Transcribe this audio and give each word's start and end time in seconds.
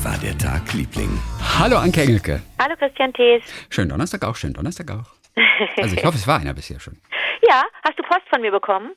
Wie 0.00 0.04
war 0.04 0.16
der 0.18 0.36
Tag, 0.38 0.72
Liebling? 0.72 1.10
Hallo 1.58 1.76
Anke 1.76 2.00
Engelke. 2.02 2.40
Hallo 2.58 2.74
Christian 2.78 3.12
Thees. 3.12 3.42
Schönen 3.68 3.90
Donnerstag 3.90 4.24
auch, 4.24 4.34
schönen 4.36 4.54
Donnerstag 4.54 4.90
auch. 4.90 5.10
Also 5.76 5.94
ich 5.94 6.04
hoffe, 6.04 6.16
es 6.16 6.26
war 6.26 6.38
einer 6.40 6.54
bisher 6.54 6.80
schon. 6.80 6.96
Ja, 7.46 7.62
hast 7.84 7.98
du 7.98 8.02
Post 8.04 8.22
von 8.30 8.40
mir 8.40 8.50
bekommen? 8.50 8.92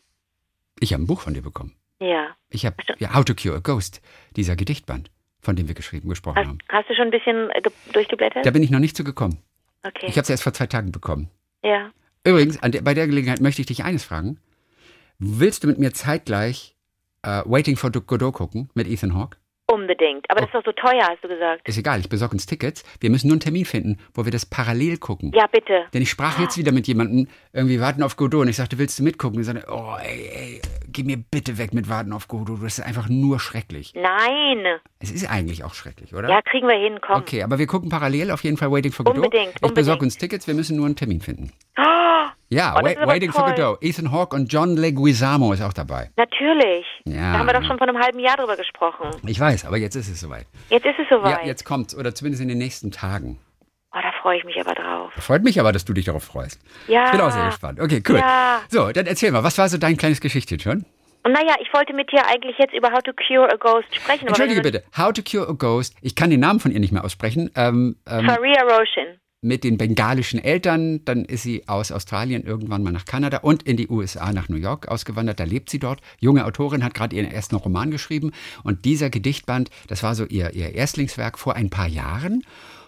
Ich 0.80 0.94
habe 0.94 1.04
ein 1.04 1.08
Buch 1.08 1.20
von 1.20 1.34
dir 1.34 1.42
bekommen. 1.42 1.74
Ja. 2.00 2.36
Ich 2.50 2.66
habe 2.66 2.78
ja, 3.00 3.14
How 3.14 3.26
to 3.26 3.34
Cure 3.36 3.58
a 3.58 3.60
Ghost, 3.60 4.02
dieser 4.38 4.56
Gedichtband, 4.56 5.12
von 5.42 5.56
dem 5.58 5.68
wir 5.68 5.76
geschrieben, 5.76 6.08
gesprochen 6.08 6.38
Hast, 6.38 6.48
haben. 6.48 6.58
hast 6.70 6.90
du 6.90 6.96
schon 6.96 7.06
ein 7.06 7.12
bisschen 7.12 7.50
äh, 7.52 7.62
ge- 7.62 7.74
durchgeblättert? 7.92 8.46
Da 8.46 8.52
bin 8.52 8.64
ich 8.64 8.70
noch 8.72 8.80
nicht 8.80 8.96
zu 8.96 9.04
gekommen. 9.04 9.40
Okay. 9.84 10.06
Ich 10.08 10.14
habe 10.14 10.22
es 10.22 10.30
erst 10.30 10.44
vor 10.44 10.54
zwei 10.54 10.68
Tagen 10.68 10.92
bekommen. 10.92 11.30
ja. 11.64 11.92
Übrigens, 12.26 12.64
an 12.64 12.72
der, 12.72 12.82
bei 12.82 12.94
der 12.94 13.06
Gelegenheit 13.08 13.42
möchte 13.42 13.62
ich 13.62 13.66
dich 13.66 13.84
eines 13.84 14.06
fragen. 14.06 14.40
Willst 15.20 15.66
du 15.66 15.68
mit 15.68 15.78
mir 15.80 15.92
zeitgleich 15.92 16.74
äh, 17.24 17.42
Waiting 17.44 17.76
for 17.76 17.92
Godot 17.92 18.34
gucken 18.34 18.70
mit 18.76 18.88
Ethan 18.88 19.14
Hawke? 19.14 19.36
Unbedingt. 19.84 20.26
Aber 20.30 20.40
das 20.42 20.50
ist 20.50 20.56
doch 20.56 20.64
so 20.66 20.72
teuer, 20.72 21.04
hast 21.10 21.24
du 21.24 21.28
gesagt. 21.28 21.68
Ist 21.68 21.78
egal, 21.78 22.00
ich 22.00 22.08
besorge 22.10 22.34
uns 22.34 22.46
Tickets. 22.46 22.84
Wir 23.02 23.10
müssen 23.10 23.28
nur 23.28 23.34
einen 23.36 23.42
Termin 23.42 23.66
finden, 23.66 24.00
wo 24.14 24.24
wir 24.24 24.32
das 24.32 24.46
parallel 24.46 24.98
gucken. 24.98 25.32
Ja, 25.36 25.46
bitte. 25.48 25.84
Denn 25.94 26.02
ich 26.02 26.10
sprach 26.10 26.40
jetzt 26.40 26.58
wieder 26.58 26.72
mit 26.72 26.88
jemandem, 26.88 27.28
irgendwie 27.52 27.80
warten 27.82 28.02
auf 28.02 28.16
Godot. 28.16 28.42
Und 28.44 28.48
ich 28.48 28.56
sagte, 28.56 28.78
willst 28.78 28.98
du 29.00 29.04
mitgucken? 29.04 29.36
Und 29.38 29.42
ich 29.42 29.48
sagte, 29.48 29.66
oh, 29.70 29.96
ey, 30.02 30.30
ey, 30.34 30.62
geh 30.88 31.04
mir 31.04 31.18
bitte 31.18 31.58
weg 31.58 31.74
mit 31.74 31.90
warten 31.90 32.14
auf 32.14 32.28
Godot. 32.30 32.64
Das 32.64 32.80
ist 32.80 32.86
einfach 32.86 33.10
nur 33.10 33.40
schrecklich. 33.40 33.94
Nein. 33.96 34.80
Es 35.00 35.12
ist 35.12 35.30
eigentlich 35.30 35.64
auch 35.66 35.74
schrecklich, 35.74 36.14
oder? 36.16 36.30
Ja, 36.30 36.42
kriegen 36.42 36.68
wir 36.68 36.78
hin, 36.78 37.00
komm. 37.06 37.18
Okay, 37.18 37.44
aber 37.44 37.60
wir 37.60 37.68
gucken 37.68 37.90
parallel 37.90 38.32
auf 38.32 38.44
jeden 38.44 38.56
Fall 38.58 38.72
Waiting 38.72 38.92
for 38.94 39.04
Godot. 39.04 39.26
Unbedingt, 39.26 39.54
Ich 39.62 39.74
besorge 39.74 40.04
uns 40.06 40.18
Tickets, 40.18 40.48
wir 40.48 40.54
müssen 40.54 40.78
nur 40.78 40.86
einen 40.86 40.96
Termin 40.96 41.20
finden. 41.20 41.52
Oh, 41.78 41.82
Ja, 42.50 42.74
Oh, 42.74 42.78
das 42.78 42.84
Wai- 42.86 42.92
ist 42.92 42.98
aber 43.00 43.12
Waiting 43.12 43.32
for 43.32 43.46
toll. 43.46 43.54
Godot. 43.56 43.78
Ethan 43.84 44.12
Hawke 44.12 44.36
und 44.36 44.52
John 44.54 44.78
Leguizamo 44.78 45.52
ist 45.54 45.62
auch 45.62 45.74
dabei. 45.74 46.10
natürlich. 46.16 46.86
Ja. 47.06 47.34
Da 47.34 47.40
haben 47.40 47.48
wir 47.48 47.54
doch 47.54 47.66
schon 47.68 47.78
vor 47.78 47.88
einem 47.88 48.00
halben 48.02 48.20
Jahr 48.20 48.38
drüber 48.38 48.56
gesprochen. 48.56 49.08
Ich 49.28 49.38
weiß, 49.40 49.66
aber 49.66 49.73
jetzt 49.78 49.96
ist 49.96 50.10
es 50.10 50.20
soweit. 50.20 50.46
Jetzt 50.70 50.86
ist 50.86 51.00
es 51.00 51.08
soweit. 51.10 51.42
Ja, 51.42 51.46
jetzt 51.46 51.66
kommt's, 51.66 51.96
oder 51.96 52.14
zumindest 52.16 52.42
in 52.42 52.50
den 52.50 52.58
nächsten 52.58 52.92
Tagen. 52.92 53.40
Oh, 53.96 54.00
da 54.02 54.12
freue 54.22 54.38
ich 54.40 54.44
mich 54.44 54.60
aber 54.60 54.74
drauf. 54.74 55.14
Freut 55.18 55.44
mich 55.44 55.60
aber, 55.60 55.72
dass 55.72 55.86
du 55.86 55.94
dich 55.94 56.06
darauf 56.06 56.24
freust. 56.24 56.60
Ja. 56.88 57.06
Ich 57.06 57.12
bin 57.12 57.22
auch 57.22 57.32
sehr 57.32 57.46
gespannt. 57.46 57.80
Okay, 57.80 58.02
cool. 58.10 58.18
Ja. 58.18 58.62
So, 58.70 58.92
dann 58.92 59.06
erzähl 59.06 59.32
mal, 59.32 59.44
was 59.44 59.58
war 59.58 59.70
so 59.70 59.78
dein 59.78 59.98
kleines 59.98 60.20
Geschichtchen 60.20 60.60
schon? 60.60 60.86
Und 61.26 61.32
naja, 61.32 61.56
ich 61.62 61.74
wollte 61.74 61.94
mit 61.94 62.12
dir 62.12 62.26
eigentlich 62.28 62.58
jetzt 62.58 62.74
über 62.74 62.92
How 62.92 63.02
to 63.02 63.12
Cure 63.14 63.50
a 63.50 63.56
Ghost 63.56 63.96
sprechen. 63.96 64.22
aber 64.28 64.30
Entschuldige 64.30 64.62
bitte, 64.62 64.84
How 64.98 65.14
to 65.14 65.22
Cure 65.22 65.48
a 65.48 65.54
Ghost. 65.54 65.96
Ich 66.02 66.16
kann 66.16 66.30
den 66.30 66.40
Namen 66.42 66.60
von 66.60 66.72
ihr 66.72 66.80
nicht 66.80 66.92
mehr 66.92 67.04
aussprechen. 67.06 67.50
Ähm, 67.56 67.96
ähm, 68.10 68.26
Faria 68.26 68.64
Roshan. 68.64 69.20
Mit 69.44 69.64
den 69.64 69.78
bengalischen 69.78 70.40
Eltern. 70.40 71.04
Dann 71.06 71.26
ist 71.26 71.44
sie 71.44 71.68
aus 71.68 71.92
Australien 71.92 72.44
irgendwann 72.44 72.84
mal 72.84 72.92
nach 72.92 73.06
Kanada 73.06 73.38
und 73.40 73.64
in 73.64 73.78
die 73.78 73.90
USA 73.90 74.32
nach 74.34 74.50
New 74.50 74.58
York 74.58 74.88
ausgewandert. 74.88 75.40
Da 75.40 75.44
lebt 75.44 75.70
sie 75.70 75.80
dort. 75.80 76.02
Junge 76.20 76.46
Autorin 76.46 76.84
hat 76.84 76.94
gerade 76.94 77.16
ihren 77.16 77.30
ersten 77.30 77.56
Roman 77.56 77.92
geschrieben. 77.92 78.32
Und 78.64 78.86
dieser 78.86 79.10
Gedichtband, 79.10 79.70
das 79.88 80.04
war 80.04 80.16
so 80.16 80.26
ihr, 80.26 80.54
ihr 80.54 80.74
Erstlingswerk 80.74 81.38
vor 81.38 81.56
ein 81.56 81.70
paar 81.70 81.88
Jahren. 81.88 82.44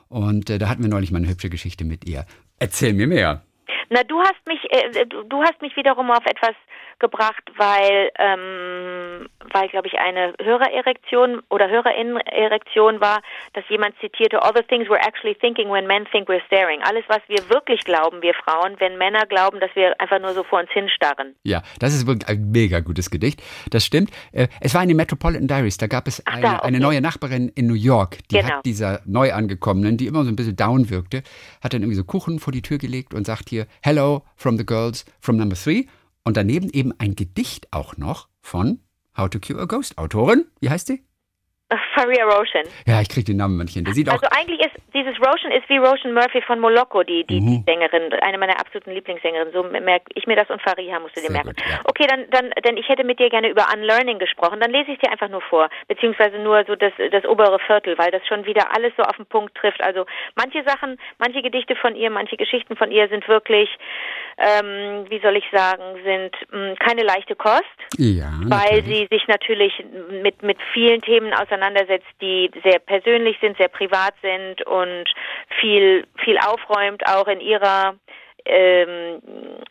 Und 0.07 0.49
äh, 0.49 0.57
da 0.57 0.69
hatten 0.69 0.81
wir 0.81 0.89
neulich 0.89 1.11
mal 1.11 1.19
eine 1.19 1.29
hübsche 1.29 1.49
Geschichte 1.49 1.83
mit 1.83 2.07
ihr. 2.07 2.25
Erzähl 2.57 2.93
mir 2.93 3.07
mehr. 3.07 3.43
Na, 3.89 4.03
du 4.03 4.19
hast 4.21 4.45
mich, 4.47 4.59
äh, 4.71 5.05
du, 5.05 5.23
du 5.23 5.41
hast 5.43 5.61
mich 5.61 5.75
wiederum 5.75 6.09
auf 6.11 6.25
etwas 6.25 6.55
gebracht, 6.99 7.43
weil, 7.57 8.09
ähm, 8.19 9.27
weil, 9.51 9.67
glaube 9.67 9.87
ich, 9.87 9.99
eine 9.99 10.33
Hörererektion 10.41 11.41
oder 11.49 11.69
Hörerinnenerektion 11.69 13.01
war, 13.01 13.21
dass 13.53 13.63
jemand 13.69 13.95
zitierte, 13.99 14.41
all 14.41 14.53
the 14.55 14.63
things 14.63 14.87
we're 14.87 15.05
actually 15.05 15.35
thinking 15.35 15.69
when 15.69 15.87
men 15.87 16.05
think 16.11 16.29
we're 16.29 16.43
staring. 16.45 16.81
Alles, 16.83 17.03
was 17.07 17.19
wir 17.27 17.49
wirklich 17.49 17.81
glauben, 17.83 18.21
wir 18.21 18.33
Frauen, 18.33 18.75
wenn 18.79 18.97
Männer 18.97 19.25
glauben, 19.25 19.59
dass 19.59 19.69
wir 19.75 19.99
einfach 19.99 20.19
nur 20.19 20.33
so 20.33 20.43
vor 20.43 20.59
uns 20.59 20.69
hinstarren. 20.71 21.35
Ja, 21.43 21.61
das 21.79 21.93
ist 21.93 22.07
wirklich 22.07 22.27
ein 22.29 22.51
mega 22.51 22.79
gutes 22.79 23.09
Gedicht. 23.09 23.41
Das 23.71 23.85
stimmt. 23.85 24.11
Äh, 24.31 24.47
Es 24.61 24.73
war 24.73 24.81
in 24.81 24.87
den 24.87 24.97
Metropolitan 24.97 25.47
Diaries. 25.47 25.77
Da 25.77 25.87
gab 25.87 26.07
es 26.07 26.23
Ach, 26.25 26.33
eine, 26.33 26.41
da, 26.41 26.53
okay. 26.57 26.67
eine 26.67 26.79
neue 26.79 27.01
Nachbarin 27.01 27.49
in 27.55 27.67
New 27.67 27.73
York. 27.73 28.17
Die 28.31 28.37
Genau. 28.37 28.55
hat 28.57 28.65
dieser 28.65 29.01
Neuangekommenen, 29.05 29.97
die 29.97 30.07
immer 30.07 30.23
so 30.23 30.29
ein 30.29 30.35
bisschen 30.35 30.55
down 30.55 30.89
wirkte, 30.89 31.23
hat 31.63 31.73
dann 31.73 31.81
irgendwie 31.81 31.95
so 31.97 32.03
Kuchen 32.03 32.39
vor 32.39 32.53
die 32.53 32.61
Tür 32.61 32.77
gelegt 32.77 33.13
und 33.13 33.25
sagt 33.25 33.49
hier, 33.49 33.67
Hello 33.83 34.23
from 34.35 34.57
the 34.57 34.65
girls 34.65 35.05
from 35.19 35.37
number 35.37 35.55
three. 35.55 35.87
Und 36.23 36.37
daneben 36.37 36.69
eben 36.71 36.93
ein 36.97 37.15
Gedicht 37.15 37.71
auch 37.71 37.97
noch 37.97 38.29
von 38.41 38.79
How 39.17 39.29
to 39.29 39.39
Cure 39.39 39.61
a 39.61 39.65
Ghost. 39.65 39.97
Autorin, 39.97 40.45
wie 40.59 40.69
heißt 40.69 40.87
sie? 40.87 41.03
Faria 41.95 42.25
Roshan. 42.25 42.63
Ja, 42.85 43.01
ich 43.01 43.09
kriege 43.09 43.25
den 43.25 43.37
Namen 43.37 43.57
manchmal. 43.57 43.83
Der 43.85 43.93
sieht 43.93 44.07
auch 44.07 44.13
Also 44.13 44.27
eigentlich 44.37 44.59
ist 44.59 44.75
dieses 44.93 45.15
Roshan 45.19 45.51
ist 45.51 45.67
wie 45.67 45.77
Roshan 45.77 46.13
Murphy 46.13 46.41
von 46.43 46.59
Moloko, 46.59 47.01
die, 47.03 47.23
die, 47.25 47.41
Mhm. 47.41 47.63
die 47.65 47.71
Sängerin, 47.71 48.13
eine 48.21 48.37
meiner 48.37 48.59
absoluten 48.59 48.91
Lieblingssängerinnen. 48.91 49.51
So 49.51 49.63
merke 49.63 50.05
ich 50.13 50.27
mir 50.27 50.35
das 50.35 50.47
und 50.51 50.61
Fariha 50.61 50.99
musst 50.99 51.15
du 51.17 51.21
dir 51.21 51.27
Sehr 51.27 51.31
merken. 51.43 51.49
gut, 51.55 51.59
ja. 51.67 51.79
Okay, 51.85 52.05
dann, 52.07 52.29
dann, 52.29 52.51
denn 52.63 52.77
ich 52.77 52.87
hätte 52.87 53.03
mit 53.03 53.19
dir 53.19 53.29
gerne 53.29 53.49
über 53.49 53.65
Unlearning 53.75 54.19
gesprochen. 54.19 54.59
Dann 54.59 54.69
lese 54.71 54.91
ich 54.91 54.99
dir 54.99 55.11
einfach 55.11 55.29
nur 55.29 55.41
vor, 55.41 55.69
beziehungsweise 55.87 56.37
nur 56.37 56.63
so 56.67 56.75
das, 56.75 56.93
das 57.11 57.25
obere 57.25 57.57
Viertel, 57.65 57.97
weil 57.97 58.11
das 58.11 58.21
schon 58.27 58.45
wieder 58.45 58.67
alles 58.75 58.93
so 58.95 59.01
auf 59.03 59.15
den 59.17 59.25
Punkt 59.25 59.55
trifft. 59.55 59.81
Also 59.81 60.05
manche 60.35 60.63
Sachen, 60.63 60.97
manche 61.17 61.41
Gedichte 61.41 61.75
von 61.75 61.95
ihr, 61.95 62.11
manche 62.11 62.37
Geschichten 62.37 62.75
von 62.75 62.91
ihr 62.91 63.07
sind 63.09 63.27
wirklich, 63.27 63.69
ähm, 64.37 65.05
wie 65.09 65.19
soll 65.19 65.35
ich 65.37 65.45
sagen, 65.51 65.83
sind 66.03 66.35
mh, 66.51 66.75
keine 66.79 67.03
leichte 67.03 67.35
Kost 67.35 67.63
Ja, 67.97 68.31
weil 68.43 68.81
natürlich. 68.81 68.85
sie 68.85 69.07
sich 69.09 69.27
natürlich 69.27 69.83
mit, 70.21 70.43
mit 70.43 70.57
vielen 70.73 71.01
Themen 71.01 71.33
auseinandersetzt, 71.55 72.07
die 72.21 72.51
sehr 72.63 72.79
persönlich 72.79 73.37
sind, 73.41 73.57
sehr 73.57 73.69
privat 73.69 74.13
sind 74.21 74.61
und 74.65 75.05
viel, 75.59 76.05
viel 76.23 76.37
aufräumt, 76.37 77.05
auch 77.07 77.27
in 77.27 77.39
ihrer, 77.39 77.95
ähm, 78.45 79.21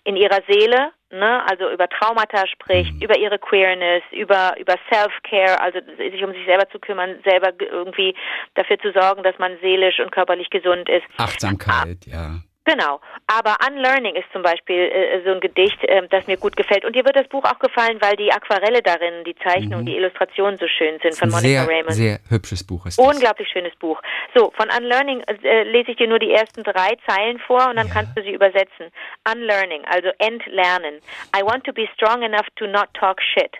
in 0.04 0.16
ihrer 0.16 0.40
Seele, 0.48 0.90
ne? 1.10 1.42
also 1.48 1.70
über 1.70 1.88
Traumata 1.88 2.46
spricht, 2.46 2.92
Mhm. 2.94 3.02
über 3.02 3.18
ihre 3.18 3.38
Queerness, 3.38 4.02
über, 4.10 4.54
über 4.58 4.74
Self-Care, 4.90 5.60
also 5.60 5.78
sich 5.96 6.24
um 6.24 6.32
sich 6.32 6.44
selber 6.46 6.68
zu 6.70 6.78
kümmern, 6.78 7.18
selber 7.24 7.52
irgendwie 7.58 8.14
dafür 8.54 8.78
zu 8.78 8.92
sorgen, 8.92 9.22
dass 9.22 9.38
man 9.38 9.56
seelisch 9.60 10.00
und 10.00 10.10
körperlich 10.10 10.50
gesund 10.50 10.88
ist. 10.88 11.04
Achtsamkeit, 11.18 12.06
ja. 12.06 12.40
Genau. 12.66 13.00
Aber 13.26 13.56
Unlearning 13.69 14.14
ist 14.16 14.25
zum 14.32 14.42
Beispiel 14.42 14.76
äh, 14.91 15.22
so 15.25 15.32
ein 15.32 15.41
Gedicht, 15.41 15.82
äh, 15.84 16.06
das 16.08 16.26
mir 16.26 16.38
gut 16.38 16.56
gefällt. 16.56 16.84
Und 16.86 16.97
dir 16.97 17.04
wird 17.04 17.14
das 17.14 17.28
Buch 17.28 17.44
auch 17.44 17.58
gefallen, 17.58 17.98
weil 18.00 18.16
die 18.16 18.32
Aquarelle 18.32 18.80
darin, 18.82 19.22
die 19.25 19.34
Zeichnung, 19.36 19.84
die 19.84 19.97
Illustrationen 19.97 20.56
so 20.58 20.66
schön 20.66 20.98
sind 21.02 21.14
von 21.14 21.28
Monica 21.28 21.47
sehr, 21.64 21.69
Raymond. 21.69 21.92
sehr 21.92 22.19
hübsches 22.30 22.64
Buch 22.66 22.86
ist 22.86 22.98
das. 22.98 23.06
Unglaublich 23.06 23.48
schönes 23.50 23.75
Buch. 23.76 24.00
So, 24.34 24.50
von 24.56 24.69
Unlearning 24.70 25.20
äh, 25.26 25.62
lese 25.64 25.91
ich 25.91 25.98
dir 25.98 26.08
nur 26.08 26.19
die 26.19 26.32
ersten 26.32 26.62
drei 26.62 26.97
Zeilen 27.06 27.38
vor 27.41 27.69
und 27.69 27.76
dann 27.76 27.88
Ja. 27.88 27.92
kannst 27.92 28.16
du 28.16 28.22
sie 28.22 28.32
übersetzen. 28.32 28.86
Unlearning, 29.31 29.82
also 29.84 30.08
entlernen. 30.19 31.00
I 31.36 31.42
want 31.42 31.64
to 31.64 31.72
be 31.72 31.86
strong 31.94 32.22
enough 32.22 32.46
to 32.56 32.66
not 32.66 32.88
talk 32.94 33.20
shit. 33.20 33.52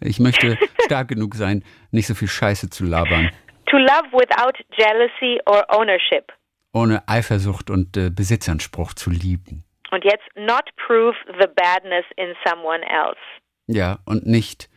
Ich 0.00 0.18
möchte 0.18 0.56
stark 0.86 1.08
genug 1.08 1.34
sein, 1.34 1.62
nicht 1.90 2.06
so 2.06 2.14
viel 2.14 2.28
Scheiße 2.28 2.70
zu 2.70 2.84
labern. 2.84 3.30
To 3.66 3.76
love 3.76 4.08
without 4.12 4.52
jealousy 4.76 5.40
or 5.46 5.62
ownership. 5.68 6.32
Ohne 6.72 7.06
Eifersucht 7.08 7.70
und 7.70 7.96
äh, 7.96 8.10
Besitzanspruch 8.10 8.94
zu 8.94 9.10
lieben. 9.10 9.64
Und 9.90 10.04
jetzt 10.04 10.24
not 10.36 10.64
prove 10.86 11.14
the 11.40 11.46
badness 11.54 12.04
in 12.16 12.34
someone 12.46 12.82
else. 12.88 13.20
Ja, 13.66 13.98
und 14.06 14.26
nicht 14.26 14.70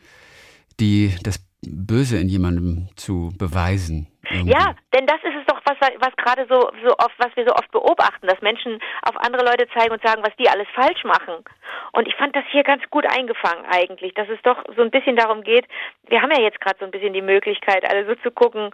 die, 0.78 1.14
das 1.22 1.45
Böse 1.70 2.18
in 2.18 2.28
jemandem 2.28 2.88
zu 2.96 3.32
beweisen. 3.38 4.08
irgendwie. 4.30 4.52
Ja, 4.52 4.74
denn 4.94 5.06
das 5.06 5.18
ist 5.22 5.36
es 5.40 5.46
doch, 5.46 5.60
was, 5.64 5.76
was 6.00 6.16
gerade 6.16 6.46
so, 6.48 6.70
so 6.84 6.94
oft, 6.98 7.14
was 7.18 7.34
wir 7.36 7.46
so 7.46 7.54
oft 7.54 7.70
beobachten, 7.70 8.26
dass 8.26 8.40
Menschen 8.40 8.80
auf 9.02 9.16
andere 9.16 9.44
Leute 9.44 9.68
zeigen 9.76 9.92
und 9.92 10.02
sagen, 10.02 10.22
was 10.24 10.34
die 10.36 10.48
alles 10.48 10.66
falsch 10.74 11.04
machen. 11.04 11.44
Und 11.92 12.08
ich 12.08 12.14
fand 12.16 12.34
das 12.34 12.44
hier 12.50 12.62
ganz 12.62 12.82
gut 12.90 13.06
eingefangen 13.06 13.64
eigentlich, 13.70 14.14
dass 14.14 14.28
es 14.28 14.40
doch 14.42 14.62
so 14.76 14.82
ein 14.82 14.90
bisschen 14.90 15.16
darum 15.16 15.42
geht, 15.42 15.66
wir 16.08 16.22
haben 16.22 16.32
ja 16.32 16.40
jetzt 16.40 16.60
gerade 16.60 16.78
so 16.78 16.84
ein 16.84 16.90
bisschen 16.90 17.12
die 17.12 17.22
Möglichkeit, 17.22 17.88
alle 17.88 18.06
so 18.06 18.14
zu 18.16 18.30
gucken, 18.30 18.70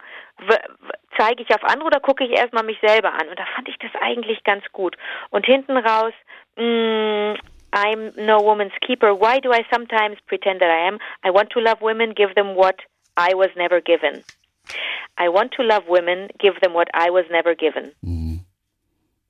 zeige 1.17 1.43
ich 1.43 1.49
auf 1.53 1.63
andere 1.63 1.87
oder 1.87 1.99
gucke 1.99 2.23
ich 2.23 2.31
erstmal 2.31 2.63
mich 2.63 2.79
selber 2.81 3.13
an? 3.13 3.29
Und 3.29 3.39
da 3.39 3.45
fand 3.55 3.69
ich 3.69 3.77
das 3.79 3.91
eigentlich 4.01 4.43
ganz 4.43 4.63
gut. 4.71 4.97
Und 5.29 5.45
hinten 5.45 5.77
raus, 5.77 6.13
mh, 6.57 7.35
I'm 7.73 8.11
no 8.15 8.37
woman's 8.39 8.73
keeper. 8.87 9.13
Why 9.15 9.39
do 9.39 9.51
I 9.51 9.65
sometimes 9.73 10.17
pretend 10.27 10.61
that 10.61 10.69
I 10.69 10.87
am? 10.87 10.99
I 11.23 11.31
want 11.31 11.49
to 11.51 11.59
love 11.59 11.81
women, 11.81 12.13
give 12.15 12.35
them 12.35 12.55
what 12.55 12.75
I 13.17 13.33
was 13.33 13.49
never 13.57 13.81
given. 13.81 14.23
I 15.17 15.27
want 15.29 15.51
to 15.57 15.63
love 15.63 15.83
women, 15.87 16.29
give 16.39 16.53
them 16.61 16.73
what 16.73 16.87
I 16.93 17.09
was 17.09 17.25
never 17.29 17.55
given. 17.55 17.91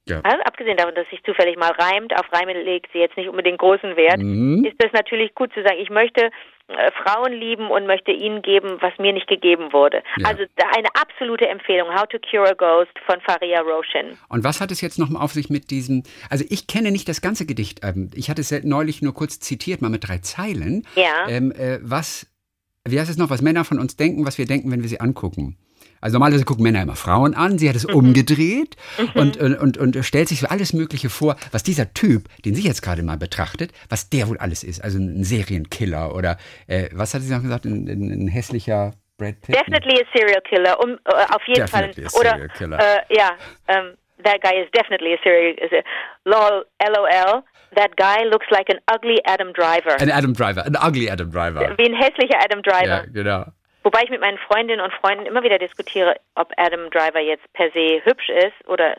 Ja. 0.06 0.20
Also 0.24 0.42
abgesehen 0.44 0.76
davon, 0.76 0.96
dass 0.96 1.10
sich 1.10 1.24
zufällig 1.24 1.58
mal 1.58 1.72
reimt, 1.72 2.14
auf 2.20 2.26
Reime 2.34 2.52
legt 2.62 2.92
sie 2.92 3.00
jetzt 3.00 3.16
nicht 3.16 3.30
unbedingt 3.30 3.58
großen 3.60 3.96
Wert, 3.96 4.20
Mhm. 4.20 4.66
ist 4.66 4.76
das 4.84 4.92
natürlich 4.92 5.34
gut 5.34 5.54
zu 5.54 5.64
sagen, 5.64 5.78
ich 5.80 5.90
möchte 5.90 6.30
äh, 6.68 6.92
Frauen 7.04 7.34
lieben 7.34 7.70
und 7.70 7.88
möchte 7.88 8.12
ihnen 8.12 8.42
geben, 8.42 8.78
was 8.80 8.98
mir 8.98 9.12
nicht 9.12 9.28
gegeben 9.28 9.74
wurde. 9.74 10.02
Ja. 10.18 10.30
Also 10.30 10.44
eine 10.78 10.88
absolute 10.94 11.48
Empfehlung, 11.48 11.90
How 11.94 12.08
to 12.08 12.18
Cure 12.20 12.52
a 12.52 12.54
Ghost 12.54 12.94
von 13.06 13.20
Faria 13.22 13.62
Roshan. 13.62 14.18
Und 14.30 14.44
was 14.46 14.62
hat 14.62 14.72
es 14.72 14.80
jetzt 14.80 14.98
nochmal 14.98 15.22
auf 15.22 15.34
sich 15.34 15.50
mit 15.50 15.72
diesem, 15.72 16.04
also 16.30 16.46
ich 16.50 16.68
kenne 16.68 16.92
nicht 16.92 17.10
das 17.10 17.22
ganze 17.22 17.46
Gedicht, 17.46 17.82
ähm, 17.84 18.10
ich 18.16 18.30
hatte 18.30 18.42
es 18.42 18.52
neulich 18.64 19.02
nur 19.02 19.14
kurz 19.14 19.40
zitiert, 19.40 19.82
mal 19.82 19.90
mit 19.90 20.08
drei 20.08 20.20
Zeilen. 20.20 20.88
Ja. 20.96 21.28
Ähm, 21.28 21.52
äh, 21.52 21.80
was, 21.82 22.28
wie 22.88 23.00
heißt 23.00 23.10
es 23.10 23.18
noch, 23.18 23.30
was 23.30 23.42
Männer 23.42 23.66
von 23.66 23.80
uns 23.80 23.98
denken, 23.98 24.26
was 24.26 24.38
wir 24.38 24.46
denken, 24.46 24.72
wenn 24.72 24.82
wir 24.82 24.90
sie 24.90 25.02
angucken. 25.02 25.58
Also 26.04 26.16
normalerweise 26.16 26.44
gucken 26.44 26.64
Männer 26.64 26.82
immer 26.82 26.98
Frauen 26.98 27.34
an, 27.34 27.58
sie 27.58 27.70
hat 27.70 27.78
es 27.78 27.86
umgedreht 27.86 28.76
und, 29.14 29.38
und, 29.38 29.56
und, 29.58 29.78
und 29.78 30.04
stellt 30.04 30.28
sich 30.28 30.42
so 30.42 30.48
alles 30.48 30.74
Mögliche 30.74 31.10
vor, 31.10 31.38
was 31.54 31.64
dieser 31.64 31.94
Typ, 31.94 32.28
den 32.44 32.56
sie 32.56 32.68
jetzt 32.68 32.82
gerade 32.82 33.04
mal 33.04 33.18
betrachtet, 33.18 33.72
was 33.88 34.10
der 34.10 34.28
wohl 34.28 34.38
alles 34.38 34.66
ist. 34.66 34.84
Also 34.84 35.00
ein 35.00 35.24
Serienkiller 35.24 36.14
oder 36.14 36.36
äh, 36.68 36.90
was 36.92 37.14
hat 37.14 37.22
sie 37.22 37.34
noch 37.34 37.42
gesagt, 37.42 37.64
ein, 37.64 37.88
ein, 37.88 38.26
ein 38.26 38.28
hässlicher 38.28 38.92
Brad 39.18 39.40
Pitt? 39.42 39.56
Definitely 39.56 40.02
a 40.02 40.06
serial 40.14 40.42
killer. 40.42 40.78
Um, 40.84 41.00
äh, 41.06 41.34
auf 41.34 41.42
jeden 41.48 41.62
Definitely 41.62 42.04
Fall. 42.04 42.28
a 42.28 42.32
serial 42.32 42.50
killer. 42.50 42.80
Äh, 42.80 43.16
ja, 43.16 43.32
ähm, 43.70 43.94
that 44.26 44.42
guy 44.42 44.62
is 44.62 44.70
definitely 44.74 45.14
a 45.14 45.18
serial 45.24 45.56
killer. 45.56 45.84
Lol, 46.26 46.66
LOL. 46.84 47.44
That 47.76 47.96
guy 47.96 48.26
looks 48.30 48.46
like 48.52 48.70
an 48.70 48.80
ugly 48.94 49.20
Adam 49.26 49.54
Driver. 49.54 50.00
Ein 50.00 50.12
Adam 50.12 50.34
Driver, 50.34 50.66
ein 50.66 50.76
ugly 50.76 51.10
Adam 51.10 51.32
Driver. 51.32 51.74
Wie 51.78 51.86
ein 51.86 51.96
hässlicher 51.96 52.40
Adam 52.44 52.62
Driver. 52.62 53.06
Ja, 53.06 53.06
genau. 53.06 53.46
Wobei 53.84 54.04
ich 54.04 54.10
mit 54.10 54.22
meinen 54.22 54.38
Freundinnen 54.38 54.82
und 54.82 54.94
Freunden 54.94 55.26
immer 55.26 55.44
wieder 55.44 55.60
diskutiere, 55.60 56.16
ob 56.36 56.52
Adam 56.58 56.90
Driver 56.90 57.20
jetzt 57.20 57.52
per 57.54 57.70
se 57.72 58.02
hübsch 58.04 58.30
ist 58.30 58.68
oder, 58.68 58.98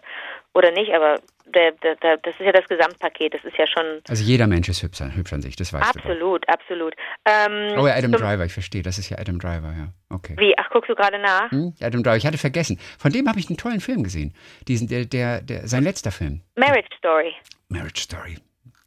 oder 0.52 0.70
nicht, 0.72 0.92
aber 0.94 1.19
der, 1.46 1.72
der, 1.72 1.96
der, 1.96 2.16
das 2.19 2.34
ist 2.34 2.40
ja 2.46 2.52
das 2.52 2.66
Gesamtpaket, 2.69 3.34
das 3.34 3.44
ist 3.44 3.56
ja 3.56 3.66
schon 3.66 4.00
Also 4.08 4.22
jeder 4.25 4.46
Mensch 4.46 4.69
ist 4.69 4.82
hübsch, 4.82 5.00
an- 5.02 5.14
hübsch 5.14 5.32
an 5.32 5.42
sich, 5.42 5.56
das 5.56 5.72
weißt 5.72 5.94
du. 5.94 5.98
absolut, 6.00 6.48
absolut. 6.48 6.94
Ähm. 7.26 7.78
Oh 7.78 7.86
ja, 7.86 7.94
Adam 7.94 8.12
Driver, 8.12 8.44
ich 8.44 8.52
verstehe, 8.52 8.82
das 8.82 8.98
ist 8.98 9.10
ja 9.10 9.19
Adam 9.19 9.38
Driver, 9.38 9.72
ja. 9.76 9.88
Okay. 10.10 10.34
Wie, 10.38 10.56
ach, 10.58 10.69
guckst 10.70 10.88
du 10.90 10.94
gerade 10.94 11.19
nach? 11.19 11.50
Hm? 11.50 11.75
Adam 11.80 12.02
Driver, 12.02 12.16
ich 12.16 12.26
hatte 12.26 12.38
vergessen. 12.38 12.78
Von 12.98 13.12
dem 13.12 13.28
habe 13.28 13.38
ich 13.38 13.48
einen 13.48 13.56
tollen 13.58 13.80
Film 13.80 14.02
gesehen. 14.04 14.34
Diesen, 14.69 14.88
der, 14.88 15.04
der, 15.04 15.40
der, 15.42 15.66
sein 15.69 15.82
letzter 15.84 16.10
Film, 16.12 16.40
Marriage 16.56 16.88
Story 16.98 17.34
Marriage 17.69 18.00
Story. 18.02 18.38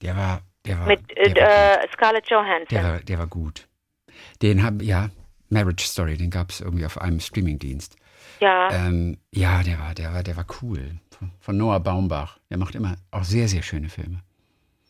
Der 0.01 0.15
war, 0.15 0.41
der 0.65 0.79
war, 0.79 0.88
mit 0.88 1.00
der, 1.15 1.35
war 1.45 1.83
äh, 1.83 1.88
Scarlett 1.93 2.29
Johansson. 2.29 2.67
der 2.71 2.83
war, 2.83 3.00
der 3.00 3.19
war 3.19 3.27
gut. 3.27 3.67
Den 4.41 4.63
haben, 4.63 4.79
ja, 4.81 5.09
Marriage 5.49 5.85
Story, 5.85 6.17
den 6.17 6.29
gab 6.29 6.49
es 6.49 6.61
irgendwie 6.61 6.85
auf 6.85 6.99
einem 6.99 7.19
Streamingdienst. 7.19 7.95
ja, 8.39 8.69
Ähm, 8.71 9.17
ja, 9.31 9.63
der 9.63 9.79
war, 9.79 9.94
der 9.94 10.13
war, 10.13 10.23
der 10.23 10.38
war 10.38 10.45
cool. 10.61 10.91
Von, 11.17 11.31
von 11.39 11.57
Noah 11.57 11.79
Baumbach. 11.79 12.38
Der 12.49 12.57
macht 12.57 12.75
immer 12.75 12.95
auch 13.11 13.23
sehr, 13.23 13.47
sehr 13.47 13.63
schöne 13.63 13.89
Filme. 13.89 14.19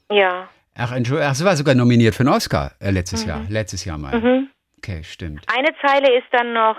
ja. 0.09 0.49
Ach, 0.79 0.91
Entschuldigung, 0.91 1.31
ach, 1.31 1.33
sie 1.33 1.43
war 1.43 1.55
sogar 1.55 1.73
nominiert 1.73 2.13
für 2.13 2.21
einen 2.21 2.33
Oscar 2.35 2.71
äh, 2.79 2.91
letztes 2.91 3.25
Jahr. 3.25 3.41
Letztes 3.49 3.83
Jahr 3.83 3.97
mal. 3.97 4.19
Mhm. 4.19 4.49
Okay, 4.77 5.03
stimmt. 5.03 5.43
Eine 5.51 5.69
Zeile 5.81 6.15
ist 6.15 6.27
dann 6.31 6.53
noch, 6.53 6.77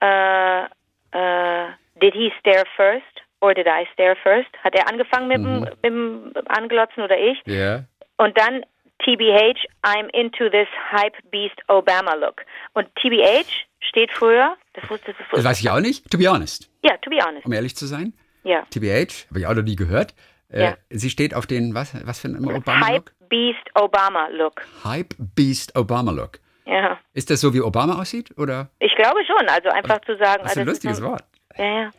äh, 0.00 0.64
äh, 1.12 1.68
did 2.00 2.14
he 2.14 2.32
stare 2.40 2.64
first 2.76 3.04
or 3.42 3.52
did 3.54 3.66
I 3.66 3.86
stare 3.92 4.16
first? 4.22 4.48
Hat 4.64 4.74
er 4.74 4.88
angefangen 4.88 5.28
mit, 5.28 5.36
dem, 5.36 5.60
mit 5.60 5.84
dem 5.84 6.32
Anglotzen 6.46 7.02
oder 7.02 7.18
ich? 7.18 7.38
Ja. 7.44 7.84
Und 8.16 8.38
dann 8.38 8.64
TBH, 9.04 9.56
I'm 9.82 10.08
into 10.12 10.48
this 10.50 10.68
hype 10.92 11.16
beast 11.30 11.56
Obama 11.68 12.14
look. 12.14 12.42
Und 12.74 12.86
TBH 12.96 13.46
steht 13.80 14.10
früher, 14.12 14.56
das 14.74 14.88
wusste 14.90 15.12
das 15.16 15.26
Das 15.32 15.44
weiß 15.44 15.60
ich 15.60 15.70
auch 15.70 15.80
nicht, 15.80 16.10
to 16.10 16.18
be 16.18 16.30
honest. 16.30 16.70
ja, 16.84 16.96
to 16.98 17.10
be 17.10 17.16
honest, 17.24 17.46
Um 17.46 17.52
ehrlich 17.52 17.76
zu 17.76 17.86
sein. 17.86 18.12
ja. 18.44 18.62
TBH, 18.70 19.28
habe 19.30 19.40
ich 19.40 19.46
auch 19.46 19.54
noch 19.54 19.62
nie 19.62 19.76
gehört. 19.76 20.14
Äh, 20.52 20.62
Ja. 20.62 20.76
Sie 20.90 21.10
steht 21.10 21.34
auf 21.34 21.46
den, 21.46 21.74
was, 21.74 21.94
was 22.06 22.20
für 22.20 22.28
ein 22.28 22.34
Hype 22.46 22.56
Obama-Look? 22.56 23.12
beast 23.28 23.70
Obama 23.74 24.28
look. 24.28 24.60
Hype 24.84 25.14
Beast 25.18 25.76
Obama-Look. 25.76 26.38
Ja, 26.66 26.98
Ist 27.14 27.30
das 27.30 27.40
so, 27.40 27.52
wie 27.54 27.60
Obama 27.62 28.00
aussieht? 28.00 28.36
Oder? 28.38 28.68
ich 28.78 28.94
glaube 28.94 29.20
schon. 29.26 29.48
Also 29.48 29.70
einfach 29.70 30.00
zu 30.02 30.16
sagen, 30.18 30.42
Das 30.42 30.52
ist 30.52 30.58
ein 30.58 30.60
also 30.68 30.70
lustiges 30.70 30.96
so- 30.98 31.04
Wort. 31.06 31.24
Ja, 31.56 31.64
ja. 31.64 31.90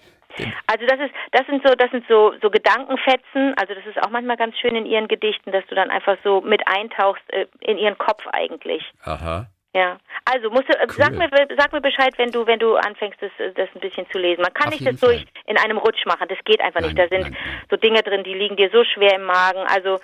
Also 0.68 0.86
das 0.86 1.00
ist, 1.00 1.13
das 1.31 1.45
sind 1.48 1.66
so, 1.66 1.74
das 1.75 1.92
sind 1.92 2.06
so, 2.07 2.33
so 2.42 2.50
Gedankenfetzen. 2.50 3.54
Also 3.57 3.74
das 3.74 3.86
ist 3.86 4.01
auch 4.04 4.10
manchmal 4.10 4.38
ganz 4.38 4.57
schön 4.57 4.75
in 4.75 4.86
ihren 4.86 5.07
Gedichten, 5.07 5.51
dass 5.51 5.66
du 5.68 5.75
dann 5.75 5.89
einfach 5.89 6.18
so 6.24 6.42
mit 6.42 6.62
eintauchst 6.68 7.24
äh, 7.33 7.48
in 7.62 7.78
ihren 7.78 7.98
Kopf 7.98 8.25
eigentlich. 8.31 8.83
Aha. 9.04 9.48
Ja. 9.74 9.98
Also 10.25 10.50
musst 10.50 10.68
du, 10.68 10.74
äh, 10.78 10.88
sag 10.89 11.13
mir, 11.13 11.30
sag 11.57 11.72
mir 11.72 11.81
Bescheid, 11.81 12.13
wenn 12.18 12.31
du, 12.31 12.45
wenn 12.45 12.60
du 12.60 12.75
anfängst, 12.75 13.22
das, 13.22 13.31
äh, 13.39 13.51
das 13.54 13.69
ein 13.74 13.80
bisschen 13.80 14.06
zu 14.12 14.19
lesen. 14.19 14.42
Man 14.42 14.54
kann 14.54 14.68
Auf 14.68 14.80
nicht 14.80 14.86
das 14.86 15.00
durch 15.00 15.19
Fall. 15.22 15.28
in 15.45 15.57
einem 15.57 15.78
Rutsch 15.78 16.06
machen. 16.06 16.28
Das 16.28 16.38
geht 16.44 16.60
einfach 16.62 16.81
nicht. 16.81 16.98
Nein, 16.98 17.07
Da 17.10 17.16
sind 17.16 17.31
nein, 17.31 17.38
so 17.69 17.78
Dinge 17.78 18.01
drin, 18.04 18.24
die 18.24 18.33
liegen 18.33 18.57
dir 18.57 18.69
so 18.72 18.83
schwer 18.83 19.16
im 19.16 19.24
Magen. 19.24 19.60
Also 19.68 20.00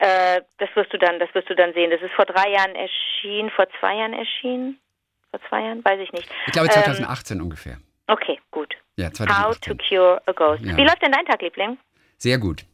äh, 0.00 0.40
das 0.58 0.68
wirst 0.74 0.92
du 0.92 0.98
dann, 0.98 1.18
das 1.20 1.32
wirst 1.34 1.48
du 1.48 1.54
dann 1.54 1.72
sehen. 1.74 1.90
Das 1.90 2.02
ist 2.02 2.12
vor 2.14 2.24
drei 2.24 2.50
Jahren 2.50 2.74
erschienen, 2.74 3.50
vor 3.50 3.66
zwei 3.78 3.94
Jahren 3.96 4.14
erschienen. 4.14 4.80
Vor 5.30 5.40
zwei 5.48 5.62
Jahren, 5.62 5.84
weiß 5.84 6.00
ich 6.00 6.12
nicht. 6.12 6.28
Ich 6.46 6.52
glaube 6.52 6.66
Ähm, 6.68 6.82
2018 6.82 7.40
ungefähr. 7.40 7.76
Okay, 8.06 8.38
gut. 8.50 8.74
Ja, 8.96 9.06
How 9.06 9.56
to 9.58 9.74
2018. 9.74 9.78
Cure 9.88 10.22
a 10.26 10.32
Ghost. 10.32 10.62
Ja. 10.62 10.76
Wie 10.76 10.82
läuft 10.82 11.02
denn 11.02 11.12
dein 11.12 11.24
Tag, 11.24 11.40
Liebling? 11.42 11.78
Sehr 12.18 12.38
gut. 12.38 12.64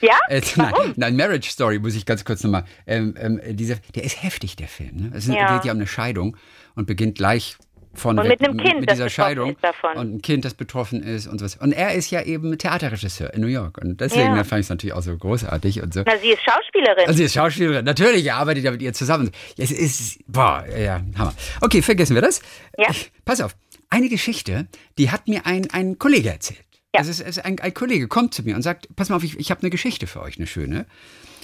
Ja? 0.00 0.16
Äh, 0.28 0.40
nein, 0.56 0.72
nein, 0.96 1.16
Marriage 1.16 1.50
Story 1.50 1.78
muss 1.78 1.94
ich 1.94 2.06
ganz 2.06 2.24
kurz 2.24 2.42
nochmal. 2.42 2.64
Ähm, 2.86 3.14
ähm, 3.18 3.40
dieser, 3.56 3.76
der 3.94 4.04
ist 4.04 4.22
heftig, 4.22 4.56
der 4.56 4.68
Film. 4.68 4.96
Ne? 4.96 5.12
Es 5.14 5.26
Ja. 5.26 5.56
geht 5.56 5.64
ja 5.66 5.72
um 5.72 5.78
eine 5.78 5.86
Scheidung 5.86 6.36
und 6.74 6.86
beginnt 6.86 7.16
gleich 7.18 7.56
von 7.92 8.16
Und 8.18 8.28
mit 8.28 8.40
einem 8.40 8.56
Kind, 8.56 8.80
mit 8.80 8.90
dieser 8.90 9.10
Scheidung 9.10 9.56
und 9.96 10.14
ein 10.14 10.22
Kind, 10.22 10.44
das 10.44 10.54
betroffen 10.54 11.02
ist 11.02 11.26
und 11.26 11.40
sowas. 11.40 11.56
Und 11.56 11.72
er 11.72 11.92
ist 11.94 12.08
ja 12.10 12.22
eben 12.22 12.56
Theaterregisseur 12.56 13.34
in 13.34 13.40
New 13.40 13.48
York 13.48 13.78
und 13.78 14.00
deswegen 14.00 14.36
Ja. 14.36 14.44
fand 14.44 14.60
ich 14.60 14.66
es 14.66 14.70
natürlich 14.70 14.92
auch 14.94 15.02
so 15.02 15.16
großartig 15.16 15.82
und 15.82 15.92
so. 15.92 16.04
Na, 16.06 16.16
sie 16.18 16.28
ist 16.30 16.40
Schauspielerin. 16.44 17.04
Also 17.08 17.14
sie 17.14 17.24
ist 17.24 17.34
Schauspielerin, 17.34 17.84
natürlich, 17.84 18.24
er 18.26 18.36
arbeitet 18.36 18.62
ja 18.62 18.70
mit 18.70 18.80
ihr 18.80 18.92
zusammen. 18.92 19.32
Es 19.58 19.72
ist, 19.72 20.20
boah, 20.28 20.64
ja, 20.68 21.00
Hammer. 21.18 21.34
Okay, 21.60 21.82
vergessen 21.82 22.14
wir 22.14 22.22
das. 22.22 22.40
Ja. 22.78 22.86
Ich, 22.90 23.10
pass 23.24 23.40
auf, 23.40 23.56
eine 23.90 24.08
Geschichte, 24.08 24.68
die 24.98 25.10
hat 25.10 25.28
mir 25.28 25.46
ein, 25.46 25.70
ein 25.70 25.98
Kollege 25.98 26.30
erzählt. 26.30 26.64
Ja. 26.94 27.00
Also 27.00 27.10
es 27.10 27.20
ist 27.20 27.44
ein, 27.44 27.58
ein 27.60 27.74
Kollege 27.74 28.08
kommt 28.08 28.34
zu 28.34 28.42
mir 28.42 28.56
und 28.56 28.62
sagt, 28.62 28.88
pass 28.96 29.08
mal 29.08 29.16
auf, 29.16 29.24
ich, 29.24 29.38
ich 29.38 29.50
habe 29.50 29.60
eine 29.62 29.70
Geschichte 29.70 30.06
für 30.06 30.20
euch, 30.22 30.38
eine 30.38 30.46
schöne. 30.46 30.86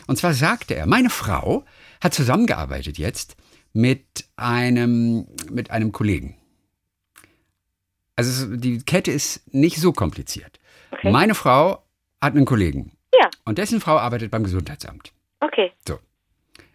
Und 0.06 0.16
zwar 0.16 0.34
sagte 0.34 0.75
er, 0.75 0.87
meine 0.87 1.10
Frau 1.10 1.64
hat 2.00 2.14
zusammengearbeitet 2.14 2.98
jetzt 2.98 3.37
mit 3.72 4.25
einem, 4.37 5.26
mit 5.50 5.70
einem 5.70 5.93
Kollegen. 5.93 6.37
Also 8.16 8.56
die 8.56 8.78
Kette 8.78 9.10
ist 9.10 9.52
nicht 9.52 9.76
so 9.76 9.92
kompliziert. 9.92 10.58
Okay. 10.90 11.10
Meine 11.10 11.34
Frau 11.34 11.82
hat 12.20 12.34
einen 12.34 12.46
Kollegen 12.46 12.92
Ja, 13.12 13.28
und 13.44 13.58
dessen 13.58 13.81
Frau 13.81 13.99
arbeitet 13.99 14.31
beim 14.31 14.44
Gesundheitsamt. 14.44 15.12
okay. 15.40 15.72
So. 15.87 15.99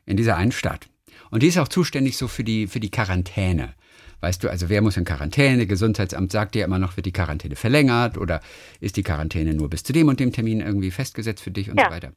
In 0.05 0.17
dieser 0.17 0.35
einen 0.35 0.51
Stadt. 0.51 0.87
Und 1.29 1.41
die 1.43 1.47
ist 1.47 1.57
auch 1.57 1.67
zuständig 1.67 2.17
so 2.17 2.27
für 2.27 2.43
die, 2.43 2.67
für 2.67 2.79
die 2.79 2.91
Quarantäne. 2.91 3.73
Weißt 4.21 4.43
du, 4.43 4.49
also 4.49 4.69
wer 4.69 4.81
muss 4.81 4.97
in 4.97 5.03
Quarantäne? 5.05 5.65
Gesundheitsamt 5.67 6.31
sagt 6.31 6.55
ja 6.55 6.63
immer 6.65 6.79
noch, 6.79 6.95
wird 6.95 7.05
die 7.07 7.11
Quarantäne 7.11 7.55
verlängert 7.55 8.17
oder 8.17 8.39
ist 8.79 8.95
die 8.97 9.03
Quarantäne 9.03 9.53
nur 9.53 9.69
bis 9.69 9.83
zu 9.83 9.93
dem 9.93 10.07
und 10.07 10.19
dem 10.19 10.31
Termin 10.31 10.61
irgendwie 10.61 10.91
festgesetzt 10.91 11.41
für 11.43 11.51
dich 11.51 11.69
und 11.69 11.79
Ja. 11.79 11.85
so 11.87 11.91
weiter. 11.91 12.13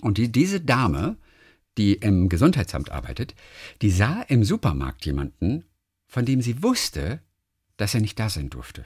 Und 0.00 0.18
die, 0.18 0.30
diese 0.30 0.60
Dame, 0.60 1.16
die 1.78 1.94
im 1.94 2.28
Gesundheitsamt 2.28 2.90
arbeitet, 2.90 3.34
die 3.80 3.90
sah 3.90 4.22
im 4.22 4.42
Supermarkt 4.44 5.06
jemanden, 5.06 5.64
von 6.08 6.24
dem 6.24 6.42
sie 6.42 6.62
wusste, 6.62 7.20
dass 7.76 7.94
er 7.94 8.00
nicht 8.00 8.18
da 8.18 8.28
sein 8.28 8.50
durfte, 8.50 8.84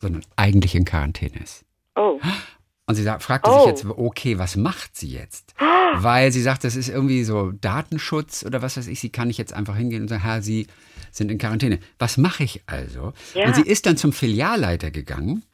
sondern 0.00 0.22
eigentlich 0.36 0.74
in 0.76 0.84
Quarantäne 0.84 1.42
ist. 1.42 1.64
Oh. 1.96 2.20
Und 2.86 2.94
sie 2.94 3.02
fragte 3.18 3.50
Oh. 3.50 3.58
sich 3.58 3.66
jetzt, 3.66 3.84
okay, 3.84 4.38
was 4.38 4.56
macht 4.56 4.96
sie 4.96 5.08
jetzt? 5.08 5.54
Weil 5.96 6.30
sie 6.32 6.42
sagt, 6.42 6.64
das 6.64 6.76
ist 6.76 6.88
irgendwie 6.88 7.24
so 7.24 7.50
Datenschutz 7.52 8.44
oder 8.44 8.62
was 8.62 8.76
weiß 8.76 8.86
ich, 8.88 9.00
sie 9.00 9.10
kann 9.10 9.28
nicht 9.28 9.38
jetzt 9.38 9.52
einfach 9.52 9.76
hingehen 9.76 10.02
und 10.02 10.08
sagen, 10.08 10.22
Herr, 10.22 10.42
Sie 10.42 10.66
sind 11.16 11.30
in 11.30 11.38
Quarantäne. 11.38 11.78
Was 11.98 12.16
mache 12.16 12.44
ich 12.44 12.62
also? 12.66 13.12
Ja. 13.34 13.46
Und 13.46 13.54
sie 13.56 13.62
ist 13.62 13.86
dann 13.86 13.96
zum 13.96 14.12
Filialleiter 14.12 14.90
gegangen 14.90 15.44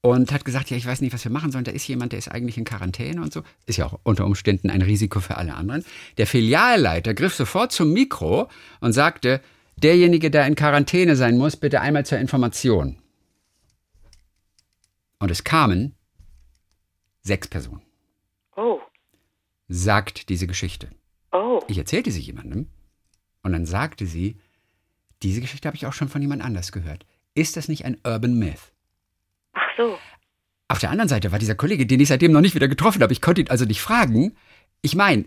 und 0.00 0.32
hat 0.32 0.44
gesagt, 0.44 0.70
ja, 0.70 0.76
ich 0.76 0.86
weiß 0.86 1.00
nicht, 1.00 1.12
was 1.14 1.24
wir 1.24 1.30
machen 1.30 1.52
sollen. 1.52 1.64
Da 1.64 1.70
ist 1.72 1.86
jemand, 1.86 2.12
der 2.12 2.18
ist 2.18 2.28
eigentlich 2.28 2.58
in 2.58 2.64
Quarantäne 2.64 3.22
und 3.22 3.32
so. 3.32 3.42
Ist 3.66 3.76
ja 3.78 3.86
auch 3.86 4.00
unter 4.02 4.24
Umständen 4.26 4.68
ein 4.68 4.82
Risiko 4.82 5.20
für 5.20 5.36
alle 5.36 5.54
anderen. 5.54 5.84
Der 6.18 6.26
Filialleiter 6.26 7.14
griff 7.14 7.34
sofort 7.34 7.72
zum 7.72 7.92
Mikro 7.92 8.48
und 8.80 8.92
sagte, 8.92 9.40
derjenige, 9.76 10.30
der 10.30 10.46
in 10.46 10.54
Quarantäne 10.56 11.16
sein 11.16 11.38
muss, 11.38 11.56
bitte 11.56 11.80
einmal 11.80 12.04
zur 12.04 12.18
Information. 12.18 12.98
Und 15.18 15.30
es 15.30 15.44
kamen 15.44 15.94
sechs 17.22 17.48
Personen 17.48 17.82
Oh. 18.56 18.80
sagt 19.68 20.28
diese 20.28 20.46
Geschichte. 20.46 20.88
Oh. 21.32 21.62
Ich 21.68 21.78
erzählte 21.78 22.10
sie 22.10 22.20
jemandem 22.20 22.68
und 23.42 23.52
dann 23.52 23.66
sagte 23.66 24.06
sie, 24.06 24.36
diese 25.22 25.40
Geschichte 25.40 25.66
habe 25.66 25.76
ich 25.76 25.86
auch 25.86 25.92
schon 25.92 26.08
von 26.08 26.22
jemand 26.22 26.42
anders 26.42 26.72
gehört. 26.72 27.06
Ist 27.34 27.56
das 27.56 27.68
nicht 27.68 27.84
ein 27.84 27.98
Urban 28.04 28.38
Myth? 28.38 28.72
Ach 29.52 29.68
so. 29.76 29.98
Auf 30.68 30.78
der 30.78 30.90
anderen 30.90 31.08
Seite 31.08 31.32
war 31.32 31.38
dieser 31.38 31.54
Kollege, 31.54 31.86
den 31.86 32.00
ich 32.00 32.08
seitdem 32.08 32.32
noch 32.32 32.40
nicht 32.40 32.54
wieder 32.54 32.68
getroffen 32.68 33.02
habe. 33.02 33.12
Ich 33.12 33.20
konnte 33.20 33.40
ihn 33.40 33.50
also 33.50 33.64
nicht 33.64 33.80
fragen. 33.80 34.36
Ich 34.82 34.96
meine, 34.96 35.26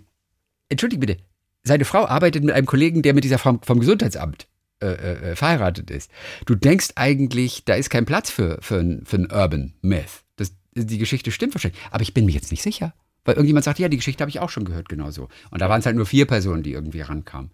entschuldige 0.68 1.00
bitte, 1.00 1.18
seine 1.64 1.86
Frau 1.86 2.06
arbeitet 2.06 2.44
mit 2.44 2.54
einem 2.54 2.68
Kollegen, 2.68 3.02
der 3.02 3.14
mit 3.14 3.24
dieser 3.24 3.38
Frau 3.38 3.60
vom 3.64 3.80
Gesundheitsamt 3.80 4.48
äh, 4.82 4.88
äh, 4.88 5.32
äh, 5.32 5.36
verheiratet 5.36 5.92
ist. 5.92 6.12
Du 6.46 6.56
denkst 6.56 6.90
eigentlich, 6.96 7.66
da 7.66 7.76
ist 7.76 7.90
kein 7.90 8.06
Platz 8.06 8.30
für, 8.30 8.60
für, 8.62 8.80
ein, 8.80 9.06
für 9.06 9.18
ein 9.18 9.32
Urban 9.32 9.74
Myth. 9.82 10.24
Das, 10.36 10.54
die 10.74 10.98
Geschichte 10.98 11.32
stimmt 11.32 11.54
wahrscheinlich. 11.54 11.82
Aber 11.92 12.02
ich 12.02 12.14
bin 12.14 12.26
mir 12.26 12.32
jetzt 12.32 12.52
nicht 12.52 12.64
sicher. 12.64 12.94
Weil 13.26 13.36
irgendjemand 13.36 13.66
sagt, 13.66 13.80
ja, 13.80 13.90
die 13.90 13.98
Geschichte 13.98 14.22
habe 14.22 14.30
ich 14.30 14.40
auch 14.40 14.50
schon 14.50 14.66
gehört, 14.66 14.88
genauso. 14.88 15.28
Und 15.52 15.62
da 15.62 15.70
waren 15.70 15.82
es 15.82 15.86
halt 15.86 15.96
nur 15.96 16.06
vier 16.06 16.26
Personen, 16.26 16.64
die 16.64 16.72
irgendwie 16.72 17.02
rankamen. 17.02 17.52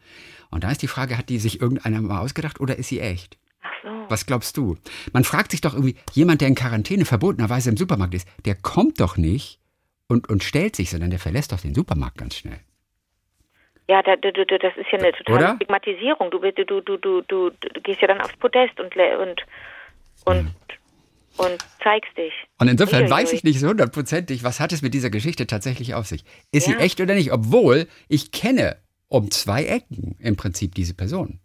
Und 0.55 0.63
da 0.63 0.71
ist 0.71 0.81
die 0.81 0.87
Frage, 0.87 1.17
hat 1.17 1.27
die 1.27 1.37
sich 1.37 1.59
irgendeiner 1.59 1.99
mal 2.01 2.21
ausgedacht 2.21 2.61
oder 2.61 2.77
ist 2.77 2.87
sie 2.87 3.01
echt? 3.01 3.37
Ach 3.61 3.71
so. 3.83 3.89
Was 4.07 4.25
glaubst 4.25 4.55
du? 4.55 4.77
Man 5.11 5.25
fragt 5.25 5.51
sich 5.51 5.59
doch 5.59 5.73
irgendwie, 5.73 5.95
jemand, 6.13 6.39
der 6.39 6.47
in 6.47 6.55
Quarantäne 6.55 7.03
verbotenerweise 7.03 7.69
im 7.69 7.75
Supermarkt 7.75 8.13
ist, 8.13 8.25
der 8.45 8.55
kommt 8.55 9.01
doch 9.01 9.17
nicht 9.17 9.59
und, 10.07 10.29
und 10.29 10.45
stellt 10.45 10.77
sich, 10.77 10.89
sondern 10.89 11.09
der 11.09 11.19
verlässt 11.19 11.51
doch 11.51 11.59
den 11.59 11.75
Supermarkt 11.75 12.17
ganz 12.17 12.37
schnell. 12.37 12.59
Ja, 13.89 14.01
da, 14.01 14.15
da, 14.15 14.31
da, 14.31 14.43
das 14.45 14.77
ist 14.77 14.87
ja 14.93 14.97
eine 14.97 15.11
totale 15.11 15.37
Oder? 15.37 15.55
Stigmatisierung. 15.57 16.31
Du, 16.31 16.39
du, 16.39 16.81
du, 16.81 17.01
du, 17.21 17.21
du, 17.21 17.81
gehst 17.83 18.01
ja 18.01 18.07
dann 18.07 18.21
aufs 18.21 18.37
Podest 18.37 18.79
und 18.79 18.95
und 18.95 19.41
und, 20.23 20.53
und 21.35 21.65
zeigst 21.83 22.17
dich. 22.17 22.33
Und 22.59 22.69
insofern 22.69 23.01
Uiuiui. 23.03 23.11
weiß 23.11 23.33
ich 23.33 23.43
nicht 23.43 23.59
so 23.59 23.67
hundertprozentig, 23.67 24.45
was 24.45 24.61
hat 24.61 24.71
es 24.71 24.81
mit 24.81 24.93
dieser 24.93 25.09
Geschichte 25.09 25.47
tatsächlich 25.47 25.93
auf 25.95 26.07
sich. 26.07 26.23
Ist 26.53 26.67
Ja. 26.67 26.77
sie 26.77 26.79
echt 26.79 27.01
oder 27.01 27.13
nicht? 27.13 27.33
Obwohl 27.33 27.87
ich 28.07 28.31
kenne 28.31 28.77
um 29.07 29.31
zwei 29.31 29.65
Ecken 29.65 30.15
im 30.19 30.35
Prinzip 30.35 30.75
diese 30.75 30.93
Person. 30.93 31.39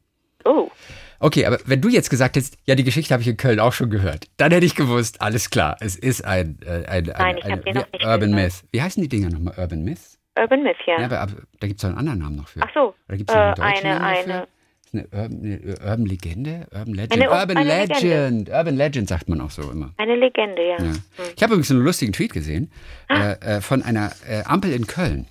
Oh. 0.44 0.70
Okay, 1.18 1.44
aber 1.44 1.58
wenn 1.66 1.80
du 1.82 1.88
jetzt 1.88 2.08
gesagt 2.08 2.36
hättest, 2.36 2.56
ja, 2.64 2.74
die 2.74 2.84
Geschichte 2.84 3.12
habe 3.12 3.22
ich 3.22 3.28
in 3.28 3.36
Köln 3.36 3.60
auch 3.60 3.74
schon 3.74 3.90
gehört, 3.90 4.26
dann 4.38 4.52
hätte 4.52 4.64
ich 4.64 4.74
gewusst, 4.74 5.20
alles 5.20 5.50
klar, 5.50 5.76
es 5.80 5.94
ist 5.96 6.24
ein, 6.24 6.58
äh, 6.64 6.86
ein, 6.86 7.04
Nein, 7.04 7.36
ein, 7.42 7.42
ein, 7.42 7.58
nicht 7.74 7.76
Urban 8.04 8.32
gehört. 8.32 8.52
Myth. 8.52 8.54
Wie 8.72 8.80
heißen 8.80 9.02
die 9.02 9.08
Dinger 9.08 9.28
nochmal? 9.28 9.54
Urban 9.58 9.84
Myth? 9.84 10.00
Urban 10.38 10.62
Myth, 10.62 10.76
ja. 10.86 10.98
Ja, 10.98 11.04
aber, 11.04 11.20
aber 11.20 11.32
da 11.60 11.66
gibt 11.66 11.78
es 11.78 11.82
doch 11.82 11.88
einen 11.90 11.98
anderen 11.98 12.20
Namen 12.20 12.36
noch 12.36 12.48
für. 12.48 12.60
Ach 12.62 12.70
so, 12.74 12.94
Oder 13.08 13.18
gibt 13.18 13.28
es 13.30 13.36
einen 13.36 13.52
äh, 13.52 13.54
deutschen 13.56 13.86
eine, 13.90 13.98
Namen 13.98 14.04
eine. 14.30 14.46
Ist 14.82 14.94
eine 14.94 15.02
Urban, 15.12 15.44
eine 15.44 15.90
Urban 15.90 16.06
Legende? 16.06 16.66
Urban 16.72 16.94
Legend? 16.94 17.12
Eine- 17.12 17.30
Urban 17.30 17.66
Legend. 17.66 18.02
Legende. 18.02 18.52
Urban 18.52 18.76
Legend 18.76 19.08
sagt 19.08 19.28
man 19.28 19.40
auch 19.42 19.50
so 19.50 19.70
immer. 19.70 19.92
Eine 19.98 20.16
Legende, 20.16 20.62
ja. 20.66 20.78
Ja. 20.78 20.84
Hm. 20.84 21.02
Ich 21.36 21.42
habe 21.42 21.52
übrigens 21.52 21.70
einen 21.70 21.80
lustigen 21.84 22.12
Tweet 22.14 22.32
gesehen 22.32 22.72
Ah. 23.08 23.32
äh, 23.32 23.56
äh, 23.56 23.60
von 23.60 23.82
einer 23.82 24.10
äh, 24.26 24.42
Ampel 24.44 24.72
in 24.72 24.86
Köln. 24.86 25.26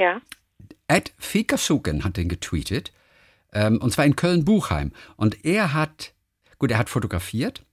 Ja. 0.00 0.20
Ed 0.88 1.12
Fikasuken 1.18 2.04
hat 2.04 2.16
den 2.16 2.28
getweetet, 2.28 2.92
ähm, 3.52 3.78
und 3.78 3.92
zwar 3.92 4.04
in 4.04 4.16
Köln-Buchheim. 4.16 4.92
Und 5.16 5.44
er 5.44 5.72
hat, 5.74 6.12
gut, 6.58 6.70
er 6.70 6.78
hat 6.78 6.88
fotografiert 6.88 7.64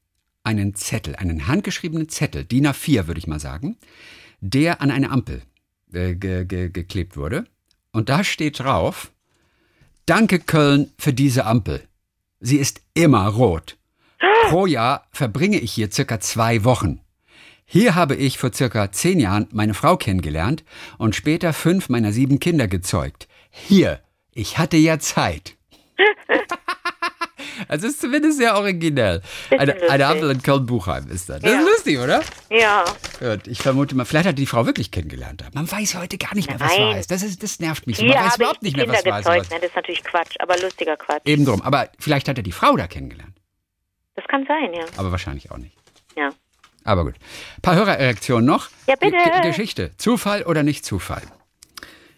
einen 0.43 0.75
Zettel, 0.75 1.15
einen 1.15 1.47
handgeschriebenen 1.47 2.09
Zettel, 2.09 2.43
DIN 2.45 2.67
A4 2.67 3.07
würde 3.07 3.19
ich 3.19 3.27
mal 3.27 3.39
sagen, 3.39 3.77
der 4.41 4.81
an 4.81 4.91
eine 4.91 5.09
Ampel 5.09 5.41
äh, 5.91 6.13
ge 6.13 6.45
ge 6.45 6.69
geklebt 6.69 7.17
wurde. 7.17 7.45
Und 7.91 8.09
da 8.09 8.23
steht 8.23 8.59
drauf, 8.59 9.11
Danke 10.05 10.37
Köln 10.37 10.91
für 10.99 11.13
diese 11.13 11.45
Ampel. 11.45 11.81
Sie 12.39 12.57
ist 12.57 12.81
immer 12.93 13.27
rot. 13.27 13.77
Pro 14.49 14.67
Jahr 14.67 15.07
verbringe 15.11 15.59
ich 15.59 15.71
hier 15.71 15.91
circa 15.91 16.19
zwei 16.19 16.63
Wochen. 16.63 16.99
Hier 17.65 17.95
habe 17.95 18.15
ich 18.15 18.37
vor 18.37 18.53
circa 18.53 18.91
zehn 18.91 19.19
Jahren 19.19 19.47
meine 19.51 19.73
Frau 19.73 19.97
kennengelernt 19.97 20.63
und 20.97 21.15
später 21.15 21.51
fünf 21.51 21.89
meiner 21.89 22.11
sieben 22.11 22.39
Kinder 22.39 22.67
gezeugt. 22.67 23.27
Hier, 23.49 24.01
ich 24.33 24.57
hatte 24.57 24.77
ja 24.77 24.99
Zeit. 24.99 25.55
also 27.67 27.87
ist 27.87 28.01
zumindest 28.01 28.37
sehr 28.37 28.55
originell. 28.55 29.21
Eine, 29.49 29.75
eine 29.89 30.05
Ampel 30.05 30.29
in 30.29 30.43
Köln-Buchheim 30.43 31.07
ist 31.09 31.27
das. 31.29 31.41
Das 31.41 31.51
Ja. 31.51 31.59
ist 31.59 31.65
lustig, 31.65 31.97
oder? 31.97 32.21
Ja. 32.51 32.85
Gut, 33.19 33.47
ich 33.47 33.59
vermute 33.61 33.95
mal, 33.95 34.05
vielleicht 34.05 34.27
hat 34.27 34.37
die 34.37 34.45
Frau 34.45 34.65
wirklich 34.67 34.91
kennengelernt. 34.91 35.43
Man 35.53 35.69
weiß 35.69 35.95
heute 35.95 36.17
gar 36.19 36.35
nicht 36.35 36.47
mehr, 36.49 36.59
was 36.59 36.71
Nein. 36.71 36.81
wahr 36.81 36.99
ist. 36.99 37.09
Das, 37.09 37.23
ist, 37.23 37.41
das 37.41 37.59
nervt 37.59 37.87
mich. 37.87 37.97
so. 37.97 38.03
Hier 38.03 38.13
Man 38.13 38.25
weiß 38.25 38.35
überhaupt 38.37 38.57
ich 38.57 38.61
nicht 38.63 38.77
mehr, 38.77 38.85
Kinder 38.85 39.11
was 39.11 39.23
gezeugt. 39.23 39.39
Was. 39.45 39.49
Ne, 39.49 39.57
das 39.61 39.69
ist 39.69 39.75
natürlich 39.75 40.03
Quatsch, 40.03 40.35
aber 40.39 40.57
lustiger 40.59 40.97
Quatsch. 40.97 41.21
Eben 41.25 41.45
drum. 41.45 41.61
Aber 41.63 41.89
vielleicht 41.97 42.27
hat 42.27 42.37
er 42.37 42.43
die 42.43 42.51
Frau 42.51 42.75
da 42.77 42.85
kennengelernt. 42.87 43.35
Das 44.15 44.25
kann 44.27 44.45
sein, 44.47 44.71
ja. 44.73 44.85
Aber 44.97 45.11
wahrscheinlich 45.11 45.49
auch 45.51 45.57
nicht. 45.57 45.75
Ja. 46.15 46.29
Aber 46.85 47.03
gut. 47.03 47.15
Ein 47.57 47.61
paar 47.61 47.75
Hörerreaktionen 47.75 48.45
noch. 48.45 48.69
Ja, 48.87 48.95
bitte. 48.95 49.17
G 49.17 49.47
Geschichte. 49.49 49.91
Zufall 49.97 50.43
oder 50.43 50.63
nicht 50.63 50.85
Zufall? 50.85 51.23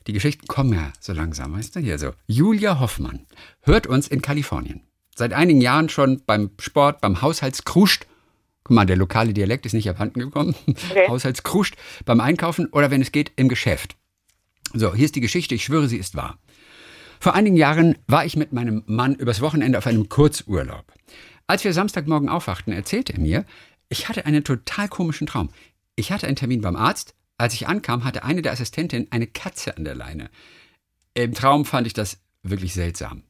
Die 0.05 0.13
Geschichten 0.13 0.45
kommen 0.45 0.73
ja 0.73 0.93
so 0.99 1.13
langsam, 1.13 1.55
weißt 1.55 1.75
du? 1.75 1.79
Hier 1.79 1.97
so. 1.97 2.11
Julia 2.27 2.79
Hoffmann 2.79 3.25
hört 3.61 3.87
uns 3.87 4.07
in 4.07 4.21
Kalifornien. 4.21 4.81
Seit 5.15 5.33
einigen 5.33 5.61
Jahren 5.61 5.89
schon 5.89 6.21
beim 6.25 6.51
Sport, 6.59 7.01
beim 7.01 7.21
Haushaltskruscht. 7.21 8.05
Guck 8.63 8.75
mal, 8.75 8.85
der 8.85 8.97
lokale 8.97 9.33
Dialekt 9.33 9.65
ist 9.65 9.73
nicht 9.73 9.89
abhanden 9.89 10.19
gekommen. 10.19 10.53
Okay. 10.67 11.05
Haushaltskruscht 11.07 11.75
beim 12.05 12.19
Einkaufen 12.19 12.67
oder 12.67 12.91
wenn 12.91 13.01
es 13.01 13.11
geht, 13.11 13.31
im 13.37 13.47
Geschäft. 13.47 13.95
So, 14.73 14.93
hier 14.93 15.05
ist 15.05 15.15
die 15.15 15.21
Geschichte. 15.21 15.55
Ich 15.55 15.63
schwöre, 15.63 15.87
sie 15.87 15.97
ist 15.97 16.15
wahr. 16.15 16.37
Vor 17.21 17.33
einigen 17.33 17.55
Jahren 17.55 17.97
war 18.07 18.25
ich 18.25 18.35
mit 18.35 18.51
meinem 18.51 18.83
Mann 18.85 19.15
übers 19.15 19.41
Wochenende 19.41 19.77
auf 19.77 19.87
einem 19.87 20.09
Kurzurlaub. 20.09 20.85
Als 21.47 21.63
wir 21.63 21.71
Samstagmorgen 21.71 22.27
aufwachten, 22.27 22.73
erzählte 22.73 23.13
er 23.13 23.19
mir, 23.19 23.45
ich 23.89 24.09
hatte 24.09 24.25
einen 24.25 24.43
total 24.43 24.87
komischen 24.87 25.27
Traum. 25.27 25.49
Ich 25.95 26.11
hatte 26.11 26.27
einen 26.27 26.35
Termin 26.35 26.61
beim 26.61 26.75
Arzt. 26.75 27.15
Als 27.37 27.53
ich 27.53 27.67
ankam, 27.67 28.03
hatte 28.03 28.23
eine 28.23 28.41
der 28.41 28.51
Assistentinnen 28.51 29.07
eine 29.11 29.27
Katze 29.27 29.77
an 29.77 29.85
der 29.85 29.95
Leine. 29.95 30.29
Im 31.13 31.33
Traum 31.33 31.65
fand 31.65 31.87
ich 31.87 31.93
das 31.93 32.19
wirklich 32.43 32.73
seltsam. 32.73 33.23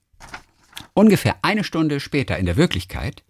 Ungefähr 0.93 1.37
eine 1.41 1.63
Stunde 1.63 1.99
später 1.99 2.37
in 2.37 2.45
der 2.45 2.57
Wirklichkeit 2.57 3.23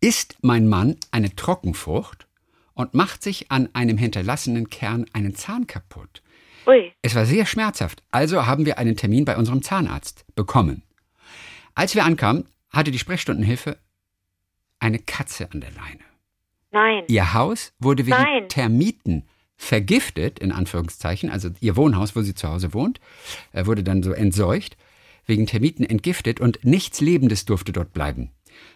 isst 0.00 0.36
mein 0.42 0.68
Mann 0.68 0.96
eine 1.10 1.34
Trockenfrucht 1.34 2.26
und 2.74 2.94
macht 2.94 3.22
sich 3.22 3.50
an 3.50 3.68
einem 3.72 3.96
hinterlassenen 3.96 4.68
Kern 4.68 5.06
einen 5.12 5.34
Zahn 5.34 5.66
kaputt. 5.66 6.22
Ui. 6.66 6.92
Es 7.02 7.14
war 7.14 7.26
sehr 7.26 7.46
schmerzhaft, 7.46 8.02
also 8.10 8.46
haben 8.46 8.66
wir 8.66 8.78
einen 8.78 8.96
Termin 8.96 9.24
bei 9.24 9.36
unserem 9.36 9.62
Zahnarzt 9.62 10.24
bekommen. 10.34 10.82
Als 11.74 11.94
wir 11.94 12.04
ankamen, 12.04 12.48
hatte 12.70 12.90
die 12.90 12.98
Sprechstundenhilfe 12.98 13.78
eine 14.78 14.98
Katze 14.98 15.50
an 15.50 15.60
der 15.60 15.70
Leine. 15.72 16.04
Nein. 16.74 17.04
Ihr 17.08 17.32
Haus 17.32 17.72
wurde 17.78 18.04
wegen 18.04 18.16
Nein. 18.16 18.48
Termiten 18.48 19.24
vergiftet, 19.56 20.40
in 20.40 20.52
Anführungszeichen, 20.52 21.30
also 21.30 21.48
ihr 21.60 21.76
Wohnhaus, 21.76 22.16
wo 22.16 22.22
sie 22.22 22.34
zu 22.34 22.48
Hause 22.48 22.74
wohnt, 22.74 23.00
äh, 23.52 23.64
wurde 23.66 23.82
dann 23.82 24.02
so 24.02 24.12
entseucht, 24.12 24.76
wegen 25.24 25.46
Termiten 25.46 25.86
entgiftet 25.86 26.40
und 26.40 26.64
nichts 26.64 27.00
Lebendes 27.00 27.44
durfte 27.44 27.72
dort 27.72 27.92
bleiben. 27.92 28.30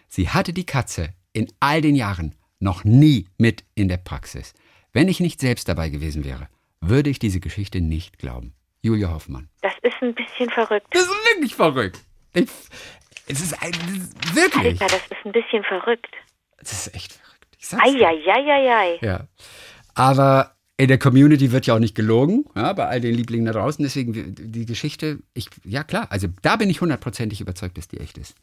Sie 0.07 0.29
hatte 0.29 0.53
die 0.53 0.65
Katze 0.65 1.09
in 1.33 1.47
all 1.59 1.81
den 1.81 1.95
Jahren 1.95 2.33
noch 2.59 2.83
nie 2.83 3.27
mit 3.37 3.63
in 3.75 3.87
der 3.87 3.97
Praxis. 3.97 4.53
Wenn 4.93 5.07
ich 5.07 5.19
nicht 5.19 5.39
selbst 5.39 5.67
dabei 5.67 5.89
gewesen 5.89 6.23
wäre, 6.23 6.47
würde 6.81 7.09
ich 7.09 7.19
diese 7.19 7.39
Geschichte 7.39 7.81
nicht 7.81 8.17
glauben. 8.17 8.53
Julia 8.81 9.11
Hoffmann. 9.11 9.49
Das 9.61 9.73
ist 9.83 10.01
ein 10.01 10.15
bisschen 10.15 10.49
verrückt. 10.49 10.87
Das 10.91 11.03
ist 11.03 11.09
wirklich 11.33 11.53
verrückt. 11.53 11.99
Ich, 12.33 12.49
es 13.27 13.41
ist, 13.41 13.61
ein, 13.61 13.71
das 13.71 13.81
ist 13.89 14.35
wirklich. 14.35 14.81
Alter, 14.81 14.97
das 14.97 15.17
ist 15.17 15.25
ein 15.25 15.31
bisschen 15.33 15.63
verrückt. 15.63 16.15
Das 16.57 16.71
ist 16.71 16.95
echt 16.95 17.13
verrückt. 17.13 17.28
Ich 17.59 17.67
sag's 17.67 17.91
dir. 17.91 18.07
Eieieiei. 18.07 18.99
Ja. 19.01 19.27
Aber 19.93 20.55
in 20.77 20.87
der 20.87 20.97
Community 20.97 21.51
wird 21.51 21.67
ja 21.67 21.75
auch 21.75 21.79
nicht 21.79 21.93
gelogen, 21.93 22.45
ja, 22.55 22.71
bei 22.71 22.87
all 22.87 23.01
den 23.01 23.13
Lieblingen 23.13 23.45
da 23.45 23.51
draußen. 23.51 23.83
Deswegen 23.83 24.33
die 24.33 24.65
Geschichte, 24.65 25.19
ich, 25.33 25.49
ja 25.65 25.83
klar, 25.83 26.07
also 26.09 26.29
da 26.41 26.55
bin 26.55 26.69
ich 26.69 26.79
hundertprozentig 26.79 27.41
überzeugt, 27.41 27.77
dass 27.77 27.89
die 27.89 27.99
echt 27.99 28.17
ist. 28.17 28.33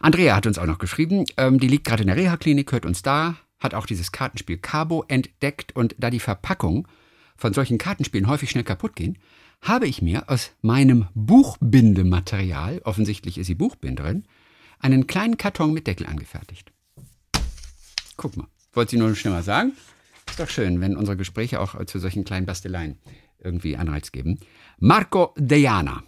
Andrea 0.00 0.34
hat 0.34 0.46
uns 0.46 0.58
auch 0.58 0.66
noch 0.66 0.78
geschrieben, 0.78 1.24
ähm, 1.36 1.60
die 1.60 1.68
liegt 1.68 1.86
gerade 1.86 2.02
in 2.02 2.08
der 2.08 2.16
Reha-Klinik, 2.16 2.72
hört 2.72 2.84
uns 2.84 3.02
da, 3.02 3.36
hat 3.60 3.74
auch 3.74 3.86
dieses 3.86 4.10
Kartenspiel 4.10 4.56
Cabo 4.56 5.04
entdeckt 5.06 5.76
und 5.76 5.94
da 5.98 6.10
die 6.10 6.18
Verpackung 6.18 6.88
von 7.36 7.52
solchen 7.52 7.78
Kartenspielen 7.78 8.26
häufig 8.26 8.50
schnell 8.50 8.64
kaputt 8.64 8.96
gehen, 8.96 9.18
habe 9.60 9.86
ich 9.86 10.02
mir 10.02 10.28
aus 10.28 10.50
meinem 10.62 11.06
Buchbindematerial, 11.14 12.80
offensichtlich 12.82 13.38
ist 13.38 13.46
sie 13.46 13.54
Buchbinderin, 13.54 14.24
einen 14.80 15.06
kleinen 15.06 15.36
Karton 15.36 15.72
mit 15.72 15.86
Deckel 15.86 16.06
angefertigt. 16.06 16.72
Guck 18.16 18.36
mal, 18.36 18.46
wollte 18.72 18.92
sie 18.92 18.96
nur 18.96 19.14
schnell 19.14 19.32
mal 19.32 19.42
sagen. 19.42 19.72
Ist 20.28 20.40
doch 20.40 20.48
schön, 20.48 20.80
wenn 20.80 20.96
unsere 20.96 21.16
Gespräche 21.16 21.60
auch 21.60 21.78
äh, 21.78 21.86
zu 21.86 21.98
solchen 21.98 22.24
kleinen 22.24 22.46
Basteleien 22.46 22.98
irgendwie 23.38 23.76
Anreiz 23.76 24.12
geben. 24.12 24.38
Marco 24.78 25.34
Dejana. 25.36 26.02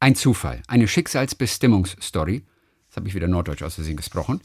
Ein 0.00 0.14
Zufall, 0.14 0.62
eine 0.66 0.88
Schicksalsbestimmungsstory. 0.88 2.44
Das 2.88 2.96
habe 2.96 3.08
ich 3.08 3.14
wieder 3.14 3.28
norddeutsch 3.28 3.62
aus 3.62 3.76
Versehen 3.76 3.96
gesprochen, 3.96 4.40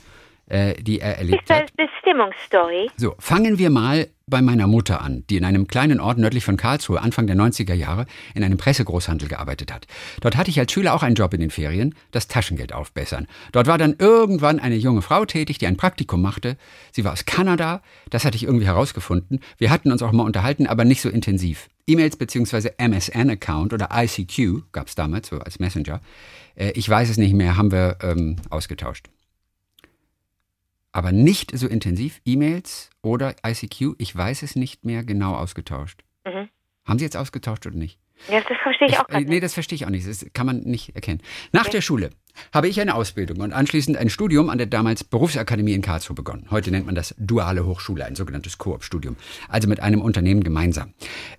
äh, 0.47 0.81
die 0.81 0.99
er 0.99 1.17
erlebt 1.17 1.41
Ist 1.41 1.49
das 1.49 1.57
hat. 1.59 1.73
Bestimmungsstory? 1.75 2.89
So, 2.95 3.15
fangen 3.19 3.57
wir 3.57 3.69
mal 3.69 4.07
bei 4.29 4.41
meiner 4.41 4.67
Mutter 4.67 5.01
an, 5.01 5.23
die 5.29 5.37
in 5.37 5.45
einem 5.45 5.67
kleinen 5.67 6.01
Ort 6.01 6.17
nördlich 6.17 6.43
von 6.43 6.57
Karlsruhe 6.57 7.01
Anfang 7.01 7.27
der 7.27 7.37
90er 7.37 7.73
Jahre 7.73 8.05
in 8.35 8.43
einem 8.43 8.57
Pressegroßhandel 8.57 9.29
gearbeitet 9.29 9.73
hat. 9.73 9.87
Dort 10.19 10.35
hatte 10.35 10.49
ich 10.49 10.59
als 10.59 10.71
Schüler 10.71 10.93
auch 10.93 11.03
einen 11.03 11.15
Job 11.15 11.33
in 11.33 11.39
den 11.39 11.49
Ferien, 11.49 11.95
das 12.11 12.27
Taschengeld 12.27 12.73
aufbessern. 12.73 13.27
Dort 13.53 13.67
war 13.67 13.77
dann 13.77 13.95
irgendwann 13.99 14.59
eine 14.59 14.75
junge 14.75 15.01
Frau 15.01 15.23
tätig, 15.25 15.59
die 15.59 15.67
ein 15.67 15.77
Praktikum 15.77 16.21
machte. 16.21 16.57
Sie 16.91 17.05
war 17.05 17.13
aus 17.13 17.25
Kanada, 17.25 17.81
das 18.09 18.25
hatte 18.25 18.35
ich 18.35 18.43
irgendwie 18.43 18.65
herausgefunden. 18.65 19.39
Wir 19.57 19.69
hatten 19.69 19.93
uns 19.93 20.01
auch 20.01 20.11
mal 20.11 20.23
unterhalten, 20.23 20.67
aber 20.67 20.83
nicht 20.83 21.01
so 21.01 21.09
intensiv. 21.09 21.69
E-Mails 21.87 22.17
bzw. 22.17 22.71
MSN-Account 22.77 23.71
oder 23.71 23.89
ICQ 23.93 24.73
gab 24.73 24.87
es 24.87 24.95
damals, 24.95 25.29
so 25.29 25.39
als 25.39 25.59
Messenger. 25.59 26.01
Äh, 26.55 26.71
ich 26.71 26.89
weiß 26.89 27.09
es 27.09 27.17
nicht 27.17 27.33
mehr, 27.33 27.55
haben 27.55 27.71
wir 27.71 27.97
ähm, 28.01 28.35
ausgetauscht 28.49 29.07
aber 30.97 31.11
nicht 31.11 31.55
so 31.55 31.67
intensiv. 31.67 32.21
E-Mails 32.25 32.89
oder 33.03 33.35
ICQ, 33.45 33.93
ich 33.99 34.15
weiß 34.15 34.41
es 34.41 34.55
nicht 34.55 34.83
mehr 34.83 35.03
genau 35.03 35.35
ausgetauscht. 35.35 36.03
Mhm. 36.25 36.49
Haben 36.85 36.97
Sie 36.97 37.05
jetzt 37.05 37.15
ausgetauscht 37.15 37.67
oder 37.67 37.75
nicht? 37.75 37.99
Ja, 38.31 38.41
das 38.41 38.57
verstehe 38.63 38.87
ich, 38.87 38.97
auch 38.97 39.07
äh, 39.07 39.11
gar 39.11 39.21
nee, 39.21 39.29
nicht. 39.29 39.43
das 39.43 39.53
verstehe 39.53 39.75
ich 39.75 39.85
auch 39.85 39.91
nicht. 39.91 40.07
Das 40.07 40.25
kann 40.33 40.47
man 40.47 40.61
nicht 40.61 40.95
erkennen. 40.95 41.21
Nach 41.51 41.67
der 41.67 41.81
Schule 41.81 42.09
habe 42.53 42.67
ich 42.67 42.79
eine 42.79 42.95
Ausbildung 42.95 43.39
und 43.41 43.53
anschließend 43.53 43.97
ein 43.97 44.09
Studium 44.09 44.49
an 44.49 44.57
der 44.57 44.67
damals 44.67 45.03
Berufsakademie 45.03 45.73
in 45.73 45.81
Karlsruhe 45.81 46.15
begonnen. 46.15 46.47
Heute 46.51 46.71
nennt 46.71 46.85
man 46.85 46.95
das 46.95 47.15
duale 47.17 47.65
Hochschule, 47.65 48.05
ein 48.05 48.15
sogenanntes 48.15 48.57
Koop-Studium, 48.57 49.15
also 49.49 49.67
mit 49.67 49.79
einem 49.79 50.01
Unternehmen 50.01 50.43
gemeinsam. 50.43 50.93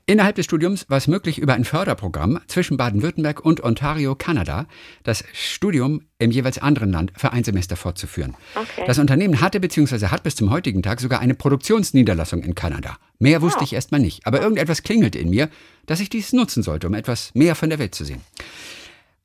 Innerhalb 0.06 0.36
des 0.36 0.44
Studiums 0.44 0.88
war 0.88 0.98
es 0.98 1.08
möglich, 1.08 1.38
über 1.38 1.54
ein 1.54 1.64
Förderprogramm 1.64 2.40
zwischen 2.46 2.76
Baden-Württemberg 2.76 3.44
und 3.44 3.62
Ontario, 3.62 4.14
Kanada, 4.14 4.66
das 5.02 5.24
Studium 5.32 6.02
im 6.18 6.30
jeweils 6.30 6.58
anderen 6.58 6.90
Land 6.90 7.12
für 7.16 7.32
ein 7.32 7.44
Semester 7.44 7.76
fortzuführen. 7.76 8.34
Okay. 8.54 8.84
Das 8.86 8.98
Unternehmen 8.98 9.40
hatte 9.40 9.60
bzw. 9.60 10.08
hat 10.08 10.22
bis 10.22 10.36
zum 10.36 10.50
heutigen 10.50 10.82
Tag 10.82 11.00
sogar 11.00 11.20
eine 11.20 11.34
Produktionsniederlassung 11.34 12.42
in 12.42 12.54
Kanada. 12.54 12.98
Mehr 13.18 13.42
wusste 13.42 13.64
ich 13.64 13.72
erstmal 13.72 14.00
nicht, 14.00 14.26
aber 14.26 14.40
irgendetwas 14.40 14.82
klingelte 14.82 15.18
in 15.18 15.30
mir, 15.30 15.48
dass 15.86 16.00
ich 16.00 16.08
dies 16.08 16.32
nutzen 16.32 16.62
sollte, 16.62 16.86
um 16.86 16.94
etwas 16.94 17.30
mehr 17.34 17.54
von 17.54 17.70
der 17.70 17.78
Welt 17.78 17.94
zu 17.94 18.04
sehen. 18.04 18.20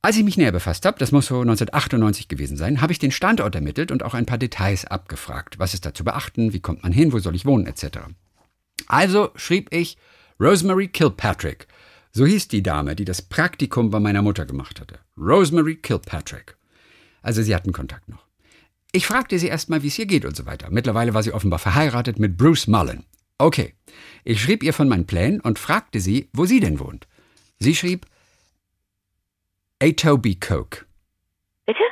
Als 0.04 0.18
ich 0.18 0.24
mich 0.24 0.36
näher 0.36 0.52
befasst 0.52 0.84
habe, 0.84 0.98
das 0.98 1.12
muss 1.12 1.28
so 1.28 1.40
1998 1.40 2.28
gewesen 2.28 2.58
sein, 2.58 2.82
habe 2.82 2.92
ich 2.92 2.98
den 2.98 3.10
Standort 3.10 3.54
ermittelt 3.54 3.90
und 3.90 4.02
auch 4.02 4.12
ein 4.12 4.26
paar 4.26 4.36
Details 4.36 4.84
abgefragt. 4.84 5.58
Was 5.58 5.72
ist 5.72 5.86
da 5.86 5.94
zu 5.94 6.04
beachten? 6.04 6.52
Wie 6.52 6.60
kommt 6.60 6.82
man 6.82 6.92
hin? 6.92 7.14
Wo 7.14 7.20
soll 7.20 7.34
ich 7.34 7.46
wohnen? 7.46 7.64
Etc. 7.64 8.00
Also 8.86 9.30
schrieb 9.34 9.72
ich 9.72 9.96
Rosemary 10.38 10.88
Kilpatrick. 10.88 11.68
So 12.12 12.26
hieß 12.26 12.48
die 12.48 12.62
Dame, 12.62 12.96
die 12.96 13.06
das 13.06 13.22
Praktikum 13.22 13.88
bei 13.88 13.98
meiner 13.98 14.20
Mutter 14.20 14.44
gemacht 14.44 14.78
hatte. 14.78 14.98
Rosemary 15.16 15.76
Kilpatrick. 15.76 16.58
Also 17.22 17.40
sie 17.40 17.54
hatten 17.54 17.72
Kontakt 17.72 18.10
noch. 18.10 18.26
Ich 18.92 19.06
fragte 19.06 19.38
sie 19.38 19.48
erstmal, 19.48 19.82
wie 19.84 19.88
es 19.88 19.98
ihr 19.98 20.04
geht 20.04 20.26
und 20.26 20.36
so 20.36 20.44
weiter. 20.44 20.68
Mittlerweile 20.70 21.14
war 21.14 21.22
sie 21.22 21.32
offenbar 21.32 21.60
verheiratet 21.60 22.18
mit 22.18 22.36
Bruce 22.36 22.66
Mullen. 22.66 23.04
Okay. 23.38 23.72
Ich 24.22 24.42
schrieb 24.42 24.62
ihr 24.64 24.74
von 24.74 24.86
meinen 24.86 25.06
Plänen 25.06 25.40
und 25.40 25.58
fragte 25.58 25.98
sie, 25.98 26.28
wo 26.34 26.44
sie 26.44 26.60
denn 26.60 26.78
wohnt. 26.78 27.08
Sie 27.58 27.74
schrieb 27.74 28.04
Etoby 29.84 30.36
Coke. 30.36 30.86
Bitte? 31.66 31.82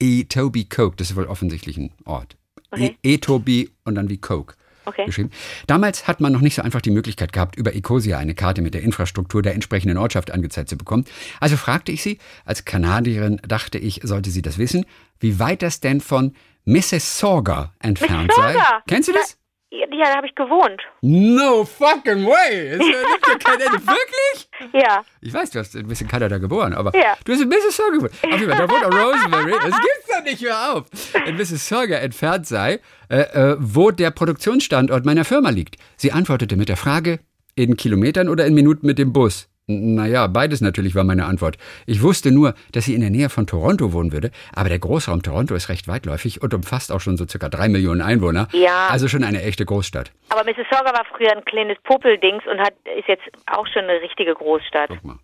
Etoby 0.00 0.64
Coke, 0.64 0.96
das 0.96 1.10
ist 1.10 1.16
wohl 1.16 1.26
offensichtlich 1.26 1.76
ein 1.76 1.92
Ort. 2.06 2.38
Okay. 2.70 2.96
E 3.02 3.14
Etoby 3.14 3.70
und 3.84 3.96
dann 3.96 4.08
wie 4.08 4.16
Coke 4.16 4.54
Okay. 4.86 5.04
geschrieben. 5.04 5.30
Damals 5.66 6.08
hat 6.08 6.22
man 6.22 6.32
noch 6.32 6.40
nicht 6.40 6.54
so 6.54 6.62
einfach 6.62 6.80
die 6.80 6.90
Möglichkeit 6.90 7.34
gehabt, 7.34 7.56
über 7.56 7.74
Ecosia 7.74 8.16
eine 8.16 8.34
Karte 8.34 8.62
mit 8.62 8.72
der 8.72 8.80
Infrastruktur 8.82 9.42
der 9.42 9.52
entsprechenden 9.52 9.98
Ortschaft 9.98 10.30
angezeigt 10.30 10.70
zu 10.70 10.78
bekommen. 10.78 11.04
Also 11.38 11.58
fragte 11.58 11.92
ich 11.92 12.02
sie, 12.02 12.16
als 12.46 12.64
Kanadierin 12.64 13.40
dachte 13.46 13.76
ich, 13.78 14.00
sollte 14.02 14.30
sie 14.30 14.42
das 14.42 14.56
wissen, 14.56 14.86
wie 15.20 15.38
weit 15.38 15.60
das 15.60 15.80
denn 15.80 16.00
von 16.00 16.34
Mississauga 16.64 17.74
entfernt 17.78 18.32
sei. 18.34 18.54
Mississauga? 18.54 18.82
Kennst 18.88 19.08
du 19.10 19.12
das? 19.12 19.38
Ja, 19.74 19.86
da 20.10 20.16
habe 20.16 20.26
ich 20.26 20.34
gewohnt. 20.34 20.82
No 21.00 21.64
fucking 21.64 22.26
way! 22.26 22.72
Ist 22.72 22.80
ja 22.82 23.38
Kanada, 23.38 23.72
wirklich? 23.72 24.48
Ja. 24.74 25.02
Ich 25.22 25.32
weiß, 25.32 25.50
du 25.50 25.60
hast 25.60 25.74
ein 25.74 25.88
bisschen 25.88 26.08
Kanada 26.08 26.36
geboren, 26.36 26.74
aber 26.74 26.94
Ja. 26.94 27.16
du 27.24 27.32
hast 27.32 27.40
in 27.40 27.48
Mississauga 27.48 27.92
geboren. 27.92 28.10
Auf 28.22 28.38
jeden 28.40 28.50
Fall, 28.52 28.66
da 28.66 28.70
wohnt 28.70 28.84
Rosemary. 28.84 29.52
Das 29.52 29.64
gibt's 29.80 30.08
doch 30.08 30.22
nicht 30.24 30.42
mehr 30.42 30.72
auf. 30.74 30.84
In 31.26 31.36
Mississauga 31.36 31.96
entfernt 31.96 32.46
sei, 32.46 32.80
äh, 33.08 33.20
äh, 33.20 33.56
wo 33.60 33.90
der 33.90 34.10
Produktionsstandort 34.10 35.06
meiner 35.06 35.24
Firma 35.24 35.48
liegt. 35.48 35.76
Sie 35.96 36.12
antwortete 36.12 36.56
mit 36.56 36.68
der 36.68 36.76
Frage, 36.76 37.20
in 37.54 37.76
Kilometern 37.78 38.28
oder 38.28 38.44
in 38.46 38.52
Minuten 38.54 38.86
mit 38.86 38.98
dem 38.98 39.12
Bus? 39.14 39.48
Naja, 39.68 40.26
beides 40.26 40.60
natürlich 40.60 40.94
war 40.94 41.04
meine 41.04 41.26
Antwort. 41.26 41.56
Ich 41.86 42.02
wusste 42.02 42.32
nur, 42.32 42.54
dass 42.72 42.86
sie 42.86 42.94
in 42.94 43.00
der 43.00 43.10
Nähe 43.10 43.28
von 43.28 43.46
Toronto 43.46 43.92
wohnen 43.92 44.12
würde, 44.12 44.32
aber 44.52 44.68
der 44.68 44.80
Großraum 44.80 45.22
Toronto 45.22 45.54
ist 45.54 45.68
recht 45.68 45.86
weitläufig 45.86 46.42
und 46.42 46.52
umfasst 46.52 46.90
auch 46.90 47.00
schon 47.00 47.16
so 47.16 47.26
circa 47.28 47.48
drei 47.48 47.68
Millionen 47.68 48.00
Einwohner. 48.00 48.48
Ja. 48.52 48.88
Also 48.88 49.06
schon 49.06 49.22
eine 49.22 49.42
echte 49.42 49.64
Großstadt. 49.64 50.12
Aber 50.30 50.44
Mississauga 50.44 50.92
war 50.92 51.04
früher 51.16 51.36
ein 51.36 51.44
kleines 51.44 51.78
Popeldings 51.84 52.42
und 52.50 52.58
hat, 52.58 52.74
ist 52.98 53.06
jetzt 53.06 53.22
auch 53.46 53.66
schon 53.72 53.84
eine 53.84 54.00
richtige 54.00 54.34
Großstadt. 54.34 54.88
Guck 54.88 55.04
mal. 55.04 55.18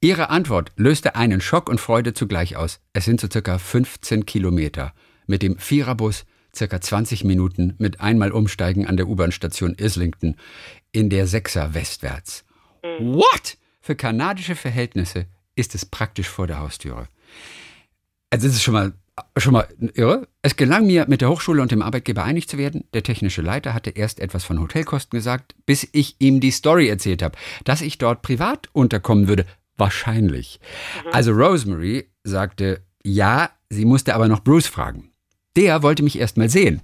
Ihre 0.00 0.30
Antwort 0.30 0.72
löste 0.76 1.14
einen 1.14 1.40
Schock 1.40 1.68
und 1.68 1.80
Freude 1.80 2.14
zugleich 2.14 2.56
aus. 2.56 2.80
Es 2.92 3.04
sind 3.04 3.20
so 3.20 3.28
circa 3.30 3.58
15 3.58 4.24
Kilometer. 4.24 4.94
Mit 5.26 5.42
dem 5.42 5.58
Viererbus 5.58 6.24
circa 6.54 6.80
20 6.80 7.24
Minuten 7.24 7.74
mit 7.78 8.00
einmal 8.00 8.32
Umsteigen 8.32 8.86
an 8.86 8.96
der 8.96 9.08
U-Bahn-Station 9.08 9.74
Islington 9.74 10.36
in 10.92 11.10
der 11.10 11.26
Sechser 11.26 11.74
westwärts. 11.74 12.46
What? 12.82 13.56
Für 13.80 13.96
kanadische 13.96 14.56
Verhältnisse 14.56 15.26
ist 15.56 15.74
es 15.74 15.86
praktisch 15.86 16.28
vor 16.28 16.46
der 16.46 16.60
Haustüre. 16.60 17.08
Also 18.30 18.46
das 18.46 18.56
ist 18.56 18.62
schon 18.62 18.74
mal 18.74 18.92
schon 19.36 19.52
mal 19.52 19.68
irre. 19.94 20.28
Es 20.42 20.56
gelang 20.56 20.86
mir, 20.86 21.06
mit 21.08 21.20
der 21.20 21.28
Hochschule 21.30 21.62
und 21.62 21.70
dem 21.70 21.82
Arbeitgeber 21.82 22.24
einig 22.24 22.48
zu 22.48 22.58
werden. 22.58 22.84
Der 22.94 23.02
technische 23.02 23.42
Leiter 23.42 23.74
hatte 23.74 23.90
erst 23.90 24.20
etwas 24.20 24.44
von 24.44 24.60
Hotelkosten 24.60 25.16
gesagt, 25.16 25.54
bis 25.66 25.86
ich 25.92 26.16
ihm 26.18 26.40
die 26.40 26.50
Story 26.50 26.88
erzählt 26.88 27.22
habe, 27.22 27.36
dass 27.64 27.82
ich 27.82 27.98
dort 27.98 28.22
privat 28.22 28.68
unterkommen 28.72 29.28
würde. 29.28 29.46
Wahrscheinlich. 29.76 30.60
Also 31.12 31.32
Rosemary 31.32 32.08
sagte, 32.24 32.82
ja, 33.02 33.50
sie 33.68 33.84
musste 33.84 34.14
aber 34.14 34.28
noch 34.28 34.40
Bruce 34.40 34.66
fragen. 34.66 35.10
Der 35.56 35.82
wollte 35.82 36.02
mich 36.02 36.18
erst 36.18 36.36
mal 36.36 36.48
sehen, 36.48 36.82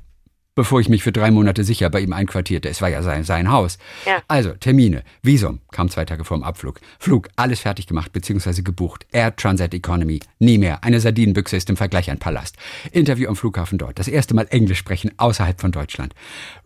bevor 0.56 0.80
ich 0.80 0.88
mich 0.88 1.04
für 1.04 1.12
drei 1.12 1.30
Monate 1.30 1.62
sicher 1.62 1.88
bei 1.90 2.00
ihm 2.00 2.12
einquartierte. 2.12 2.68
Es 2.68 2.82
war 2.82 2.88
ja 2.88 3.02
sein, 3.02 3.22
sein 3.22 3.50
Haus. 3.50 3.78
Ja. 4.06 4.22
Also, 4.26 4.52
Termine, 4.52 5.04
Visum, 5.22 5.60
kam 5.70 5.88
zwei 5.88 6.04
Tage 6.04 6.24
vorm 6.24 6.42
Abflug. 6.42 6.80
Flug, 6.98 7.28
alles 7.36 7.60
fertig 7.60 7.86
gemacht 7.86 8.12
bzw. 8.12 8.62
gebucht. 8.62 9.06
Air 9.12 9.36
Transat 9.36 9.74
Economy, 9.74 10.20
nie 10.40 10.58
mehr. 10.58 10.82
Eine 10.82 10.98
Sardinenbüchse 10.98 11.56
ist 11.56 11.70
im 11.70 11.76
Vergleich 11.76 12.10
ein 12.10 12.18
Palast. 12.18 12.56
Interview 12.90 13.28
am 13.28 13.36
Flughafen 13.36 13.78
dort. 13.78 13.98
Das 13.98 14.08
erste 14.08 14.34
Mal 14.34 14.46
Englisch 14.50 14.78
sprechen 14.78 15.12
außerhalb 15.18 15.60
von 15.60 15.70
Deutschland. 15.70 16.14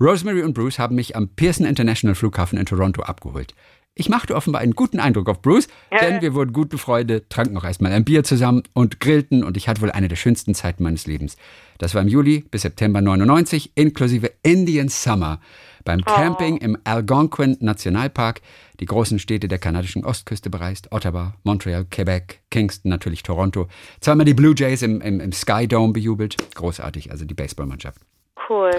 Rosemary 0.01 0.43
und 0.43 0.55
Bruce 0.55 0.79
haben 0.79 0.95
mich 0.95 1.17
am 1.17 1.29
Pearson 1.29 1.67
International 1.67 2.15
Flughafen 2.15 2.59
in 2.59 2.67
Toronto 2.67 3.03
abgeholt. 3.03 3.55
Ich 4.01 4.09
machte 4.09 4.35
offenbar 4.35 4.63
einen 4.63 4.73
guten 4.73 4.99
Eindruck 4.99 5.29
auf 5.29 5.43
Bruce, 5.43 5.69
denn 6.01 6.23
wir 6.23 6.33
wurden 6.33 6.55
gut 6.55 6.71
befreundet, 6.71 7.29
tranken 7.29 7.59
auch 7.59 7.65
erstmal 7.65 7.93
ein 7.93 8.05
Bier 8.05 8.25
zusammen 8.25 8.63
und 8.73 8.99
grillten 8.99 9.45
und 9.45 9.59
ich 9.59 9.69
hatte 9.69 9.83
wohl 9.83 9.91
eine 9.91 10.09
der 10.09 10.17
schönsten 10.17 10.55
Zeiten 10.55 10.85
meines 10.85 11.07
Lebens. 11.07 11.37
Das 11.77 11.95
war 11.95 12.01
im 12.01 12.09
Juli 12.09 12.47
bis 12.51 12.63
September 12.63 13.03
99 13.03 13.73
inklusive 13.75 14.33
Indian 14.43 14.89
Summer 14.89 15.39
beim 15.85 16.03
Camping 16.03 16.57
im 16.57 16.79
Algonquin 16.85 17.59
Nationalpark, 17.61 18.41
die 18.81 18.87
großen 18.87 19.19
Städte 19.19 19.49
der 19.49 19.59
kanadischen 19.59 20.05
Ostküste 20.05 20.49
bereist, 20.49 20.93
Ottawa, 20.93 21.35
Montreal, 21.43 21.85
Quebec, 21.85 22.41
Kingston, 22.51 22.89
natürlich 22.89 23.23
Toronto. 23.23 23.69
Zweimal 24.01 24.25
die 24.25 24.35
Blue 24.35 24.55
Jays 24.57 24.81
im, 24.81 25.03
im, 25.03 25.21
im 25.21 25.33
Sky 25.33 25.69
Dome 25.69 25.93
bejubelt. 25.93 26.37
Großartig, 26.55 27.11
also 27.11 27.27
die 27.27 27.35
Baseballmannschaft. 27.35 28.01
Cool. 28.49 28.71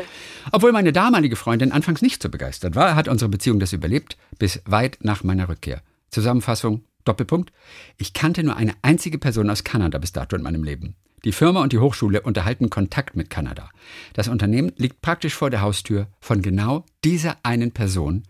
Obwohl 0.51 0.71
meine 0.71 0.91
damalige 0.91 1.35
Freundin 1.35 1.71
anfangs 1.71 2.01
nicht 2.01 2.21
so 2.21 2.29
begeistert 2.29 2.75
war, 2.75 2.95
hat 2.95 3.07
unsere 3.07 3.29
Beziehung 3.29 3.59
das 3.59 3.73
überlebt, 3.73 4.17
bis 4.37 4.61
weit 4.65 4.97
nach 5.01 5.23
meiner 5.23 5.49
Rückkehr. 5.49 5.81
Zusammenfassung, 6.09 6.83
Doppelpunkt. 7.05 7.51
Ich 7.97 8.13
kannte 8.13 8.43
nur 8.43 8.57
eine 8.57 8.73
einzige 8.81 9.17
Person 9.17 9.49
aus 9.49 9.63
Kanada 9.63 9.97
bis 9.97 10.11
dato 10.11 10.35
in 10.35 10.41
meinem 10.41 10.63
Leben. 10.63 10.95
Die 11.23 11.31
Firma 11.31 11.61
und 11.61 11.71
die 11.71 11.79
Hochschule 11.79 12.21
unterhalten 12.21 12.69
Kontakt 12.69 13.15
mit 13.15 13.29
Kanada. 13.29 13.69
Das 14.13 14.27
Unternehmen 14.27 14.71
liegt 14.77 15.01
praktisch 15.01 15.35
vor 15.35 15.51
der 15.51 15.61
Haustür 15.61 16.07
von 16.19 16.41
genau 16.41 16.83
dieser 17.03 17.37
einen 17.43 17.71
Person, 17.71 18.23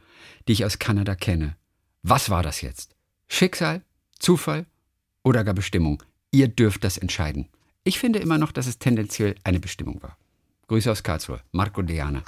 die 0.47 0.53
ich 0.53 0.65
aus 0.65 0.77
Kanada 0.77 1.15
kenne. 1.15 1.55
Was 2.03 2.29
war 2.29 2.43
das 2.43 2.61
jetzt? 2.61 2.95
Schicksal? 3.29 3.81
Zufall? 4.19 4.65
Oder 5.23 5.43
gar 5.43 5.53
Bestimmung? 5.53 6.03
Ihr 6.31 6.49
dürft 6.49 6.83
das 6.83 6.97
entscheiden. 6.97 7.47
Ich 7.83 7.97
finde 7.97 8.19
immer 8.19 8.37
noch, 8.37 8.51
dass 8.51 8.67
es 8.67 8.77
tendenziell 8.77 9.35
eine 9.43 9.59
Bestimmung 9.59 10.03
war. 10.03 10.17
Grüße 10.71 10.89
aus 10.89 11.03
Karlsruhe, 11.03 11.41
Marco 11.51 11.81
Deana. 11.81 12.23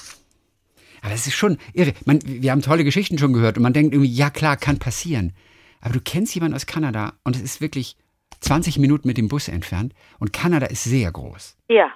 Aber 1.02 1.14
es 1.14 1.28
ist 1.28 1.36
schon 1.36 1.58
irre. 1.72 1.94
Man, 2.04 2.20
wir 2.26 2.52
haben 2.52 2.62
tolle 2.62 2.84
Geschichten 2.84 3.18
schon 3.18 3.32
gehört 3.32 3.56
und 3.56 3.64
man 3.64 3.72
denkt 3.72 3.94
irgendwie, 3.94 4.12
ja 4.12 4.30
klar, 4.30 4.58
kann 4.58 4.80
passieren. 4.80 5.34
Aber 5.80 5.94
du 5.94 6.02
kennst 6.02 6.36
jemanden 6.36 6.54
aus 6.54 6.66
Kanada 6.66 7.14
und 7.24 7.38
es 7.38 7.42
ist 7.42 7.62
wirklich 7.62 7.96
20 8.42 8.80
Minuten 8.80 9.08
mit 9.08 9.18
dem 9.18 9.30
Bus 9.30 9.48
entfernt 9.48 9.94
und 10.20 10.34
Kanada 10.34 10.66
ist 10.66 10.84
sehr 10.84 11.10
groß. 11.10 11.56
Ja. 11.70 11.88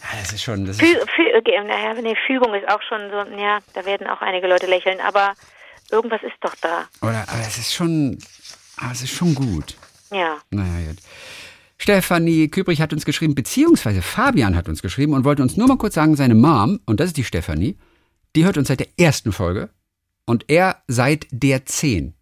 Ja, 0.00 0.18
das 0.18 0.32
ist 0.32 0.42
schon, 0.42 0.64
das 0.64 0.78
Fü 0.78 0.86
ist, 0.86 1.08
Fü 1.10 1.22
naja, 1.68 1.94
nee, 2.02 2.16
Fügung 2.26 2.52
ist 2.54 2.68
auch 2.68 2.82
schon 2.82 3.08
so, 3.08 3.36
ja, 3.40 3.60
da 3.74 3.84
werden 3.84 4.08
auch 4.08 4.22
einige 4.22 4.48
Leute 4.48 4.66
lächeln, 4.66 4.98
aber 5.06 5.34
irgendwas 5.92 6.24
ist 6.24 6.34
doch 6.40 6.56
da. 6.60 6.88
oder, 7.00 7.28
aber 7.28 7.42
es 7.42 7.58
ist 7.58 7.72
schon, 7.72 8.18
aber 8.76 8.90
es 8.90 9.02
ist 9.02 9.14
schon 9.14 9.36
gut. 9.36 9.76
Ja. 10.10 10.38
Naja, 10.50 10.88
jetzt. 10.88 11.06
Stefanie 11.82 12.46
Kübrich 12.46 12.80
hat 12.80 12.92
uns 12.92 13.04
geschrieben, 13.04 13.34
beziehungsweise 13.34 14.02
Fabian 14.02 14.54
hat 14.54 14.68
uns 14.68 14.82
geschrieben 14.82 15.14
und 15.14 15.24
wollte 15.24 15.42
uns 15.42 15.56
nur 15.56 15.66
mal 15.66 15.76
kurz 15.78 15.94
sagen, 15.94 16.14
seine 16.14 16.36
Mom, 16.36 16.78
und 16.86 17.00
das 17.00 17.08
ist 17.08 17.16
die 17.16 17.24
Stefanie, 17.24 17.76
die 18.36 18.44
hört 18.44 18.56
uns 18.56 18.68
seit 18.68 18.78
der 18.78 18.86
ersten 19.00 19.32
Folge 19.32 19.68
und 20.24 20.44
er 20.46 20.76
seit 20.86 21.26
der 21.32 21.66
10. 21.66 22.14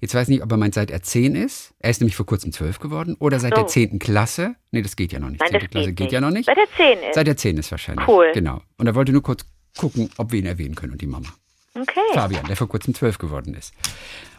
Jetzt 0.00 0.14
weiß 0.14 0.28
ich 0.28 0.34
nicht, 0.34 0.44
ob 0.44 0.52
er 0.52 0.58
meint, 0.58 0.74
seit 0.74 0.92
er 0.92 1.02
10 1.02 1.34
ist. 1.34 1.74
Er 1.80 1.90
ist 1.90 2.00
nämlich 2.00 2.14
vor 2.14 2.24
kurzem 2.24 2.52
12 2.52 2.78
geworden. 2.78 3.16
Oder 3.18 3.40
seit 3.40 3.56
So. 3.56 3.62
der 3.62 3.66
10. 3.66 3.98
Klasse. 3.98 4.54
Nee, 4.70 4.82
das 4.82 4.94
geht 4.94 5.12
ja 5.12 5.18
noch 5.18 5.30
nicht. 5.30 5.40
Nein, 5.40 5.50
10. 5.50 5.60
das 5.60 5.70
Klasse 5.70 5.86
geht 5.88 5.96
geht 5.96 6.04
nicht. 6.04 6.12
ja 6.12 6.20
noch 6.20 6.30
nicht. 6.30 6.46
Seit 6.46 6.56
der 6.56 6.68
10 6.76 6.98
ist. 7.08 7.14
Seit 7.16 7.26
der 7.26 7.36
10 7.36 7.58
ist 7.58 7.70
wahrscheinlich. 7.72 8.06
Cool. 8.06 8.30
Genau. 8.32 8.62
Und 8.76 8.86
er 8.86 8.94
wollte 8.94 9.10
nur 9.10 9.24
kurz 9.24 9.44
gucken, 9.76 10.08
ob 10.18 10.30
wir 10.30 10.38
ihn 10.38 10.46
erwähnen 10.46 10.76
können 10.76 10.92
und 10.92 11.00
die 11.00 11.06
Mama. 11.08 11.28
Okay. 11.74 11.98
Fabian, 12.14 12.46
der 12.46 12.54
vor 12.56 12.68
kurzem 12.68 12.94
12 12.94 13.18
geworden 13.18 13.54
ist. 13.54 13.74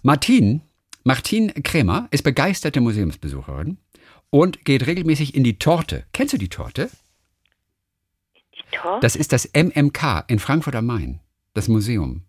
Martin, 0.02 0.62
Martin 1.04 1.54
Krämer 1.64 2.08
ist 2.12 2.24
begeisterte 2.24 2.80
Museumsbesucherin 2.80 3.78
und 4.30 4.66
geht 4.66 4.86
regelmäßig 4.88 5.36
in 5.36 5.44
die 5.44 5.58
Torte. 5.60 6.06
Kennst 6.14 6.34
du 6.34 6.38
die 6.38 6.50
Torte? 6.50 6.90
Die 8.56 8.76
Tor 8.76 9.00
Das 9.02 9.16
ist 9.16 9.32
das 9.34 9.52
MMK 9.54 10.26
in 10.28 10.40
Frankfurt 10.40 10.76
am 10.76 10.86
Main. 10.86 11.20
Das 11.54 11.68
Museum. 11.68 12.24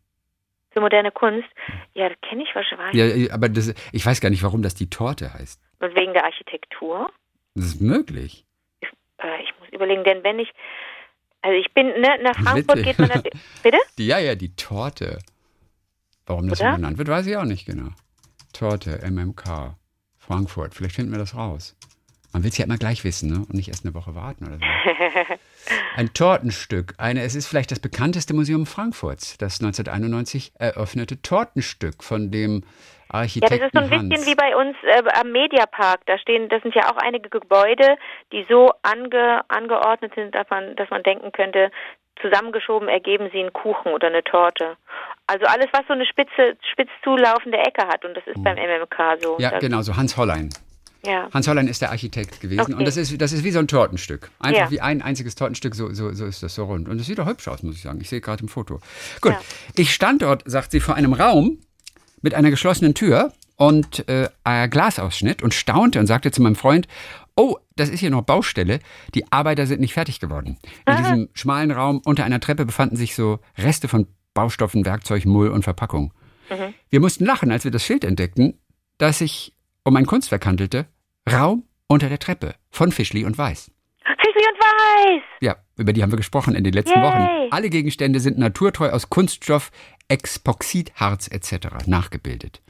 für 0.72 0.80
moderne 0.80 1.10
Kunst. 1.10 1.48
Ja, 1.94 2.08
das 2.08 2.18
kenne 2.22 2.42
ich 2.44 2.54
wahrscheinlich. 2.54 3.26
Ja, 3.26 3.34
aber 3.34 3.48
das, 3.48 3.74
ich 3.92 4.04
weiß 4.06 4.20
gar 4.20 4.30
nicht, 4.30 4.42
warum 4.42 4.62
das 4.62 4.74
die 4.74 4.88
Torte 4.88 5.32
heißt. 5.34 5.60
Und 5.80 5.94
wegen 5.94 6.12
der 6.12 6.24
Architektur. 6.24 7.10
Das 7.54 7.66
ist 7.66 7.80
möglich. 7.80 8.46
Äh, 9.18 9.42
ich 9.42 9.52
muss 9.58 9.68
überlegen, 9.72 10.04
denn 10.04 10.22
wenn 10.24 10.38
ich, 10.38 10.48
also 11.42 11.56
ich 11.58 11.72
bin, 11.74 11.88
ne, 11.88 12.18
nach 12.22 12.34
Frankfurt 12.36 12.78
Witzig. 12.78 12.84
geht 12.84 12.98
man 12.98 13.08
natürlich, 13.08 13.40
bitte? 13.62 13.78
Die, 13.98 14.06
ja, 14.06 14.18
ja, 14.18 14.34
die 14.34 14.54
Torte. 14.54 15.18
Warum 16.26 16.48
das 16.48 16.58
so 16.60 16.64
genannt 16.64 16.96
wird, 16.98 17.08
weiß 17.08 17.26
ich 17.26 17.36
auch 17.36 17.44
nicht 17.44 17.66
genau. 17.66 17.88
Torte, 18.52 19.00
MMK, 19.10 19.74
Frankfurt. 20.30 20.74
Vielleicht 20.76 20.94
finden 20.94 21.10
wir 21.10 21.18
das 21.18 21.34
raus. 21.34 21.76
Man 22.32 22.44
will 22.44 22.50
es 22.50 22.58
ja 22.58 22.64
immer 22.64 22.76
gleich 22.76 23.02
wissen, 23.02 23.28
ne? 23.30 23.38
Und 23.38 23.54
nicht 23.54 23.66
erst 23.66 23.84
eine 23.84 23.94
Woche 23.94 24.14
warten 24.14 24.46
oder 24.46 24.58
so. 24.58 24.64
Ein 25.96 26.14
Tortenstück. 26.14 26.94
Eine, 26.98 27.22
es 27.24 27.34
ist 27.34 27.48
vielleicht 27.48 27.72
das 27.72 27.80
bekannteste 27.80 28.32
Museum 28.32 28.64
Frankfurts, 28.64 29.36
das 29.38 29.60
1991 29.60 30.52
eröffnete 30.56 31.20
Tortenstück 31.20 32.04
von 32.04 32.30
dem 32.30 32.62
Ja, 32.62 33.18
Architekten 33.18 33.58
das 33.58 33.66
ist 33.66 33.72
so 33.74 33.80
ein 33.80 33.90
Hans. 33.90 34.08
bisschen 34.08 34.26
wie 34.26 34.36
bei 34.36 34.54
uns 34.54 34.76
äh, 34.84 35.02
am 35.20 35.32
Mediapark. 35.32 36.06
Da 36.06 36.16
stehen, 36.18 36.48
das 36.48 36.62
sind 36.62 36.76
ja 36.76 36.92
auch 36.92 36.96
einige 36.98 37.28
Gebäude, 37.28 37.96
die 38.32 38.46
so 38.48 38.70
ange, 38.82 39.40
angeordnet 39.48 40.12
sind, 40.14 40.32
dass 40.36 40.48
man, 40.48 40.76
dass 40.76 40.88
man 40.90 41.02
denken 41.02 41.32
könnte, 41.32 41.72
zusammengeschoben 42.22 42.88
ergeben 42.88 43.28
sie 43.32 43.40
einen 43.40 43.52
Kuchen 43.52 43.92
oder 43.92 44.08
eine 44.08 44.22
Torte. 44.24 44.76
Also 45.26 45.46
alles, 45.46 45.66
was 45.72 45.86
so 45.86 45.92
eine 45.94 46.06
spitze, 46.06 46.56
spitz 46.72 46.88
zulaufende 47.04 47.58
Ecke 47.58 47.86
hat. 47.86 48.04
Und 48.04 48.16
das 48.16 48.26
ist 48.26 48.42
beim 48.42 48.56
MMK 48.56 49.22
so. 49.22 49.36
Oh. 49.36 49.40
ja, 49.40 49.58
genau, 49.58 49.82
so 49.82 49.96
Hans 49.96 50.16
Hollein. 50.16 50.50
Ja. 51.04 51.28
Hans 51.32 51.48
Hollein 51.48 51.66
ist 51.66 51.80
der 51.80 51.90
Architekt 51.90 52.40
gewesen 52.40 52.60
Okay. 52.60 52.74
und 52.74 52.86
das 52.86 52.96
ist, 52.98 53.20
das 53.22 53.32
ist 53.32 53.42
wie 53.44 53.50
so 53.52 53.58
ein 53.58 53.68
Tortenstück. 53.68 54.30
Einfach 54.38 54.64
Ja. 54.64 54.70
wie 54.70 54.80
ein 54.82 55.00
einziges 55.00 55.34
Tortenstück, 55.34 55.74
so, 55.74 55.92
so, 55.94 56.12
so 56.12 56.26
ist 56.26 56.42
das 56.42 56.54
so 56.54 56.64
rund. 56.64 56.88
Und 56.88 57.00
es 57.00 57.06
sieht 57.06 57.18
doch 57.18 57.26
hübsch 57.26 57.48
aus, 57.48 57.62
muss 57.62 57.76
ich 57.76 57.82
sagen. 57.82 58.00
Ich 58.02 58.10
sehe 58.10 58.20
gerade 58.20 58.42
im 58.42 58.48
Foto. 58.48 58.80
Gut, 59.22 59.32
Ja. 59.32 59.40
ich 59.76 59.94
stand 59.94 60.22
dort, 60.22 60.42
sagt 60.44 60.72
sie, 60.72 60.80
vor 60.80 60.96
einem 60.96 61.14
Raum 61.14 61.58
mit 62.20 62.34
einer 62.34 62.50
geschlossenen 62.50 62.94
Tür 62.94 63.32
und 63.56 64.06
äh, 64.08 64.28
Glasausschnitt 64.68 65.42
und 65.42 65.54
staunte 65.54 66.00
und 66.00 66.06
sagte 66.06 66.30
zu 66.32 66.42
meinem 66.42 66.56
Freund, 66.56 66.86
oh, 67.40 67.58
das 67.76 67.88
ist 67.88 68.00
hier 68.00 68.10
noch 68.10 68.22
Baustelle, 68.22 68.80
die 69.14 69.30
Arbeiter 69.32 69.66
sind 69.66 69.80
nicht 69.80 69.94
fertig 69.94 70.20
geworden. 70.20 70.58
In 70.86 70.96
diesem 70.96 71.28
schmalen 71.32 71.70
Raum 71.70 72.02
unter 72.04 72.24
einer 72.24 72.40
Treppe 72.40 72.66
befanden 72.66 72.96
sich 72.96 73.14
so 73.14 73.38
Reste 73.56 73.88
von 73.88 74.06
Baustoffen, 74.34 74.84
Werkzeug, 74.84 75.24
Mull 75.24 75.48
und 75.48 75.62
Verpackung. 75.62 76.12
Wir 76.90 77.00
mussten 77.00 77.24
lachen, 77.24 77.50
als 77.50 77.64
wir 77.64 77.70
das 77.70 77.84
Schild 77.84 78.04
entdeckten, 78.04 78.58
das 78.98 79.18
sich 79.18 79.54
um 79.84 79.96
ein 79.96 80.04
Kunstwerk 80.04 80.44
handelte, 80.46 80.86
Raum 81.30 81.64
unter 81.86 82.08
der 82.08 82.18
Treppe 82.18 82.54
von 82.70 82.92
Fischli 82.92 83.24
und 83.24 83.38
Weiß. 83.38 83.70
Fischli 84.04 84.44
und 84.46 84.58
Weiß! 84.58 85.22
Ja, 85.40 85.56
über 85.76 85.92
die 85.92 86.02
haben 86.02 86.12
wir 86.12 86.16
gesprochen 86.16 86.54
in 86.54 86.64
den 86.64 86.72
letzten 86.72 86.98
Yay. 86.98 87.02
Wochen. 87.02 87.52
Alle 87.52 87.70
Gegenstände 87.70 88.20
sind 88.20 88.36
naturtreu 88.36 88.90
aus 88.90 89.08
Kunststoff, 89.08 89.70
Epoxidharz 90.08 91.28
etc. 91.28 91.86
nachgebildet. 91.86 92.60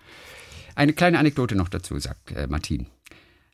Eine 0.77 0.93
kleine 0.93 1.19
Anekdote 1.19 1.57
noch 1.57 1.69
dazu, 1.69 1.99
sagt 1.99 2.33
äh, 2.33 2.47
Martin. 2.47 2.87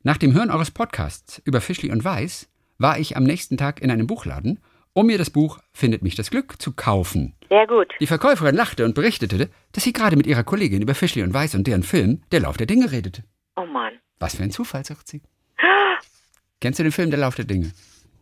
Nach 0.06 0.18
dem 0.18 0.34
Hören 0.34 0.52
eures 0.52 0.70
Podcasts 0.70 1.42
über 1.44 1.60
Fischli 1.60 1.90
und 1.90 2.04
Weiß 2.04 2.48
war 2.78 2.96
ich 2.96 3.16
am 3.16 3.24
nächsten 3.24 3.56
Tag 3.56 3.82
in 3.82 3.90
einem 3.90 4.06
Buchladen, 4.06 4.60
um 4.92 5.06
mir 5.06 5.18
das 5.18 5.30
Buch 5.30 5.58
Findet 5.72 6.02
mich 6.02 6.14
das 6.14 6.30
Glück 6.30 6.62
zu 6.62 6.74
kaufen. 6.74 7.34
Sehr 7.48 7.66
gut. 7.66 7.92
Die 7.98 8.06
Verkäuferin 8.06 8.54
lachte 8.54 8.84
und 8.84 8.94
berichtete, 8.94 9.50
dass 9.72 9.82
sie 9.82 9.92
gerade 9.92 10.14
mit 10.14 10.28
ihrer 10.28 10.44
Kollegin 10.44 10.80
über 10.80 10.94
Fischli 10.94 11.24
und 11.24 11.34
Weiß 11.34 11.56
und 11.56 11.66
deren 11.66 11.82
Film 11.82 12.22
Der 12.30 12.38
Lauf 12.38 12.56
der 12.56 12.68
Dinge 12.68 12.92
redete. 12.92 13.24
Oh 13.56 13.66
Mann. 13.66 13.94
Was 14.20 14.36
für 14.36 14.44
ein 14.44 14.52
Zufall, 14.52 14.84
sagt 14.84 15.08
sie. 15.08 15.22
Kennst 16.60 16.78
du 16.78 16.84
den 16.84 16.92
Film 16.92 17.10
Der 17.10 17.18
Lauf 17.18 17.34
der 17.34 17.44
Dinge? 17.44 17.72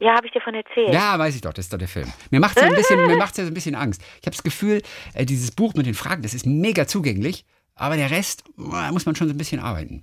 Ja, 0.00 0.14
habe 0.16 0.26
ich 0.26 0.32
dir 0.32 0.40
von 0.40 0.54
erzählt. 0.54 0.90
Ja, 0.90 1.18
weiß 1.18 1.34
ich 1.34 1.42
doch, 1.42 1.52
das 1.52 1.66
ist 1.66 1.72
doch 1.74 1.78
der 1.78 1.88
Film. 1.88 2.10
Mir 2.30 2.40
macht 2.40 2.56
ja 2.56 2.62
ein 2.62 2.74
bisschen, 2.74 3.06
mir 3.06 3.16
macht's 3.18 3.36
ja 3.36 3.44
so 3.44 3.50
ein 3.50 3.54
bisschen 3.54 3.74
Angst. 3.74 4.00
Ich 4.22 4.26
habe 4.26 4.34
das 4.34 4.42
Gefühl, 4.42 4.80
äh, 5.12 5.26
dieses 5.26 5.50
Buch 5.50 5.74
mit 5.74 5.84
den 5.84 5.92
Fragen, 5.92 6.22
das 6.22 6.32
ist 6.32 6.46
mega 6.46 6.86
zugänglich, 6.86 7.44
aber 7.74 7.98
der 7.98 8.10
Rest, 8.10 8.44
da 8.56 8.90
muss 8.90 9.04
man 9.04 9.16
schon 9.16 9.28
so 9.28 9.34
ein 9.34 9.38
bisschen 9.38 9.60
arbeiten. 9.60 10.02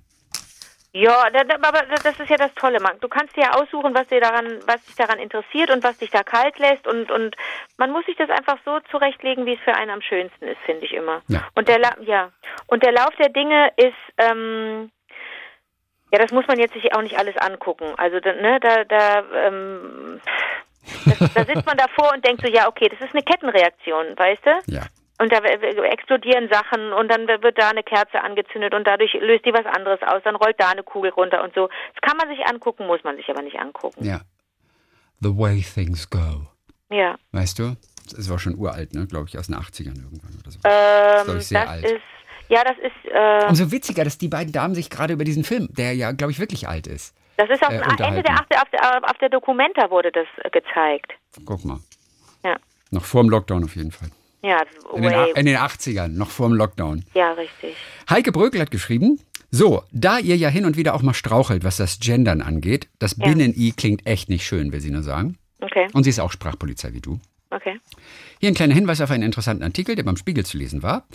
Ja, 0.94 1.24
aber 1.24 1.82
das 2.04 2.20
ist 2.20 2.28
ja 2.28 2.36
das 2.36 2.52
Tolle, 2.54 2.78
Marc. 2.78 3.00
Du 3.00 3.08
kannst 3.08 3.34
dir 3.34 3.44
ja 3.44 3.54
aussuchen, 3.54 3.94
was 3.94 4.06
dir 4.08 4.20
daran, 4.20 4.60
was 4.66 4.84
dich 4.84 4.94
daran 4.94 5.18
interessiert 5.18 5.70
und 5.70 5.82
was 5.82 5.96
dich 5.96 6.10
da 6.10 6.22
kalt 6.22 6.58
lässt 6.58 6.86
und 6.86 7.10
und 7.10 7.34
man 7.78 7.90
muss 7.90 8.04
sich 8.04 8.16
das 8.16 8.28
einfach 8.28 8.58
so 8.66 8.78
zurechtlegen, 8.90 9.46
wie 9.46 9.54
es 9.54 9.60
für 9.60 9.74
einen 9.74 9.90
am 9.90 10.02
schönsten 10.02 10.46
ist, 10.46 10.60
finde 10.66 10.84
ich 10.84 10.92
immer. 10.92 11.22
Ja. 11.28 11.48
Und 11.54 11.68
der 11.68 11.78
La 11.78 11.96
ja 12.02 12.30
und 12.66 12.82
der 12.82 12.92
Lauf 12.92 13.14
der 13.18 13.30
Dinge 13.30 13.72
ist 13.76 13.94
ähm, 14.18 14.90
ja, 16.12 16.18
das 16.18 16.30
muss 16.30 16.46
man 16.46 16.58
jetzt 16.58 16.74
sich 16.74 16.94
auch 16.94 17.00
nicht 17.00 17.18
alles 17.18 17.38
angucken. 17.38 17.94
Also 17.96 18.20
da, 18.20 18.34
ne, 18.34 18.60
da 18.60 18.84
da 18.84 19.24
ähm, 19.46 20.20
das, 21.06 21.32
da 21.32 21.44
sitzt 21.44 21.64
man 21.64 21.78
davor 21.78 22.12
und 22.12 22.22
denkt 22.22 22.42
so, 22.42 22.48
ja, 22.48 22.68
okay, 22.68 22.90
das 22.90 23.00
ist 23.00 23.14
eine 23.14 23.22
Kettenreaktion, 23.22 24.18
weißt 24.18 24.44
du? 24.44 24.72
Ja. 24.72 24.82
Und 25.22 25.32
da 25.32 25.38
explodieren 25.38 26.48
Sachen 26.50 26.92
und 26.92 27.08
dann 27.08 27.28
wird 27.28 27.56
da 27.56 27.68
eine 27.70 27.84
Kerze 27.84 28.20
angezündet 28.20 28.74
und 28.74 28.84
dadurch 28.88 29.12
löst 29.20 29.44
die 29.46 29.52
was 29.52 29.64
anderes 29.66 30.00
aus, 30.02 30.20
dann 30.24 30.34
rollt 30.34 30.56
da 30.58 30.70
eine 30.70 30.82
Kugel 30.82 31.12
runter 31.12 31.44
und 31.44 31.54
so. 31.54 31.68
Das 31.94 32.00
kann 32.02 32.16
man 32.16 32.26
sich 32.28 32.44
angucken, 32.44 32.88
muss 32.88 33.04
man 33.04 33.14
sich 33.14 33.30
aber 33.30 33.40
nicht 33.42 33.56
angucken. 33.56 34.04
Ja. 34.04 34.22
The 35.20 35.28
way 35.28 35.62
things 35.62 36.10
go. 36.10 36.48
Ja. 36.90 37.14
Weißt 37.30 37.60
du? 37.60 37.76
Das 38.16 38.28
war 38.28 38.40
schon 38.40 38.56
uralt, 38.56 38.94
ne? 38.94 39.06
Glaube 39.06 39.28
ich, 39.28 39.38
aus 39.38 39.46
den 39.46 39.54
80ern 39.54 39.94
irgendwann 39.94 40.34
oder 40.40 40.50
so. 40.50 40.58
das 40.60 41.20
Ähm, 41.20 41.24
glaub 41.24 41.36
ich, 41.36 41.46
sehr 41.46 41.60
das 41.60 41.70
alt. 41.70 41.84
ist, 41.84 42.02
ja, 42.48 42.64
das 42.64 42.76
ist, 42.78 43.12
äh, 43.12 43.46
Umso 43.48 43.70
witziger, 43.70 44.02
dass 44.02 44.18
die 44.18 44.26
beiden 44.28 44.52
Damen 44.52 44.74
sich 44.74 44.90
gerade 44.90 45.12
über 45.12 45.22
diesen 45.22 45.44
Film, 45.44 45.68
der 45.70 45.94
ja, 45.94 46.10
glaube 46.10 46.32
ich, 46.32 46.40
wirklich 46.40 46.66
alt 46.66 46.88
ist. 46.88 47.14
das 47.36 47.48
ist 47.48 47.62
auf 47.64 47.72
äh, 47.72 47.76
Ende 47.76 48.24
der 48.24 48.34
80 48.34 48.56
auf 48.58 48.70
der, 48.70 49.04
auf 49.08 49.18
der 49.18 49.28
Documenta 49.28 49.88
wurde 49.88 50.10
das 50.10 50.26
äh, 50.42 50.50
gezeigt. 50.50 51.12
Guck 51.46 51.64
mal. 51.64 51.78
Ja. 52.44 52.56
Noch 52.90 53.04
vor 53.04 53.22
dem 53.22 53.30
Lockdown 53.30 53.62
auf 53.62 53.76
jeden 53.76 53.92
Fall. 53.92 54.08
Ja, 54.42 54.62
In 54.94 55.02
den, 55.02 55.12
in 55.36 55.46
den 55.46 55.56
80ern, 55.56 56.08
noch 56.08 56.30
vor 56.30 56.48
dem 56.48 56.56
Lockdown. 56.56 57.04
ja, 57.14 57.32
richtig. 57.32 57.76
Heike 58.10 58.32
Brökel 58.32 58.60
hat 58.60 58.70
geschrieben, 58.70 59.20
so, 59.50 59.82
da 59.92 60.18
ihr 60.18 60.36
ja 60.36 60.48
hin 60.48 60.64
und 60.64 60.76
wieder 60.76 60.94
auch 60.94 61.02
mal 61.02 61.14
strauchelt, 61.14 61.62
was 61.62 61.76
das 61.76 62.00
Gendern 62.00 62.40
angeht, 62.42 62.88
das 62.98 63.16
Ja. 63.18 63.26
Binnen-I 63.28 63.72
klingt 63.72 64.06
echt 64.06 64.28
nicht 64.28 64.44
schön, 64.46 64.72
will 64.72 64.80
sie 64.80 64.90
nur 64.90 65.02
sagen. 65.02 65.36
Okay, 65.60 65.86
Und 65.92 66.02
sie 66.04 66.10
ist 66.10 66.18
auch 66.18 66.32
Sprachpolizei 66.32 66.92
wie 66.92 67.00
du. 67.00 67.20
okay. 67.50 67.78
Hier 68.40 68.48
ein 68.50 68.54
kleiner 68.54 68.74
Hinweis 68.74 69.00
auf 69.00 69.12
einen 69.12 69.22
interessanten 69.22 69.62
Artikel, 69.62 69.94
der 69.94 70.02
beim 70.02 70.16
Spiegel 70.16 70.44
zu 70.44 70.58
lesen 70.58 70.82
war. 70.82 71.06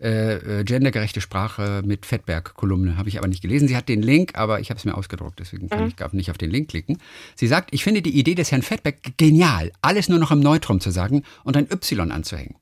Äh, 0.00 0.60
äh, 0.60 0.64
gendergerechte 0.64 1.20
Sprache 1.20 1.82
mit 1.84 2.06
Fettberg-Kolumne 2.06 2.96
habe 2.96 3.08
ich 3.08 3.18
aber 3.18 3.26
nicht 3.26 3.42
gelesen. 3.42 3.66
Sie 3.66 3.76
hat 3.76 3.88
den 3.88 4.02
Link, 4.02 4.38
aber 4.38 4.60
ich 4.60 4.70
habe 4.70 4.78
es 4.78 4.84
mir 4.84 4.94
ausgedruckt, 4.96 5.40
deswegen 5.40 5.68
kann 5.68 5.88
ich 5.88 5.96
gar 5.96 6.14
nicht 6.14 6.30
auf 6.30 6.38
den 6.38 6.50
Link 6.52 6.68
klicken. 6.68 6.98
Sie 7.34 7.48
sagt, 7.48 7.70
ich 7.74 7.82
finde 7.82 8.02
die 8.02 8.16
Idee 8.16 8.36
des 8.36 8.52
Herrn 8.52 8.62
Fettberg 8.62 8.98
genial, 9.16 9.72
alles 9.82 10.08
nur 10.08 10.20
noch 10.20 10.30
im 10.30 10.38
Neutrum 10.38 10.78
zu 10.78 10.90
sagen 10.92 11.24
und 11.42 11.56
ein 11.56 11.66
Y 11.72 12.12
anzuhängen. 12.12 12.54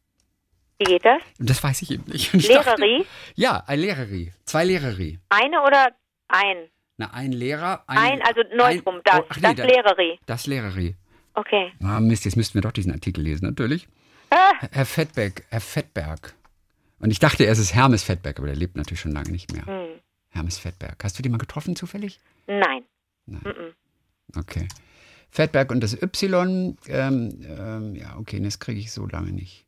Wie 0.78 0.84
geht 0.84 1.04
das? 1.04 1.22
Das 1.38 1.62
weiß 1.62 1.82
ich 1.82 1.90
eben 1.92 2.04
nicht. 2.10 2.32
Ich 2.34 2.48
dachte- 2.48 2.80
Lehrerie? 2.80 3.06
Ja, 3.34 3.62
ein 3.66 3.78
Lehrerie. 3.80 4.32
Zwei 4.44 4.64
Lehrerie. 4.64 5.18
Eine 5.28 5.62
oder 5.62 5.88
ein? 6.28 6.68
Na, 6.96 7.10
ein 7.12 7.32
Lehrer, 7.32 7.82
ein... 7.88 7.98
Ein, 7.98 8.22
also 8.22 8.40
Neutrum, 8.56 9.00
das, 9.04 9.20
oh, 9.20 9.26
ach 9.28 9.36
nee, 9.36 9.42
das 9.42 9.56
da- 9.56 9.64
Lehrerie. 9.64 10.18
Das 10.26 10.46
Lehrerie. 10.46 10.94
Okay. 11.34 11.72
Ah, 11.82 11.98
Mist, 12.00 12.24
jetzt 12.24 12.36
müssten 12.36 12.54
wir 12.54 12.62
doch 12.62 12.70
diesen 12.72 12.92
Artikel 12.92 13.22
lesen, 13.24 13.46
natürlich. 13.46 13.88
Ah, 14.30 14.52
Herr 14.70 14.86
Fettberg, 14.86 15.42
Herr 15.50 15.60
Fettberg. 15.60 16.34
Und 17.00 17.10
ich 17.10 17.18
dachte, 17.18 17.44
erst 17.44 17.60
ist 17.60 17.74
Hermes 17.74 18.04
Fettberg, 18.04 18.38
aber 18.38 18.46
der 18.46 18.56
lebt 18.56 18.76
natürlich 18.76 19.00
schon 19.00 19.12
lange 19.12 19.30
nicht 19.30 19.52
mehr. 19.52 19.66
hm. 19.66 20.00
Hermes 20.30 20.58
Fettberg. 20.58 21.02
Hast 21.04 21.18
du 21.18 21.22
den 21.22 21.32
mal 21.32 21.38
getroffen 21.38 21.76
zufällig? 21.76 22.20
Nein. 22.46 22.84
Okay. 24.36 24.68
Fettberg 25.30 25.70
und 25.72 25.80
das 25.80 26.00
Y, 26.00 26.76
ähm, 26.88 27.40
ähm, 27.44 27.94
ja, 27.96 28.16
okay, 28.16 28.40
das 28.40 28.58
kriege 28.60 28.78
ich 28.80 28.92
so 28.92 29.06
lange 29.06 29.32
nicht. 29.32 29.63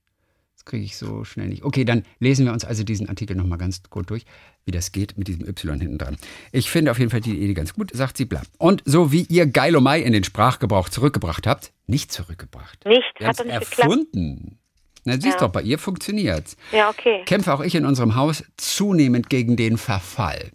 Kriege 0.67 0.85
ich 0.85 0.97
so 0.99 1.25
schnell 1.25 1.47
nicht. 1.49 1.63
Okay, 1.65 1.85
dann 1.87 2.05
lesen 2.19 2.45
wir 2.45 2.53
uns 2.53 2.65
also 2.65 2.83
diesen 2.85 3.09
Artikel 3.09 3.35
nochmal 3.37 3.57
ganz 3.57 3.83
gut 3.89 4.11
durch, 4.11 4.27
wie 4.67 4.73
das 4.73 4.93
geht 4.93 5.17
mit 5.17 5.29
diesem 5.29 5.47
Y 5.49 5.81
hinten 5.81 5.97
dran. 5.97 6.17
Ich 6.53 6.69
finde 6.71 6.91
auf 6.91 6.99
jeden 6.99 7.11
Fall 7.11 7.21
die 7.21 7.39
Idee 7.39 7.55
ganz 7.55 7.73
gut, 7.73 7.91
sagt 7.95 8.17
sie, 8.19 8.25
bla. 8.27 8.43
Und 8.59 8.83
so 8.85 9.13
wie 9.13 9.23
ihr 9.23 9.47
Geilomai 9.47 10.01
in 10.01 10.13
den 10.13 10.25
Sprachgebrauch 10.25 10.89
zurückgebracht 10.89 11.47
habt, 11.47 11.73
nicht 11.87 12.13
zurückgebracht. 12.13 12.85
Nicht, 12.85 13.05
Wir 13.19 13.29
hat 13.29 13.39
nicht 13.39 13.49
geklappt. 13.61 13.79
erfunden. 13.79 14.59
Na, 15.05 15.13
siehst 15.15 15.27
Ja. 15.41 15.47
doch, 15.47 15.51
bei 15.53 15.63
ihr 15.63 15.79
funktioniert's. 15.79 16.57
Ja, 16.73 16.91
okay. 16.91 17.23
kämpfe 17.27 17.55
auch 17.55 17.61
ich 17.61 17.77
in 17.77 17.87
unserem 17.87 18.17
Haus 18.17 18.43
zunehmend 18.57 19.31
gegen 19.31 19.57
den 19.57 19.79
Verfall. 19.79 20.51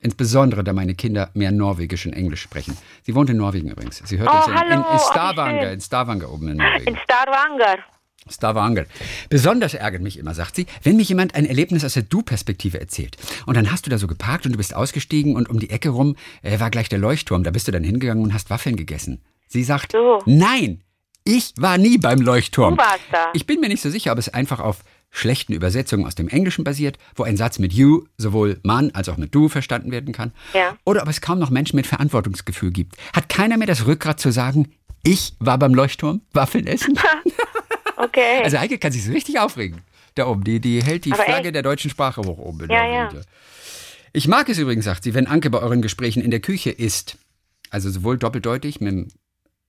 Insbesondere, 0.00 0.62
da 0.62 0.72
meine 0.74 0.94
Kinder 0.94 1.30
mehr 1.34 1.50
Norwegisch 1.50 2.06
und 2.06 2.12
Englisch 2.12 2.42
sprechen. 2.42 2.76
Sie 3.02 3.14
wohnt 3.14 3.30
in 3.30 3.38
Norwegen 3.38 3.68
übrigens. 3.70 4.00
Sie 4.04 4.18
hört 4.18 4.28
Oh, 4.30 4.36
uns 4.36 4.46
in, 4.48 4.52
in, 4.72 4.78
in 4.78 4.98
Stavanger, 5.10 5.72
in 5.72 5.80
Stavanger 5.80 6.30
oben 6.30 6.48
in 6.48 6.56
Norwegen. 6.58 6.86
In 6.86 6.96
Stavanger. 7.02 7.78
Stavanger. 8.28 8.84
Besonders 9.28 9.74
ärgert 9.74 10.02
mich 10.02 10.18
immer, 10.18 10.34
sagt 10.34 10.56
sie, 10.56 10.66
wenn 10.82 10.96
mir 10.96 11.02
jemand 11.02 11.34
ein 11.34 11.46
Erlebnis 11.46 11.84
aus 11.84 11.94
der 11.94 12.02
Du-Perspektive 12.02 12.80
erzählt. 12.80 13.16
Und 13.46 13.56
dann 13.56 13.70
hast 13.72 13.86
du 13.86 13.90
da 13.90 13.98
so 13.98 14.06
geparkt 14.06 14.46
und 14.46 14.52
du 14.52 14.58
bist 14.58 14.74
ausgestiegen 14.74 15.34
und 15.36 15.48
um 15.48 15.58
die 15.58 15.70
Ecke 15.70 15.90
rum 15.90 16.16
äh, 16.42 16.60
war 16.60 16.70
gleich 16.70 16.88
der 16.88 16.98
Leuchtturm. 16.98 17.42
Da 17.44 17.50
bist 17.50 17.68
du 17.68 17.72
dann 17.72 17.84
hingegangen 17.84 18.22
und 18.22 18.34
hast 18.34 18.50
Waffeln 18.50 18.76
gegessen. 18.76 19.22
Sie 19.48 19.64
sagt, 19.64 19.92
So. 19.92 20.22
nein, 20.26 20.82
ich 21.24 21.52
war 21.58 21.78
nie 21.78 21.98
beim 21.98 22.20
Leuchtturm. 22.20 22.76
Du 22.76 22.82
warst 22.82 23.00
da. 23.12 23.28
Ich 23.34 23.46
bin 23.46 23.60
mir 23.60 23.68
nicht 23.68 23.82
so 23.82 23.90
sicher, 23.90 24.12
ob 24.12 24.18
es 24.18 24.28
einfach 24.28 24.60
auf 24.60 24.78
schlechten 25.10 25.54
Übersetzungen 25.54 26.04
aus 26.06 26.14
dem 26.14 26.28
Englischen 26.28 26.64
basiert, 26.64 26.98
wo 27.16 27.22
ein 27.22 27.36
Satz 27.38 27.58
mit 27.58 27.72
you 27.72 28.04
sowohl 28.18 28.60
Mann 28.62 28.90
als 28.92 29.08
auch 29.08 29.16
mit 29.16 29.34
du 29.34 29.48
verstanden 29.48 29.90
werden 29.90 30.12
kann. 30.12 30.32
Ja. 30.52 30.76
Oder 30.84 31.02
ob 31.02 31.08
es 31.08 31.20
kaum 31.22 31.38
noch 31.38 31.48
Menschen 31.50 31.76
mit 31.76 31.86
Verantwortungsgefühl 31.86 32.70
gibt. 32.72 32.96
Hat 33.14 33.28
keiner 33.30 33.56
mehr 33.56 33.66
das 33.66 33.86
Rückgrat 33.86 34.20
zu 34.20 34.30
sagen, 34.30 34.72
ich 35.02 35.34
war 35.38 35.58
beim 35.58 35.72
Leuchtturm, 35.74 36.20
Waffeln 36.32 36.66
essen? 36.66 36.98
Okay. 37.98 38.42
Also 38.44 38.58
Heike 38.58 38.78
kann 38.78 38.92
sich 38.92 39.04
so 39.04 39.12
richtig 39.12 39.38
aufregen. 39.38 39.82
Da 40.14 40.26
oben, 40.26 40.44
die, 40.44 40.60
die 40.60 40.82
hält 40.82 41.04
die 41.04 41.12
Aber 41.12 41.22
Flagge 41.24 41.48
echt? 41.48 41.54
der 41.54 41.62
deutschen 41.62 41.90
Sprache 41.90 42.20
hoch 42.22 42.38
oben. 42.38 42.68
Ja, 42.70 42.86
ja. 42.86 43.10
Ich 44.12 44.28
mag 44.28 44.48
es 44.48 44.58
übrigens, 44.58 44.84
sagt 44.84 45.04
sie, 45.04 45.14
wenn 45.14 45.26
Anke 45.26 45.50
bei 45.50 45.58
euren 45.58 45.82
Gesprächen 45.82 46.22
in 46.22 46.30
der 46.30 46.40
Küche 46.40 46.70
isst. 46.70 47.18
Also 47.70 47.90
sowohl 47.90 48.16
doppeldeutig 48.18 48.80
mit 48.80 48.92
dem 48.92 49.08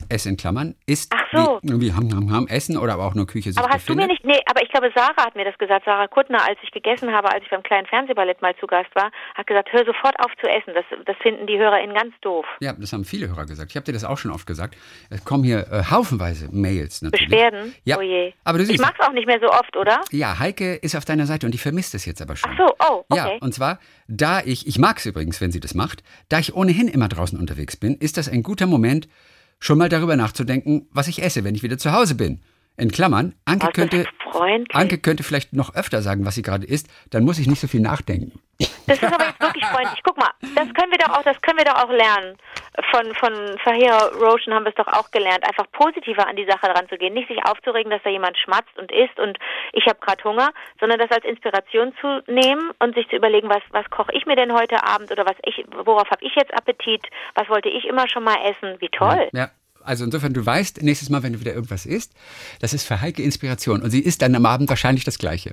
S 0.09 0.25
in 0.25 0.37
Klammern, 0.37 0.75
isst 0.85 1.13
Ach 1.15 1.23
so. 1.31 1.59
wie, 1.61 1.79
wie 1.81 1.93
ham, 1.93 2.13
ham, 2.13 2.31
ham, 2.31 2.47
essen 2.47 2.77
oder 2.77 2.93
aber 2.93 3.05
auch 3.05 3.15
nur 3.15 3.27
Küche 3.27 3.51
sich 3.51 3.57
aber 3.57 3.69
hast 3.73 3.87
du 3.87 3.93
mir 3.93 4.07
befindet. 4.07 4.25
nicht, 4.25 4.37
nee, 4.37 4.43
aber 4.49 4.63
ich 4.63 4.69
glaube, 4.69 4.91
Sarah 4.95 5.15
hat 5.25 5.35
mir 5.35 5.45
das 5.45 5.57
gesagt, 5.57 5.85
Sarah 5.85 6.07
Kuttner, 6.07 6.43
als 6.47 6.57
ich 6.63 6.71
gegessen 6.71 7.11
habe, 7.11 7.31
als 7.31 7.43
ich 7.43 7.49
beim 7.49 7.63
kleinen 7.63 7.85
Fernsehballett 7.87 8.41
mal 8.41 8.55
zu 8.59 8.67
Gast 8.67 8.89
war, 8.95 9.11
hat 9.35 9.47
gesagt, 9.47 9.69
hör 9.71 9.85
sofort 9.85 10.19
auf 10.19 10.31
zu 10.41 10.47
essen. 10.49 10.73
Das, 10.73 10.85
das 11.05 11.15
finden 11.21 11.47
die 11.47 11.57
HörerInnen 11.57 11.95
ganz 11.95 12.13
doof. 12.21 12.45
Ja, 12.61 12.73
das 12.73 12.91
haben 12.93 13.05
viele 13.05 13.27
Hörer 13.29 13.45
gesagt. 13.45 13.71
Ich 13.71 13.75
habe 13.77 13.85
dir 13.85 13.93
das 13.93 14.03
auch 14.03 14.17
schon 14.17 14.31
oft 14.31 14.47
gesagt. 14.47 14.75
Es 15.09 15.23
kommen 15.23 15.43
hier 15.43 15.67
äh, 15.71 15.83
haufenweise 15.91 16.49
Mails 16.51 17.01
natürlich. 17.01 17.29
Beschwerden? 17.29 17.73
Ja, 17.85 17.97
Oh 17.97 18.01
je. 18.01 18.33
aber 18.43 18.57
du 18.57 18.63
Ich 18.63 18.69
siehst, 18.71 18.81
mag's 18.83 18.99
auch 18.99 19.11
nicht 19.13 19.27
mehr 19.27 19.39
so 19.41 19.49
oft, 19.49 19.75
oder? 19.77 20.01
ja, 20.11 20.39
Heike 20.39 20.75
ist 20.75 20.95
auf 20.95 21.05
deiner 21.05 21.25
Seite 21.25 21.45
und 21.45 21.51
die 21.53 21.57
vermisst 21.57 21.93
es 21.95 22.05
jetzt 22.05 22.21
aber 22.21 22.35
schon. 22.35 22.51
Ach 22.53 22.57
so, 22.57 22.73
oh, 22.89 23.03
okay. 23.09 23.15
Ja, 23.17 23.29
und 23.41 23.53
zwar, 23.53 23.79
da 24.07 24.41
ich, 24.43 24.67
ich 24.67 24.79
mag 24.79 24.97
es 24.97 25.05
übrigens, 25.05 25.39
wenn 25.41 25.51
sie 25.51 25.59
das 25.59 25.73
macht, 25.75 26.03
da 26.29 26.39
ich 26.39 26.55
ohnehin 26.55 26.87
immer 26.87 27.07
draußen 27.07 27.39
unterwegs 27.39 27.77
bin, 27.77 27.95
ist 27.95 28.17
das 28.17 28.27
ein 28.29 28.43
guter 28.43 28.65
Moment, 28.65 29.07
schon 29.59 29.77
mal 29.77 29.89
darüber 29.89 30.15
nachzudenken, 30.15 30.87
was 30.91 31.07
ich 31.07 31.21
esse, 31.21 31.43
wenn 31.43 31.55
ich 31.55 31.63
wieder 31.63 31.77
zu 31.77 31.91
Hause 31.91 32.15
bin. 32.15 32.39
In 32.79 32.91
Klammern, 32.91 33.35
Anke 33.45 33.71
könnte. 33.73 34.05
Anke 34.73 34.99
könnte 34.99 35.23
vielleicht 35.23 35.53
noch 35.53 35.75
öfter 35.75 36.01
sagen, 36.01 36.25
was 36.25 36.35
sie 36.35 36.43
gerade 36.43 36.65
isst, 36.65 36.87
dann 37.09 37.25
muss 37.25 37.39
ich 37.39 37.47
nicht 37.47 37.59
so 37.59 37.67
viel 37.67 37.81
nachdenken. 37.81 38.39
Das 38.87 39.01
ist 39.01 39.03
aber 39.03 39.25
jetzt 39.25 39.41
wirklich 39.41 39.65
freundlich. 39.65 40.01
Guck 40.03 40.17
mal, 40.17 40.31
das 40.41 40.73
können 40.73 40.91
wir 40.91 40.97
doch 40.97 41.17
auch, 41.17 41.23
das 41.23 41.41
können 41.41 41.57
wir 41.57 41.65
doch 41.65 41.83
auch 41.83 41.89
lernen. 41.89 42.37
Von, 42.91 43.13
von 43.15 43.57
Fahira 43.63 44.07
Roshan 44.15 44.53
haben 44.53 44.63
wir 44.63 44.69
es 44.69 44.75
doch 44.75 44.87
auch 44.87 45.11
gelernt, 45.11 45.43
einfach 45.45 45.69
positiver 45.71 46.27
an 46.27 46.35
die 46.35 46.45
Sache 46.45 46.67
ranzugehen. 46.67 47.13
Nicht 47.13 47.27
sich 47.27 47.39
aufzuregen, 47.45 47.89
dass 47.89 48.03
da 48.03 48.09
jemand 48.09 48.37
schmatzt 48.37 48.77
und 48.77 48.91
isst 48.91 49.19
und 49.19 49.37
ich 49.73 49.85
habe 49.87 49.99
gerade 49.99 50.23
Hunger, 50.23 50.49
sondern 50.79 50.99
das 50.99 51.11
als 51.11 51.25
Inspiration 51.25 51.93
zu 51.99 52.21
nehmen 52.31 52.71
und 52.79 52.95
sich 52.95 53.07
zu 53.09 53.15
überlegen, 53.15 53.49
was, 53.49 53.63
was 53.71 53.89
koche 53.89 54.13
ich 54.13 54.25
mir 54.25 54.35
denn 54.35 54.53
heute 54.53 54.83
Abend 54.83 55.11
oder 55.11 55.25
was 55.25 55.35
ich, 55.43 55.65
worauf 55.85 56.09
habe 56.09 56.23
ich 56.23 56.35
jetzt 56.35 56.53
Appetit, 56.53 57.05
was 57.35 57.49
wollte 57.49 57.69
ich 57.69 57.85
immer 57.85 58.07
schon 58.07 58.23
mal 58.23 58.37
essen. 58.43 58.79
Wie 58.79 58.89
toll. 58.89 59.29
Ja. 59.33 59.49
Also 59.89 60.05
insofern, 60.05 60.33
du 60.33 60.45
weißt, 60.45 60.83
nächstes 60.83 61.09
Mal, 61.09 61.23
wenn 61.23 61.33
du 61.33 61.39
wieder 61.39 61.53
irgendwas 61.55 61.87
isst, 61.87 62.13
das 62.61 62.73
ist 62.73 62.87
für 62.87 63.01
Heike 63.01 63.23
Inspiration. 63.23 63.81
Und 63.81 63.89
sie 63.89 64.01
isst 64.01 64.21
dann 64.21 64.35
am 64.35 64.45
Abend 64.45 64.69
wahrscheinlich 64.69 65.03
das 65.03 65.17
Gleiche. 65.17 65.49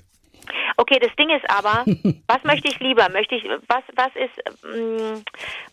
Okay, 0.76 0.98
das 1.00 1.10
Ding 1.18 1.30
ist 1.30 1.48
aber, 1.50 1.84
was 2.28 2.44
möchte 2.44 2.68
ich 2.68 2.78
lieber? 2.80 3.08
Möchte 3.10 3.34
ich 3.34 3.44
was 3.66 3.82
was 3.96 4.12
ist 4.14 4.36
ähm, 4.62 5.22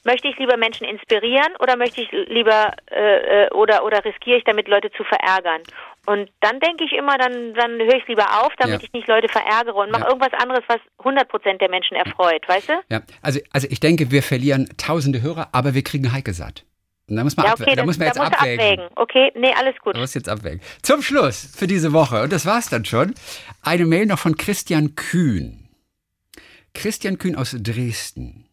möchte 0.06 0.30
ich 0.30 0.38
lieber 0.38 0.56
Menschen 0.56 0.86
inspirieren 0.88 1.52
oder 1.60 1.76
möchte 1.76 1.99
ich 2.02 2.10
lieber 2.30 2.71
äh, 2.89 3.43
äh, 3.45 3.49
oder 3.52 3.84
oder 3.84 4.04
riskiere 4.06 4.38
ich 4.38 4.45
damit 4.45 4.69
Leute 4.69 4.89
zu 4.95 5.04
verärgern? 5.04 5.62
Und 6.06 6.30
dann 6.39 6.62
denke 6.62 6.86
ich 6.86 6.93
immer, 6.93 7.17
dann 7.17 7.54
dann 7.54 7.71
höre 7.80 7.97
ich 7.97 8.08
lieber 8.08 8.28
auf, 8.41 8.54
damit 8.58 8.82
Ja. 8.82 8.88
ich 8.88 8.93
nicht 8.93 9.08
Leute 9.10 9.28
verärgere 9.28 9.76
und 9.76 9.91
mache 9.91 10.04
Ja. 10.04 10.08
irgendwas 10.10 10.34
anderes, 10.41 10.63
was 10.67 10.80
100% 11.04 11.58
der 11.60 11.69
Menschen 11.69 11.95
erfreut, 11.97 12.47
weißt 12.47 12.69
du? 12.69 12.73
Ja, 12.89 13.02
also, 13.21 13.41
also 13.52 13.67
ich 13.69 13.82
denke, 13.82 14.10
wir 14.10 14.23
verlieren 14.23 14.69
tausende 14.78 15.21
Hörer, 15.21 15.49
aber 15.52 15.73
wir 15.73 15.84
kriegen 15.84 16.13
Heike 16.13 16.32
satt. 16.34 16.63
Und 17.07 17.17
da 17.17 17.23
muss 17.23 17.35
man, 17.35 17.45
Ja, 17.45 17.53
okay, 17.53 17.65
da 17.65 17.75
das, 17.75 17.85
muss 17.85 17.97
man 17.97 18.07
jetzt 18.07 18.17
da 18.17 18.29
du 18.29 18.35
abwägen. 18.37 18.59
abwägen. 18.63 18.85
Okay, 18.95 19.31
nee, 19.35 19.53
alles 19.53 19.75
gut. 19.83 19.95
Da 19.95 19.99
muss 19.99 20.13
jetzt 20.13 20.29
abwägen. 20.29 20.61
Zum 20.81 21.01
Schluss 21.01 21.49
für 21.55 21.67
diese 21.67 21.91
Woche, 21.93 22.23
und 22.23 22.31
das 22.31 22.45
war's 22.45 22.69
dann 22.69 22.85
schon, 22.85 23.13
eine 23.61 23.85
Mail 23.85 24.05
noch 24.05 24.19
von 24.19 24.35
Christian 24.37 24.95
Kühn. 24.95 25.67
Christian 26.73 27.17
Kühn 27.17 27.35
aus 27.35 27.55
Dresden. 27.59 28.45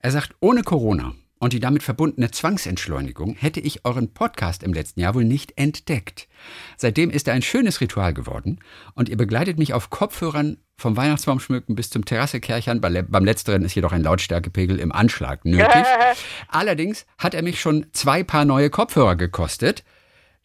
Er 0.00 0.10
sagt, 0.10 0.34
ohne 0.40 0.62
Corona 0.62 1.14
und 1.38 1.52
die 1.52 1.60
damit 1.60 1.82
verbundene 1.82 2.30
Zwangsentschleunigung 2.30 3.34
hätte 3.34 3.60
ich 3.60 3.84
euren 3.84 4.12
Podcast 4.12 4.62
im 4.62 4.72
letzten 4.72 5.00
Jahr 5.00 5.14
wohl 5.14 5.24
nicht 5.24 5.56
entdeckt. 5.58 6.28
Seitdem 6.76 7.10
ist 7.10 7.28
er 7.28 7.34
ein 7.34 7.42
schönes 7.42 7.80
Ritual 7.80 8.14
geworden 8.14 8.58
und 8.94 9.08
ihr 9.08 9.16
begleitet 9.16 9.58
mich 9.58 9.74
auf 9.74 9.90
Kopfhörern 9.90 10.58
vom 10.82 10.96
Weihnachtsbaum 10.96 11.40
schmücken 11.40 11.74
bis 11.74 11.88
zum 11.88 12.04
Terrassekerchern. 12.04 12.80
Beim 12.80 13.24
letzteren 13.24 13.64
ist 13.64 13.74
jedoch 13.74 13.92
ein 13.92 14.02
Lautstärkepegel 14.02 14.78
im 14.78 14.92
Anschlag 14.92 15.44
nötig. 15.44 15.84
Allerdings 16.48 17.06
hat 17.18 17.34
er 17.34 17.42
mich 17.42 17.60
schon 17.60 17.86
zwei 17.92 18.22
Paar 18.22 18.44
neue 18.44 18.68
Kopfhörer 18.68 19.16
gekostet, 19.16 19.84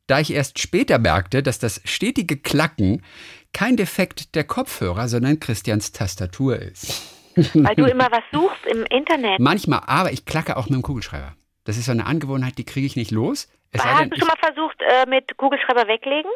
da 0.06 0.20
ich 0.20 0.32
erst 0.32 0.60
später 0.60 1.00
merkte, 1.00 1.44
dass 1.44 1.60
das 1.60 1.82
stetige 1.84 2.38
Klacken 2.38 3.04
kein 3.52 3.76
Defekt 3.76 4.36
der 4.36 4.46
Kopfhörer, 4.46 5.10
sondern 5.10 5.40
Christians 5.40 5.92
Tastatur 5.92 6.58
ist. 6.58 7.02
Weil 7.54 7.76
du 7.76 7.86
immer 7.86 8.10
was 8.12 8.24
suchst 8.32 8.66
im 8.66 8.86
Internet. 8.86 9.40
Manchmal, 9.40 9.82
aber 9.86 10.12
ich 10.12 10.26
klacke 10.26 10.58
auch 10.58 10.66
mit 10.66 10.76
dem 10.76 10.82
Kugelschreiber. 10.82 11.36
Das 11.66 11.78
ist 11.78 11.86
so 11.86 11.92
eine 11.92 12.06
Angewohnheit, 12.06 12.58
die 12.58 12.64
kriege 12.64 12.88
ich 12.88 12.96
nicht 12.96 13.12
los. 13.12 13.50
Es 13.72 13.84
Hast 13.84 14.00
denn, 14.00 14.10
du 14.10 14.18
schon 14.18 14.28
mal 14.28 14.38
versucht, 14.40 14.82
äh, 14.82 15.10
mit 15.10 15.36
Kugelschreiber 15.38 15.88
weglegen? 15.88 16.32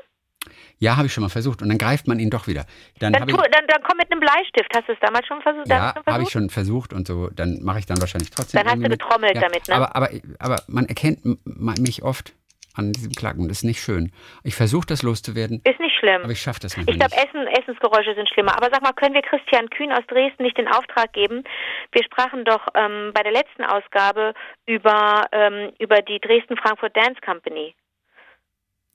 Ja, 0.82 0.98
habe 0.98 1.06
ich 1.06 1.14
schon 1.14 1.22
mal 1.22 1.30
versucht 1.30 1.62
und 1.62 1.70
dann 1.70 1.78
greift 1.78 2.08
man 2.08 2.20
ihn 2.20 2.32
doch 2.32 2.48
wieder. 2.48 2.66
Dann 3.00 3.14
Dann, 3.14 3.28
tu, 3.28 3.36
ich, 3.36 3.52
dann, 3.52 3.68
dann 3.68 3.84
komm 3.84 3.98
mit 3.98 4.12
einem 4.12 4.20
Bleistift. 4.20 4.68
Hast 4.76 4.88
du 4.90 4.94
es 4.94 5.00
damals 5.00 5.28
schon 5.28 5.42
versucht? 5.42 5.68
ja, 5.70 5.94
habe 6.08 6.24
ich 6.24 6.30
schon 6.30 6.50
versucht 6.50 6.92
und 6.92 7.08
so, 7.08 7.30
dann 7.30 7.60
mache 7.62 7.80
ich 7.80 7.86
dann 7.86 8.02
wahrscheinlich 8.02 8.32
trotzdem. 8.32 8.60
Dann 8.60 8.68
hast 8.68 8.78
du 8.78 8.90
mit. 8.90 8.92
getrommelt 9.00 9.36
ja, 9.36 9.42
damit, 9.42 9.68
ne? 9.68 9.76
Aber, 9.76 9.96
aber, 9.96 10.10
aber 10.40 10.64
man 10.68 10.88
erkennt 10.88 11.20
mich 11.46 12.02
oft 12.02 12.34
an 12.74 12.92
diesem 12.94 13.12
Klacken. 13.12 13.48
Das 13.48 13.58
ist 13.58 13.64
nicht 13.64 13.82
schön. 13.82 14.12
Ich 14.44 14.56
versuche 14.56 14.88
das 14.88 15.04
loszuwerden, 15.04 15.62
Ist 15.66 15.80
nicht 15.80 15.96
schlimm. 16.00 16.24
aber 16.24 16.32
ich 16.32 16.42
schaffe 16.42 16.62
das 16.62 16.76
Ich 16.76 16.86
glaube, 16.86 17.04
nicht. 17.04 17.18
Essen, 17.18 17.46
Essensgeräusche 17.48 18.16
sind 18.16 18.28
schlimmer. 18.30 18.56
Aber 18.56 18.70
sag 18.72 18.82
mal, 18.82 18.94
können 18.94 19.14
wir 19.14 19.22
Christian 19.22 19.70
Kühn 19.70 19.92
aus 19.92 20.06
Dresden 20.08 20.44
nicht 20.44 20.58
den 20.58 20.68
Auftrag 20.68 21.14
geben? 21.14 21.44
Wir 21.92 22.04
sprachen 22.04 22.44
doch 22.46 22.66
ähm, 22.74 23.12
bei 23.14 23.22
der 23.24 23.34
letzten 23.34 23.66
Ausgabe 23.66 24.34
über, 24.66 25.26
ähm, 25.32 25.72
über 25.80 26.02
die 26.02 26.20
Dresden-Frankfurt 26.20 26.96
Dance 26.96 27.20
Company. 27.24 27.76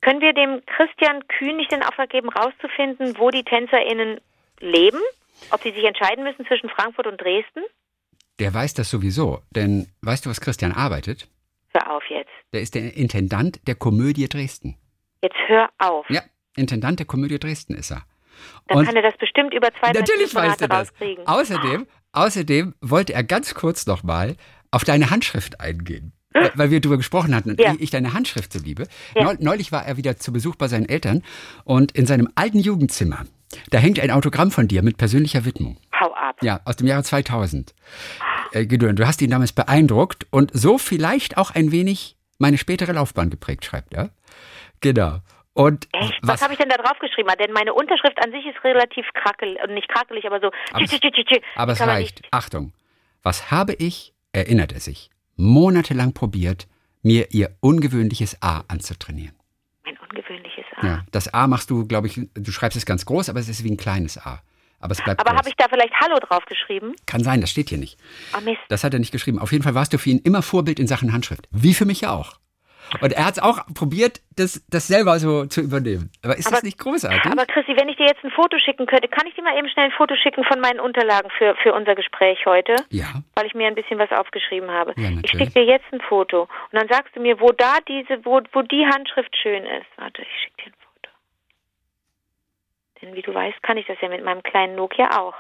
Können 0.07 0.21
wir 0.21 0.33
dem 0.33 0.63
Christian 0.67 1.27
Kühn 1.27 1.57
nicht 1.57 1.73
den 1.73 1.83
Auftrag 1.83 2.11
geben, 2.11 2.29
rauszufinden, 2.29 3.19
wo 3.19 3.33
die 3.33 3.43
TänzerInnen 3.43 4.21
leben? 4.61 5.01
Ob 5.51 5.61
sie 5.65 5.73
sich 5.73 5.83
entscheiden 5.83 6.23
müssen 6.23 6.47
zwischen 6.47 6.69
Frankfurt 6.71 7.09
und 7.09 7.21
Dresden? 7.21 7.65
Der 8.39 8.55
weiß 8.55 8.75
das 8.75 8.89
sowieso, 8.89 9.43
denn 9.51 9.89
weißt 10.03 10.25
du, 10.25 10.31
was 10.31 10.41
Christian 10.41 10.71
arbeitet? 10.71 11.27
Hör 11.75 11.97
auf 11.97 12.05
jetzt. 12.09 12.31
Der 12.53 12.61
ist 12.61 12.77
der 12.77 12.97
Intendant 12.97 13.67
der 13.67 13.75
Komödie 13.75 14.29
Dresden. 14.29 14.77
Jetzt 15.23 15.39
hör 15.49 15.71
auf. 15.79 16.09
Ja, 16.09 16.21
Intendant 16.55 17.01
der 17.01 17.07
Komödie 17.07 17.41
Dresden 17.41 17.75
ist 17.75 17.91
er. 17.91 18.05
Dann 18.69 18.79
Und 18.79 18.87
kann 18.87 18.95
er 18.95 19.03
das 19.03 19.17
bestimmt 19.17 19.55
über 19.55 19.71
zwei 19.75 19.91
natürlich 19.91 20.33
weiß 20.33 20.61
er 20.61 20.69
das. 20.69 20.91
rauskriegen. 20.91 21.27
Außerdem, 21.27 21.89
außerdem 22.13 22.75
wollte 22.81 23.13
er 23.13 23.25
ganz 23.25 23.55
kurz 23.55 23.87
nochmal 23.87 24.37
auf 24.71 24.85
deine 24.85 25.11
Handschrift 25.11 25.61
eingehen. 25.61 26.13
Weil- 26.55 26.71
wir 26.71 26.81
darüber 26.81 26.97
gesprochen 26.97 27.35
hatten 27.35 27.51
und 27.51 27.61
Ja. 27.61 27.75
ich 27.79 27.91
deine 27.91 28.13
Handschrift 28.13 28.53
so 28.53 28.59
liebe. 28.59 28.87
Ja. 29.15 29.25
Neu- 29.25 29.37
Neulich 29.39 29.73
war 29.73 29.85
er 29.87 29.97
wieder 29.97 30.17
zu 30.17 30.33
Besuch 30.33 30.57
bei 30.57 30.69
seinen 30.69 30.89
Eltern 30.89 31.23
und 31.65 31.93
in 31.93 32.07
seinem 32.07 32.29
alten 32.35 32.59
Jugendzimmer, 32.59 33.25
da 33.71 33.79
hängt 33.79 34.01
ein 34.01 34.11
Autogramm 34.11 34.51
von 34.51 34.69
dir 34.69 34.83
mit 34.83 34.97
persönlicher 34.99 35.45
Widmung. 35.45 35.77
Hau 35.99 36.13
ab. 36.15 36.37
Ja, 36.43 36.61
aus 36.65 36.77
dem 36.77 36.87
Jahre 36.87 37.03
2000. 37.03 37.75
Äh, 38.53 38.67
du 38.67 39.07
hast 39.07 39.23
ihn 39.23 39.31
damals 39.31 39.53
beeindruckt 39.53 40.27
und 40.31 40.51
so 40.55 40.79
vielleicht 40.79 41.37
auch 41.37 41.51
ein 41.55 41.73
wenig 41.73 42.17
meine 42.39 42.59
spätere 42.59 42.93
Laufbahn 42.93 43.31
geprägt, 43.31 43.65
schreibt 43.65 43.95
er. 43.95 44.11
Genau. 44.81 45.19
Und 45.55 45.89
Echt? 45.93 46.19
Was, 46.23 46.35
was, 46.35 46.43
habe 46.43 46.53
ich 46.53 46.59
denn 46.59 46.69
da 46.69 46.77
drauf 46.77 46.99
geschrieben? 46.99 47.31
Denn 47.41 47.51
meine 47.53 47.73
Unterschrift 47.73 48.19
an 48.23 48.31
sich 48.31 48.45
ist 48.45 48.63
relativ 48.63 49.07
krakelig, 49.15 49.59
äh, 49.59 49.73
nicht 49.73 49.89
krakelig, 49.89 50.27
aber 50.27 50.39
so. 50.41 50.51
Aber 50.73 50.85
tsch, 50.85 51.01
tsch, 51.01 51.25
tsch, 51.27 51.41
aber 51.55 51.73
es 51.73 51.81
reicht. 51.81 52.21
nicht- 52.23 52.29
Achtung. 52.33 52.73
Was 53.23 53.51
habe 53.51 53.73
ich, 53.73 54.13
erinnert 54.33 54.73
er 54.73 54.81
sich, 54.81 55.09
monatelang 55.37 56.13
probiert, 56.13 56.67
mir 57.03 57.33
ihr 57.33 57.57
ungewöhnliches 57.61 58.43
A 58.43 58.65
anzutrainieren. 58.69 59.35
Ein 59.85 59.97
ungewöhnliches 59.99 60.65
A. 60.77 60.87
Ja, 60.87 61.05
das 61.13 61.33
A 61.33 61.47
machst 61.47 61.71
du, 61.71 61.87
glaube 61.87 62.09
ich, 62.09 62.21
du 62.35 62.53
schreibst 62.53 62.77
es 62.77 62.87
ganz 62.87 63.07
groß, 63.07 63.29
aber 63.29 63.41
es 63.41 63.49
ist 63.49 63.63
wie 63.63 63.71
ein 63.71 63.77
kleines 63.77 64.19
A. 64.19 64.43
Aber 64.79 64.93
es 64.93 65.03
bleibt 65.03 65.21
Aber 65.21 65.37
habe 65.37 65.49
ich 65.49 65.55
da 65.57 65.67
vielleicht 65.69 65.95
Hallo 66.01 66.19
drauf 66.19 66.45
geschrieben? 66.45 66.95
Kann 67.07 67.23
sein, 67.23 67.41
das 67.41 67.51
steht 67.51 67.71
hier 67.71 67.79
nicht. 67.79 67.99
Ah, 68.33 68.41
Mist. 68.41 68.61
Das 68.69 68.85
hat 68.85 68.93
er 68.93 69.01
nicht 69.01 69.13
geschrieben. 69.13 69.39
Auf 69.39 69.53
jeden 69.53 69.65
Fall 69.65 69.75
warst 69.75 69.93
du 69.93 69.99
für 69.99 70.11
ihn 70.11 70.19
immer 70.19 70.43
Vorbild 70.43 70.79
in 70.79 70.87
Sachen 70.87 71.13
Handschrift. 71.13 71.49
Wie 71.51 71.75
für 71.75 71.87
mich 71.87 72.03
ja 72.03 72.13
auch. 72.13 72.39
Und 73.01 73.13
er 73.13 73.27
hat 73.27 73.35
es 73.37 73.43
auch 73.43 73.67
probiert, 73.75 74.21
das, 74.37 74.65
das 74.69 74.87
selber 74.87 75.19
so 75.19 75.47
zu 75.47 75.61
übernehmen. 75.61 76.11
Aber 76.23 76.37
ist 76.37 76.47
Aber- 76.47 76.57
das 76.57 76.63
nicht 76.63 76.79
großartig? 76.79 77.31
Aber 77.31 77.45
Chrissy, 77.47 77.75
wenn 77.77 77.89
ich 77.89 77.97
dir 77.97 78.07
jetzt 78.07 78.23
ein 78.25 78.31
Foto 78.31 78.59
schicken 78.59 78.87
könnte, 78.87 79.09
kann 79.09 79.27
ich 79.27 79.35
dir 79.35 79.43
mal 79.43 79.57
eben 79.59 79.69
schnell 79.69 79.87
ein 79.87 79.93
Foto 79.93 80.15
schicken 80.17 80.45
von 80.45 80.61
meinen 80.61 80.81
Unterlagen 80.81 81.31
für, 81.37 81.55
für 81.63 81.73
unser 81.75 81.95
Gespräch 81.95 82.45
heute? 82.47 82.77
ja. 82.91 83.07
Weil 83.35 83.47
ich 83.47 83.55
mir 83.55 83.67
ein 83.67 83.75
bisschen 83.75 83.99
was 83.99 84.11
aufgeschrieben 84.13 84.71
habe. 84.71 84.93
Ja, 84.97 85.11
ich 85.23 85.31
schicke 85.31 85.51
dir 85.51 85.65
jetzt 85.65 85.87
ein 85.93 86.01
Foto. 86.01 86.43
Und 86.43 86.73
dann 86.73 86.89
sagst 86.89 87.15
du 87.17 87.21
mir, 87.21 87.41
wo 87.41 87.53
da 87.53 87.79
diese, 87.89 88.25
wo, 88.25 88.41
wo 88.53 88.63
die 88.63 88.87
Handschrift 88.87 89.37
schön 89.37 89.65
ist. 89.65 89.87
Warte, 89.97 90.23
ich 90.23 90.29
schicke 90.43 90.57
dir 90.63 90.71
ein 90.71 90.75
Foto. 90.81 91.11
Denn 93.03 93.15
wie 93.15 93.23
du 93.23 93.35
weißt, 93.35 93.63
kann 93.63 93.77
ich 93.77 93.87
das 93.87 93.97
ja 94.01 94.09
mit 94.09 94.25
meinem 94.25 94.43
kleinen 94.43 94.75
Nokia 94.77 95.19
auch. 95.21 95.35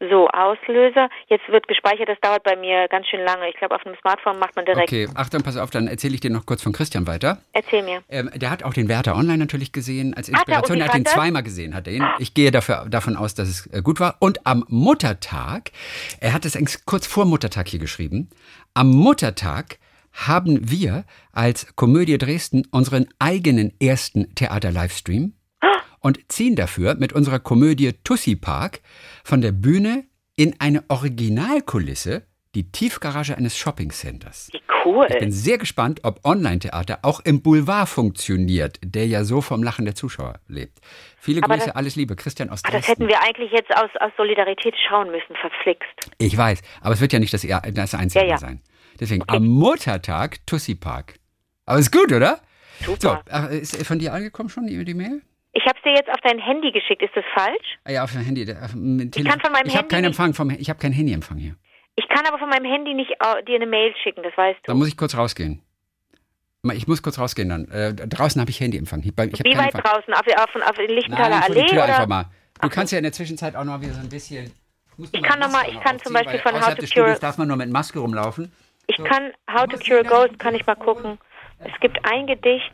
So, 0.00 0.28
Auslöser. 0.28 1.08
Jetzt 1.26 1.48
wird 1.48 1.66
gespeichert, 1.66 2.08
das 2.08 2.20
dauert 2.20 2.44
bei 2.44 2.54
mir 2.54 2.86
ganz 2.88 3.08
schön 3.08 3.20
lange. 3.20 3.48
Ich 3.48 3.56
glaube, 3.56 3.74
auf 3.74 3.84
einem 3.84 3.96
Smartphone 4.00 4.38
macht 4.38 4.54
man 4.54 4.64
direkt. 4.64 4.88
Okay, 4.88 5.08
Achtung, 5.14 5.42
pass 5.42 5.56
auf, 5.56 5.70
dann 5.70 5.88
erzähle 5.88 6.14
ich 6.14 6.20
dir 6.20 6.30
noch 6.30 6.46
kurz 6.46 6.62
von 6.62 6.72
Christian 6.72 7.08
weiter. 7.08 7.38
Erzähl 7.52 7.82
mir. 7.82 8.02
Ähm, 8.08 8.30
der 8.34 8.50
hat 8.50 8.62
auch 8.62 8.74
den 8.74 8.88
Werther 8.88 9.16
online 9.16 9.38
natürlich 9.38 9.72
gesehen 9.72 10.14
als 10.14 10.28
Inspiration. 10.28 10.78
wie 10.78 10.82
Er 10.82 10.88
hat 10.88 10.94
ihn 10.94 11.04
zweimal 11.04 11.42
gesehen, 11.42 11.74
hat 11.74 11.88
er 11.88 11.94
ihn. 11.94 12.06
Ich 12.20 12.32
gehe 12.32 12.52
dafür, 12.52 12.86
davon 12.88 13.16
aus, 13.16 13.34
dass 13.34 13.48
es 13.48 13.66
äh, 13.72 13.82
gut 13.82 13.98
war. 13.98 14.16
Und 14.20 14.46
am 14.46 14.64
Muttertag, 14.68 15.72
er 16.20 16.32
hat 16.32 16.44
es 16.44 16.56
kurz 16.86 17.08
vor 17.08 17.24
Muttertag 17.24 17.66
hier 17.66 17.80
geschrieben, 17.80 18.30
am 18.74 18.90
Muttertag 18.90 19.78
haben 20.12 20.70
wir 20.70 21.04
als 21.32 21.74
Komödie 21.74 22.18
Dresden 22.18 22.62
unseren 22.70 23.08
eigenen 23.18 23.72
ersten 23.80 24.32
Theater-Livestream 24.34 25.32
und 26.08 26.18
ziehen 26.32 26.56
dafür 26.56 26.94
mit 26.94 27.12
unserer 27.12 27.38
Komödie 27.38 27.92
Tussi 28.02 28.34
Park 28.34 28.80
von 29.24 29.42
der 29.42 29.52
Bühne 29.52 30.04
in 30.36 30.54
eine 30.58 30.82
Originalkulisse, 30.88 32.22
die 32.54 32.72
Tiefgarage 32.72 33.36
eines 33.36 33.58
Shoppingcenters. 33.58 34.48
Wie 34.52 34.62
cool. 34.86 35.06
Ich 35.10 35.18
bin 35.18 35.30
sehr 35.30 35.58
gespannt, 35.58 36.00
ob 36.04 36.24
Online-Theater 36.24 37.00
auch 37.02 37.20
im 37.20 37.42
Boulevard 37.42 37.88
funktioniert, 37.90 38.78
der 38.82 39.06
ja 39.06 39.22
so 39.24 39.42
vom 39.42 39.62
Lachen 39.62 39.84
der 39.84 39.94
Zuschauer 39.94 40.40
lebt. 40.48 40.78
Viele 41.20 41.42
Aber 41.42 41.54
Grüße, 41.56 41.66
das- 41.66 41.76
alles 41.76 41.94
Liebe, 41.96 42.16
Christian 42.16 42.48
aus 42.48 42.62
Ah, 42.64 42.70
Dresden. 42.70 42.80
das 42.80 42.88
hätten 42.88 43.08
wir 43.08 43.22
eigentlich 43.22 43.52
jetzt 43.52 43.70
aus, 43.76 43.90
aus 44.00 44.12
Solidarität 44.16 44.74
schauen 44.88 45.10
müssen, 45.10 45.36
verflixt. 45.38 45.88
ich 46.16 46.34
weiß, 46.36 46.62
aber 46.80 46.94
es 46.94 47.02
wird 47.02 47.12
ja 47.12 47.18
nicht 47.18 47.34
das, 47.34 47.42
das 47.74 47.94
Einzige 47.94 48.24
Ja, 48.24 48.30
ja. 48.30 48.38
sein. 48.38 48.62
Deswegen 48.98 49.24
am 49.26 49.46
Muttertag 49.46 50.38
Tussi 50.46 50.74
Park. 50.74 51.16
Aber 51.66 51.78
ist 51.78 51.92
gut, 51.92 52.10
oder? 52.12 52.40
So, 52.80 52.92
Super. 52.92 53.22
ach, 53.30 53.50
ist 53.50 53.76
von 53.86 53.98
dir 53.98 54.14
angekommen 54.14 54.48
schon 54.48 54.66
die, 54.66 54.82
die 54.84 54.94
Mail? 54.94 55.20
Ich 55.58 55.64
habe 55.66 55.76
es 55.76 55.82
dir 55.82 55.92
jetzt 55.92 56.08
auf 56.08 56.20
dein 56.22 56.38
Handy 56.38 56.70
geschickt. 56.70 57.02
Ist 57.02 57.16
das 57.16 57.24
falsch? 57.34 57.78
Ah 57.84 57.90
ja, 57.90 58.04
auf 58.04 58.12
dem 58.12 58.20
Handy. 58.22 58.42
Auf 58.42 58.70
Telefon. 58.72 59.24
kann 59.24 59.40
von 59.40 59.50
meinem 59.52 59.66
ich 59.66 59.72
habe 59.76 59.82
Handy 59.82 59.94
keinen 59.94 60.04
Empfang 60.04 60.32
vom, 60.34 60.50
ich 60.50 60.70
habe 60.70 60.78
keinen 60.78 60.92
Handyempfang 60.92 61.36
hier. 61.38 61.56
Ich 61.96 62.08
kann 62.08 62.24
aber 62.26 62.38
von 62.38 62.48
meinem 62.48 62.64
Handy 62.64 62.94
nicht 62.94 63.10
äh, 63.10 63.42
dir 63.44 63.56
eine 63.56 63.66
Mail 63.66 63.92
schicken, 64.02 64.22
das 64.22 64.36
weißt 64.36 64.58
du. 64.62 64.70
Da 64.70 64.74
muss 64.74 64.86
ich 64.86 64.96
kurz 64.96 65.16
rausgehen. 65.16 65.62
Ich 66.74 66.86
muss 66.86 67.02
kurz 67.02 67.18
rausgehen 67.18 67.48
dann. 67.48 67.68
Äh, 67.70 67.94
draußen 67.94 68.40
habe 68.40 68.50
ich 68.50 68.60
Handyempfang. 68.60 69.00
Ich, 69.00 69.08
ich 69.08 69.44
Wie 69.44 69.56
weit 69.58 69.72
Ver- 69.72 69.82
draußen? 69.82 70.14
Auf, 70.14 70.22
auf, 70.26 70.54
auf 70.70 70.78
in 70.78 70.90
Lichtenthaler 70.94 71.28
Nein, 71.30 71.42
vor 71.42 71.54
die 71.54 71.60
Allee? 71.62 71.70
Tür 71.70 71.84
Oder? 71.84 71.94
einfach 71.94 72.06
mal. 72.06 72.24
Du 72.60 72.68
kannst 72.68 72.92
ja 72.92 72.98
in 72.98 73.04
der 73.04 73.12
Zwischenzeit 73.12 73.56
auch 73.56 73.64
noch 73.64 73.80
wieder 73.80 73.94
so 73.94 74.00
ein 74.00 74.08
bisschen. 74.08 74.52
Ich 75.12 75.22
kann 75.22 75.40
noch 75.40 75.50
mal- 75.50 75.68
ich 75.68 75.80
kann 75.80 75.98
zum 75.98 76.12
Beispiel 76.12 76.38
von 76.40 76.54
How 76.54 76.74
to 76.74 76.86
Cure- 76.86 77.18
darf 77.18 77.36
man 77.38 77.48
nur 77.48 77.56
mit 77.56 77.70
Maske 77.70 77.98
rumlaufen. 77.98 78.52
Ich 78.86 78.96
kann 78.96 79.32
How 79.52 79.66
to 79.66 79.76
Cure 79.78 80.00
a 80.00 80.02
Ghost, 80.02 80.38
kann 80.38 80.54
ich 80.54 80.64
mal 80.66 80.74
gucken. 80.76 81.18
Es 81.60 81.80
gibt 81.80 81.98
ein 82.04 82.26
Gedicht, 82.26 82.72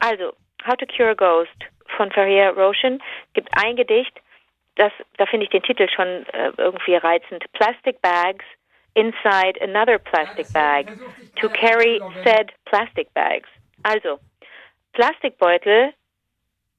also 0.00 0.32
How 0.66 0.76
to 0.76 0.86
Cure 0.86 1.10
a 1.10 1.14
Ghost 1.14 1.50
von 1.96 2.10
Faria 2.12 2.50
Roshan. 2.50 3.02
Es 3.28 3.32
gibt 3.34 3.48
ein 3.52 3.76
Gedicht, 3.76 4.20
das, 4.76 4.92
da 5.18 5.26
finde 5.26 5.44
ich 5.44 5.50
den 5.50 5.62
Titel 5.62 5.88
schon 5.88 6.26
äh, 6.32 6.52
irgendwie 6.56 6.94
reizend. 6.96 7.44
Plastic 7.52 8.00
bags 8.02 8.44
inside 8.94 9.58
another 9.60 9.98
plastic 9.98 10.52
bag 10.52 10.86
to 11.36 11.48
carry 11.48 12.00
said 12.24 12.52
plastic 12.66 13.12
bags. 13.14 13.48
Also 13.82 14.18
Plastikbeutel 14.92 15.92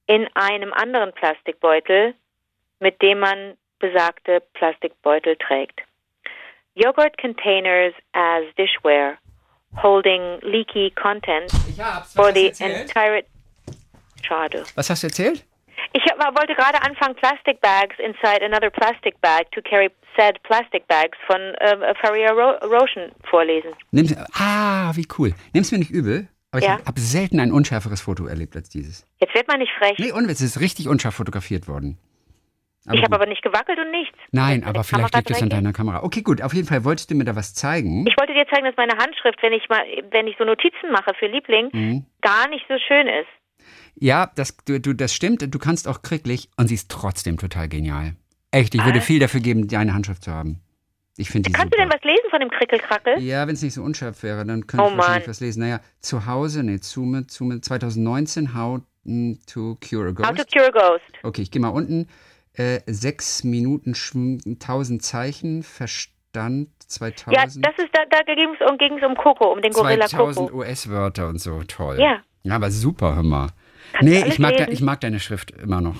in 0.06 0.28
einem 0.36 0.73
anderen 0.73 1.12
Plastikbeutel, 1.13 2.13
mit 2.80 3.02
dem 3.02 3.19
man 3.19 3.58
besagte 3.80 4.41
Plastikbeutel 4.54 5.36
trägt. 5.38 5.82
Yogurt 6.76 7.17
containers 7.17 7.93
as 8.13 8.43
dishware, 8.58 9.17
holding 9.82 10.39
leaky 10.41 10.91
content 10.91 11.52
Ich 11.69 11.80
hab's. 11.80 12.13
for 12.13 12.32
the 12.32 12.52
entire. 12.60 13.23
Schade. 14.26 14.64
Was 14.76 14.90
hast 14.90 15.04
du 15.04 15.08
erzählt? 15.08 15.46
Ich 15.94 16.04
hab, 16.10 16.18
wollte 16.36 16.56
gerade 16.56 16.82
anfangen, 16.82 17.16
Plastic 17.16 17.60
Bags 17.62 17.96
inside 18.00 18.44
another 18.44 18.70
plastic 18.70 19.20
bag 19.22 19.52
to 19.52 19.62
carry 19.62 19.90
said 20.18 20.42
plastic 20.44 20.88
bags 20.88 21.18
von 21.28 21.40
äh, 21.40 21.94
Faria 22.02 22.32
Ro 22.32 22.56
Roshan 22.66 23.12
vorlesen. 23.30 23.72
Nimm's, 23.92 24.16
ah, 24.34 24.92
wie 24.96 25.08
cool. 25.18 25.34
Nimm's 25.54 25.72
mir 25.72 25.78
nicht 25.80 25.92
übel, 25.92 26.28
aber 26.52 26.64
Ja. 26.64 26.78
ich 26.80 26.86
habe 26.88 27.00
selten 27.00 27.40
ein 27.40 27.52
unschärferes 27.52 28.02
Foto 28.02 28.26
erlebt 28.26 28.56
als 28.56 28.70
dieses. 28.70 29.06
Jetzt 29.20 29.36
wird 29.36 29.48
man 29.48 29.60
nicht 29.60 29.72
frech. 29.78 29.98
Nee, 30.00 30.12
und 30.12 30.30
es 30.30 30.42
ist 30.42 30.60
richtig 30.60 30.88
unscharf 30.88 31.16
fotografiert 31.16 31.68
worden. 31.68 31.98
Aber 32.86 32.96
ich 32.98 33.04
habe 33.04 33.16
aber 33.16 33.28
nicht 33.28 33.42
gewackelt 33.42 33.80
und 33.80 33.92
nichts. 33.92 34.18
Nein, 34.32 34.64
aber 34.66 34.84
vielleicht 34.84 35.14
Kamera 35.14 35.18
liegt 35.20 35.32
es 35.32 35.42
an 35.42 35.50
deiner 35.50 35.72
Kamera. 35.72 36.04
Okay, 36.04 36.22
gut. 36.22 36.42
Auf 36.42 36.54
jeden 36.54 36.68
Fall 36.68 36.84
wolltest 36.84 37.10
du 37.10 37.16
mir 37.16 37.24
da 37.24 37.34
was 37.36 37.54
zeigen. 37.54 38.06
Ich 38.08 38.18
wollte 38.18 38.34
dir 38.34 38.46
zeigen, 38.54 38.66
dass 38.66 38.76
meine 38.76 38.98
Handschrift, 38.98 39.42
wenn 39.42 39.54
ich 39.54 39.70
mal, 39.70 39.84
wenn 40.12 40.28
ich 40.28 40.36
so 40.38 40.44
Notizen 40.44 40.92
mache 40.92 41.14
für 41.18 41.28
Liebling, 41.28 41.70
Mhm. 41.72 42.06
gar 42.22 42.50
nicht 42.50 42.66
so 42.68 42.76
schön 42.86 43.08
ist. 43.08 43.30
Ja, 43.95 44.32
das, 44.36 44.56
du, 44.65 44.79
du, 44.79 44.93
das 44.93 45.13
stimmt. 45.13 45.53
Du 45.53 45.60
kannst 45.60 45.88
auch 45.88 46.01
kricklich 46.01 46.49
und 46.58 46.67
sie 46.67 46.75
ist 46.75 46.89
trotzdem 46.89 47.38
total 47.38 47.67
genial. 47.69 48.15
Echt, 48.51 48.75
ich 48.75 48.84
würde 48.86 49.01
viel 49.01 49.19
dafür 49.19 49.39
geben, 49.39 49.67
deine 49.67 49.93
Handschrift 49.93 50.23
zu 50.23 50.32
haben. 50.32 50.60
Ich 51.17 51.29
finde 51.29 51.49
die 51.49 51.53
Kannst 51.53 51.73
du 51.73 51.77
super. 51.77 51.89
denn 51.89 51.93
was 51.99 52.03
lesen 52.03 52.29
von 52.32 52.39
dem 52.39 52.49
Krickelkrackel? 52.49 53.19
Ja, 53.21 53.45
wenn 53.47 53.53
es 53.53 53.62
nicht 53.62 53.73
so 53.75 53.84
unscharf 53.84 54.23
wäre, 54.23 54.45
dann 54.45 54.65
könnte 54.65 54.84
Oh 54.86 54.89
ich 54.91 54.97
wahrscheinlich 54.97 55.27
Mann. 55.27 55.29
was 55.29 55.39
lesen. 55.41 55.60
Naja, 55.60 55.79
zu 56.01 56.25
Hause, 56.25 56.63
nee, 56.63 56.79
Zume, 56.79 57.27
Zume, 57.27 57.62
2019, 57.62 58.56
How 58.56 58.82
to 59.47 59.77
Cure 59.88 60.06
a 60.06 60.10
How 60.10 60.36
Ghost. 60.36 60.38
to 60.39 60.45
Cure 60.60 60.67
a 60.67 60.71
Ghost. 60.71 61.03
Okay, 61.23 61.41
ich 61.43 61.51
gehe 61.51 61.62
mal 61.62 61.69
unten. 61.69 62.08
Äh, 62.53 62.79
sechs 62.88 63.43
Minuten, 63.43 63.93
schw- 63.93 64.43
1000 64.45 65.03
Zeichen, 65.03 65.62
Verstand, 65.63 66.69
2000. 66.88 67.36
Ja, 67.36 67.45
das 67.71 67.84
ist, 67.84 67.89
da, 67.93 68.01
da 68.10 68.21
ging 68.34 68.49
es 68.60 69.01
um, 69.03 69.12
um 69.12 69.17
Coco, 69.17 69.51
um 69.53 69.62
den 69.62 69.71
Gorilla 69.71 70.08
2000 70.08 70.49
Coco. 70.49 70.60
US-Wörter 70.62 71.27
und 71.29 71.39
so, 71.39 71.62
toll. 71.63 71.97
Ja. 71.99 72.21
Ja, 72.43 72.56
aber 72.56 72.71
super, 72.71 73.15
hör 73.15 73.23
mal. 73.23 73.47
Kannst 73.91 74.12
nee, 74.12 74.24
ich 74.28 74.39
mag, 74.39 74.58
lesen? 74.58 74.72
ich 74.72 74.82
mag 74.82 75.02
deine 75.02 75.19
Schrift 75.19 75.52
immer 75.52 75.82
noch. 75.82 75.96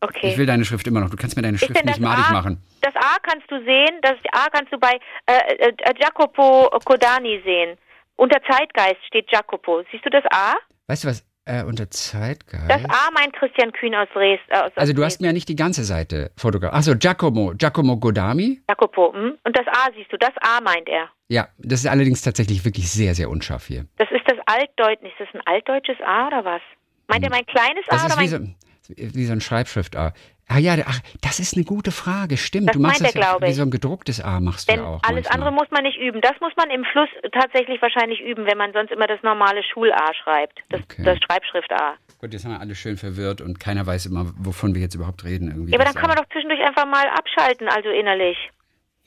Okay. 0.00 0.28
Ich 0.28 0.38
will 0.38 0.46
deine 0.46 0.64
Schrift 0.64 0.86
immer 0.86 1.00
noch. 1.00 1.10
Du 1.10 1.16
kannst 1.16 1.36
mir 1.36 1.42
deine 1.42 1.58
Schrift 1.58 1.84
nicht 1.84 2.00
madig 2.00 2.26
A, 2.28 2.32
machen. 2.32 2.62
Das 2.82 2.94
A 2.96 3.16
kannst 3.22 3.50
du 3.50 3.56
sehen, 3.64 4.00
das 4.02 4.16
A 4.32 4.48
kannst 4.50 4.72
du 4.72 4.78
bei 4.78 4.98
äh, 5.26 5.68
äh, 5.68 5.72
Jacopo 5.98 6.68
Kodani 6.84 7.40
sehen. 7.44 7.78
Unter 8.16 8.40
Zeitgeist 8.42 9.04
steht 9.06 9.30
Jacopo. 9.32 9.82
Siehst 9.90 10.04
du 10.04 10.10
das 10.10 10.24
A? 10.30 10.54
Weißt 10.86 11.04
du 11.04 11.08
was? 11.08 11.24
Äh, 11.46 11.62
unter 11.64 11.90
Zeitgeist. 11.90 12.70
Das 12.70 12.84
A 12.84 13.10
meint 13.12 13.34
Christian 13.34 13.70
Kühn 13.72 13.94
aus 13.94 14.08
Dresden. 14.14 14.50
Äh, 14.50 14.70
also 14.76 14.92
du 14.94 15.04
hast 15.04 15.20
mir 15.20 15.28
ja 15.28 15.32
nicht 15.32 15.48
die 15.48 15.56
ganze 15.56 15.84
Seite 15.84 16.30
fotografiert. 16.36 16.78
Achso, 16.78 16.96
Giacomo, 16.96 17.52
Giacomo 17.54 17.98
Godami. 17.98 18.62
Jacopo. 18.68 19.12
Hm? 19.12 19.38
Und 19.44 19.56
das 19.56 19.66
A 19.68 19.90
siehst 19.94 20.10
du, 20.10 20.16
das 20.16 20.32
A 20.40 20.60
meint 20.62 20.88
er. 20.88 21.10
Ja, 21.28 21.48
das 21.58 21.80
ist 21.80 21.86
allerdings 21.86 22.22
tatsächlich 22.22 22.64
wirklich 22.64 22.90
sehr, 22.90 23.14
sehr 23.14 23.28
unscharf 23.28 23.66
hier. 23.66 23.86
Das 23.98 24.10
ist 24.10 24.24
das 24.26 24.38
Altdeutsch. 24.46 25.02
Ist 25.02 25.18
das 25.18 25.28
ein 25.34 25.42
altdeutsches 25.46 25.96
A 26.06 26.28
oder 26.28 26.44
was? 26.44 26.62
Meint 27.08 27.24
er 27.24 27.30
mein 27.30 27.46
kleines 27.46 27.84
A. 27.88 27.92
Das 27.96 28.04
oder 28.04 28.22
ist 28.22 28.32
wie 28.32 28.36
mein 28.38 28.56
so, 28.82 28.94
wie 29.18 29.24
so 29.24 29.32
ein 29.32 29.40
Schreibschrift 29.40 29.96
A. 29.96 30.12
Ah 30.46 30.58
ja, 30.58 30.76
ach, 30.84 31.00
das 31.22 31.40
ist 31.40 31.54
eine 31.56 31.64
gute 31.64 31.90
Frage. 31.90 32.36
Stimmt, 32.36 32.68
Das 32.68 32.74
du 32.74 32.80
machst 32.82 33.00
meint 33.00 33.14
das 33.16 33.22
er, 33.22 33.38
ja 33.40 33.48
wie 33.48 33.52
so 33.54 33.62
ein 33.62 33.70
gedrucktes 33.70 34.20
A 34.20 34.40
machst 34.40 34.68
Denn 34.68 34.80
du 34.80 34.84
auch. 34.84 35.02
alles 35.02 35.24
manchmal. 35.24 35.32
andere 35.48 35.52
muss 35.52 35.70
man 35.70 35.84
nicht 35.84 35.96
üben. 35.98 36.20
Das 36.20 36.34
muss 36.40 36.52
man 36.58 36.68
im 36.68 36.84
Fluss 36.84 37.08
tatsächlich 37.32 37.80
wahrscheinlich 37.80 38.20
üben, 38.20 38.44
wenn 38.44 38.58
man 38.58 38.74
sonst 38.74 38.90
immer 38.92 39.06
das 39.06 39.22
normale 39.22 39.62
Schul-A 39.62 40.12
schreibt. 40.22 40.60
Das, 40.68 40.82
Okay. 40.82 41.02
das 41.02 41.18
Schreibschrift-A. 41.24 41.94
Gut, 42.18 42.34
jetzt 42.34 42.44
haben 42.44 42.52
wir 42.52 42.60
alle 42.60 42.74
schön 42.74 42.98
verwirrt 42.98 43.40
und 43.40 43.58
keiner 43.58 43.86
weiß 43.86 44.04
immer, 44.04 44.32
wovon 44.36 44.74
wir 44.74 44.82
jetzt 44.82 44.94
überhaupt 44.94 45.24
reden. 45.24 45.48
Irgendwie 45.48 45.72
Ja, 45.72 45.78
aber 45.78 45.86
dann 45.86 45.94
kann 45.94 46.08
man 46.10 46.18
A. 46.18 46.20
doch 46.22 46.28
zwischendurch 46.30 46.60
einfach 46.60 46.84
mal 46.86 47.06
abschalten, 47.08 47.68
also 47.68 47.88
innerlich. 47.88 48.36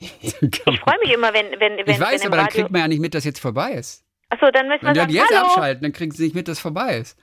Ich 0.00 0.34
freue 0.80 0.98
mich 1.04 1.12
immer, 1.12 1.32
wenn, 1.34 1.52
wenn, 1.60 1.76
wenn, 1.78 1.86
Ich 1.88 2.00
weiß, 2.00 2.20
wenn 2.22 2.28
aber 2.28 2.36
dann 2.36 2.48
kriegt 2.48 2.70
man 2.70 2.80
ja 2.82 2.88
nicht 2.88 3.00
mit, 3.00 3.14
dass 3.14 3.24
jetzt 3.24 3.38
vorbei 3.40 3.72
ist. 3.72 4.04
Achso, 4.30 4.50
dann 4.50 4.68
müssen 4.68 4.82
wir 4.82 4.88
Wenn 4.88 4.94
die 4.94 5.00
sagen, 5.00 5.12
jetzt 5.12 5.30
hallo, 5.30 5.46
abschalten, 5.46 5.82
dann 5.82 5.92
kriegen 5.92 6.10
sie 6.12 6.24
nicht 6.24 6.34
mit, 6.34 6.48
dass 6.48 6.60
vorbei 6.60 6.98
ist. 6.98 7.16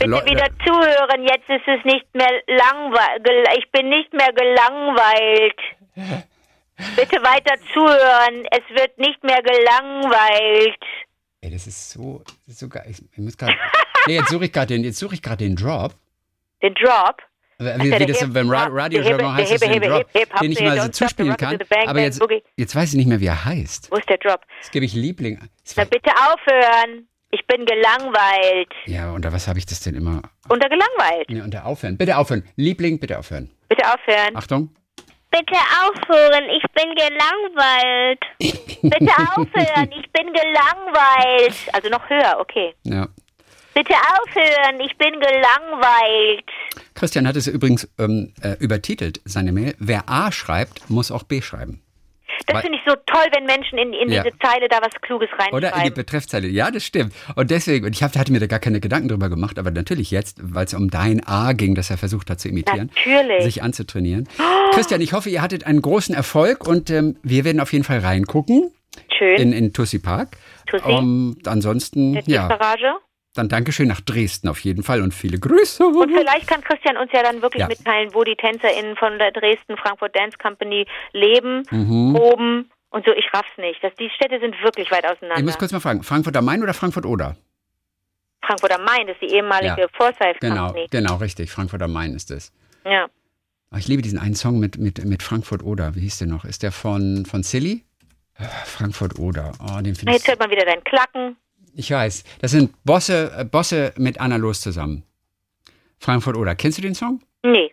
Bitte 0.00 0.10
Leute- 0.10 0.30
wieder 0.30 0.48
zuhören, 0.64 1.22
jetzt 1.22 1.48
ist 1.48 1.66
es 1.68 1.84
nicht 1.84 2.14
mehr 2.14 2.30
langweilig, 2.46 3.48
ich 3.58 3.70
bin 3.70 3.88
nicht 3.88 4.12
mehr 4.12 4.32
gelangweilt. 4.32 5.60
Bitte 6.96 7.16
weiter 7.22 7.56
zuhören, 7.74 8.46
es 8.52 8.62
wird 8.74 8.96
nicht 8.98 9.22
mehr 9.22 9.42
gelangweilt. 9.42 10.82
Ey, 11.42 11.50
das 11.50 11.66
ist 11.66 11.90
so, 11.90 12.22
das 12.46 12.54
ist 12.54 12.58
so 12.60 12.68
geil. 12.70 12.86
Ich, 12.88 13.02
muss 13.18 13.36
grad, 13.36 13.50
nee, 14.06 14.14
jetzt 14.14 14.30
suche 14.30 14.46
ich 14.46 14.52
gerade 14.52 14.68
den, 14.68 14.84
jetzt 14.84 14.98
suche 14.98 15.14
ich 15.14 15.20
gerade 15.20 15.44
den 15.44 15.56
Drop. 15.56 15.92
Den 16.62 16.72
Drop. 16.74 17.16
Wie, 17.58 17.92
wie 17.92 18.06
das 18.06 18.32
beim 18.32 18.48
Radiojargon 18.50 19.34
heißt, 19.34 19.52
Hip- 19.52 19.60
das 19.60 19.68
den 19.68 19.82
Drop, 19.82 20.06
Hop, 20.32 20.40
den 20.40 20.52
ich 20.52 20.60
mal 20.62 20.80
so 20.80 20.88
zuspielen 20.88 21.36
kann. 21.36 21.58
Aber 21.86 22.00
jetzt, 22.00 22.22
jetzt 22.56 22.74
weiß 22.74 22.90
ich 22.92 22.96
nicht 22.96 23.08
mehr, 23.08 23.20
wie 23.20 23.26
er 23.26 23.44
heißt. 23.44 23.90
Wo 23.90 23.96
ist 23.96 24.08
der 24.08 24.16
Drop? 24.16 24.40
Jetzt 24.62 24.72
gebe 24.72 24.86
ich 24.86 24.94
Liebling. 24.94 25.38
Na 25.76 25.84
bitte 25.84 26.10
aufhören. 26.12 27.06
Ich 27.32 27.46
bin 27.46 27.64
gelangweilt. 27.64 28.72
ja, 28.86 29.12
unter 29.12 29.32
was 29.32 29.46
habe 29.46 29.58
ich 29.58 29.66
das 29.66 29.80
denn 29.80 29.94
immer? 29.94 30.22
Unter 30.48 30.68
gelangweilt. 30.68 31.28
Nee, 31.30 31.40
unter 31.42 31.64
aufhören. 31.66 31.96
Bitte 31.96 32.16
aufhören. 32.16 32.42
Liebling, 32.56 32.98
bitte 32.98 33.18
aufhören. 33.18 33.50
Bitte 33.68 33.84
aufhören. 33.86 34.34
Achtung. 34.36 34.74
Bitte 35.30 35.54
aufhören, 35.84 36.44
ich 36.50 36.64
bin 36.72 36.92
gelangweilt. 36.96 38.18
Bitte 38.82 39.12
aufhören. 39.36 39.90
Ich 39.92 40.10
bin 40.12 40.26
gelangweilt. 40.32 41.54
Also 41.72 41.88
noch 41.88 42.08
höher, 42.10 42.36
okay. 42.40 42.74
Ja. 42.82 43.06
Bitte 43.74 43.94
aufhören. 43.94 44.80
Ich 44.80 44.96
bin 44.98 45.12
gelangweilt. 45.20 46.50
Christian 46.94 47.28
hat 47.28 47.36
es 47.36 47.46
übrigens 47.46 47.88
ähm, 48.00 48.34
äh, 48.42 48.56
übertitelt, 48.58 49.20
seine 49.24 49.52
Mail. 49.52 49.76
Wer 49.78 50.08
A 50.08 50.32
schreibt, 50.32 50.90
muss 50.90 51.12
auch 51.12 51.22
B 51.22 51.40
schreiben. 51.40 51.80
Das 52.46 52.62
finde 52.62 52.78
ich 52.78 52.84
so 52.86 52.94
toll, 53.06 53.26
wenn 53.34 53.44
Menschen 53.44 53.78
in, 53.78 53.92
in 53.92 54.10
Ja. 54.10 54.22
diese 54.22 54.36
Zeile 54.38 54.68
da 54.68 54.78
was 54.80 54.90
Kluges 55.02 55.28
Oder 55.32 55.44
in 55.44 55.60
die 55.60 55.66
reinschreiben. 55.66 55.94
Betreffzeile. 55.94 56.48
Ja, 56.48 56.70
das 56.70 56.84
stimmt. 56.84 57.12
Und 57.36 57.50
deswegen, 57.50 57.86
und 57.86 57.94
ich 57.94 58.02
hab, 58.02 58.16
hatte 58.16 58.32
mir 58.32 58.40
da 58.40 58.46
gar 58.46 58.58
keine 58.58 58.80
Gedanken 58.80 59.08
drüber 59.08 59.28
gemacht, 59.28 59.58
aber 59.58 59.70
natürlich 59.70 60.10
jetzt, 60.10 60.38
weil 60.42 60.64
es 60.64 60.74
um 60.74 60.90
dein 60.90 61.26
A 61.26 61.52
ging, 61.52 61.74
das 61.74 61.90
er 61.90 61.98
versucht 61.98 62.30
hat 62.30 62.40
zu 62.40 62.48
imitieren, 62.48 62.90
Natürlich. 62.94 63.44
sich 63.44 63.62
anzutrainieren. 63.62 64.28
Christian, 64.72 65.00
ich 65.00 65.12
hoffe, 65.12 65.30
ihr 65.30 65.42
hattet 65.42 65.64
einen 65.64 65.82
großen 65.82 66.14
Erfolg 66.14 66.66
und 66.66 66.90
ähm, 66.90 67.16
wir 67.22 67.44
werden 67.44 67.60
auf 67.60 67.72
jeden 67.72 67.84
Fall 67.84 67.98
reingucken 67.98 68.72
Schön. 69.16 69.36
in, 69.38 69.52
in 69.52 69.72
Tussi 69.72 69.98
Park. 69.98 70.36
Tussi. 70.66 70.84
Und 70.84 71.46
ansonsten, 71.46 72.14
ja, 72.26 72.48
Tiefgarage. 72.48 72.94
Dann 73.34 73.48
Dankeschön 73.48 73.88
nach 73.88 74.00
Dresden 74.00 74.48
auf 74.48 74.58
jeden 74.60 74.82
Fall 74.82 75.02
und 75.02 75.14
viele 75.14 75.38
Grüße. 75.38 75.84
Und 75.86 76.10
vielleicht 76.12 76.48
kann 76.48 76.62
Christian 76.62 76.96
uns 76.96 77.10
ja 77.12 77.22
dann 77.22 77.42
wirklich 77.42 77.60
Ja. 77.60 77.68
mitteilen, 77.68 78.12
wo 78.12 78.24
die 78.24 78.34
TänzerInnen 78.36 78.96
von 78.96 79.18
der 79.18 79.30
Dresden 79.32 79.76
Frankfurt 79.76 80.16
Dance 80.16 80.36
Company 80.38 80.86
leben, 81.12 81.62
Mhm. 81.70 82.14
proben 82.14 82.70
und 82.90 83.04
so. 83.04 83.12
Ich 83.12 83.32
raff's 83.32 83.56
nicht. 83.56 83.82
Das, 83.84 83.94
die 83.94 84.10
Städte 84.10 84.40
sind 84.40 84.60
wirklich 84.62 84.90
weit 84.90 85.04
Ich 85.04 85.10
auseinander. 85.10 85.42
muss 85.44 85.58
kurz 85.58 85.70
mal 85.72 85.80
fragen, 85.80 86.02
Frankfurt 86.02 86.36
am 86.36 86.44
Main 86.44 86.62
oder 86.62 86.74
Frankfurt 86.74 87.06
oder? 87.06 87.36
Frankfurt 88.44 88.72
am 88.72 88.84
Main, 88.84 89.06
das 89.06 89.16
ist 89.20 89.22
die 89.30 89.34
ehemalige 89.36 89.80
Ja. 89.82 89.88
Forsyth 89.92 90.40
Genau, 90.40 90.66
Company. 90.66 90.86
genau, 90.90 91.16
richtig. 91.16 91.50
Frankfurt 91.52 91.82
am 91.82 91.92
Main 91.92 92.14
ist 92.14 92.30
es. 92.30 92.52
Ja. 92.84 93.06
Oh, 93.72 93.76
ich 93.76 93.86
liebe 93.86 94.02
diesen 94.02 94.18
einen 94.18 94.34
Song 94.34 94.58
mit, 94.58 94.78
mit, 94.78 95.04
mit 95.04 95.22
Frankfurt 95.22 95.62
Oder. 95.62 95.94
Wie 95.94 96.00
hieß 96.00 96.18
der 96.18 96.26
noch? 96.26 96.44
Ist 96.44 96.62
der 96.64 96.72
von, 96.72 97.24
von 97.26 97.44
Silly? 97.44 97.84
Äh, 98.38 98.44
Frankfurt 98.64 99.18
Oder. 99.20 99.52
Oh, 99.60 99.76
den 99.80 99.94
Jetzt 99.94 100.02
ich. 100.02 100.26
hört 100.26 100.40
man 100.40 100.50
wieder 100.50 100.64
dein 100.64 100.82
Klacken. 100.82 101.36
Ich 101.74 101.90
weiß. 101.90 102.24
Das 102.40 102.50
sind 102.50 102.72
Bosse, 102.84 103.32
äh, 103.36 103.44
Bosse 103.44 103.92
mit 103.96 104.20
Anna 104.20 104.36
Los 104.36 104.60
zusammen. 104.60 105.04
Frankfurt 105.98 106.36
Oder. 106.36 106.54
Kennst 106.54 106.78
du 106.78 106.82
den 106.82 106.94
Song? 106.94 107.20
Nee, 107.42 107.72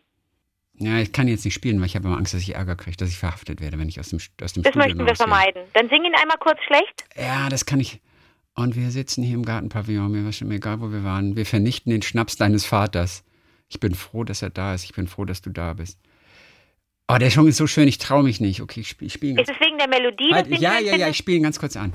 Ja, 0.80 1.00
ich 1.00 1.12
kann 1.12 1.28
jetzt 1.28 1.44
nicht 1.44 1.54
spielen, 1.56 1.80
weil 1.80 1.88
ich 1.88 1.96
habe 1.96 2.08
immer 2.08 2.18
Angst, 2.18 2.34
dass 2.34 2.42
ich 2.42 2.56
Ärger 2.56 2.76
kriege, 2.76 2.96
dass 2.98 3.10
ich 3.10 3.18
verhaftet 3.18 3.62
werde, 3.62 3.80
wenn 3.80 3.90
ich 3.90 4.00
aus 4.00 4.10
dem, 4.10 4.20
aus 4.42 4.54
dem 4.54 4.64
das 4.64 4.72
Studio 4.72 4.80
möchten 4.80 5.06
wir 5.06 5.16
vermeiden. 5.16 5.64
Dann 5.74 5.90
sing 5.90 6.04
ihn 6.06 6.14
einmal 6.16 6.38
kurz 6.40 6.60
schlecht. 6.68 7.06
Ja, 7.18 7.50
das 7.50 7.66
kann 7.66 7.80
ich. 7.80 8.00
Und 8.56 8.76
wir 8.76 8.90
sitzen 8.92 9.24
hier 9.24 9.36
im 9.36 9.46
Gartenpavillon, 9.46 10.12
mir 10.12 10.28
ist 10.28 10.42
mir 10.44 10.56
egal, 10.56 10.82
wo 10.82 10.92
wir 10.92 11.04
waren. 11.04 11.36
Wir 11.36 11.46
vernichten 11.46 11.92
den 11.92 12.02
Schnaps 12.02 12.38
deines 12.38 12.66
Vaters. 12.66 13.24
Ich 13.70 13.80
bin 13.80 13.96
froh, 13.96 14.24
dass 14.24 14.42
er 14.42 14.50
da 14.50 14.74
ist. 14.74 14.84
Ich 14.84 14.94
bin 14.94 15.08
froh, 15.08 15.26
dass 15.26 15.42
du 15.42 15.50
da 15.50 15.74
bist. 15.74 16.00
Oh, 17.08 17.18
der 17.18 17.32
Song 17.32 17.48
ist 17.48 17.58
so 17.58 17.68
schön, 17.68 17.88
ich 17.88 18.00
traue 18.00 18.24
mich 18.24 18.42
nicht. 18.42 18.62
Okay, 18.62 18.82
ich 18.82 18.90
spiele 18.90 19.10
spiel 19.10 19.30
ihn 19.32 19.38
Ist 19.38 19.50
es 19.50 19.60
wegen 19.60 19.78
der 19.78 19.88
Melodie? 19.88 20.34
Halt, 20.34 20.48
ja, 20.48 20.80
ja, 20.80 20.96
ja, 20.96 21.08
ich 21.08 21.18
spiele 21.18 21.38
ihn 21.38 21.44
ganz 21.44 21.60
kurz 21.60 21.78
an. 21.78 21.94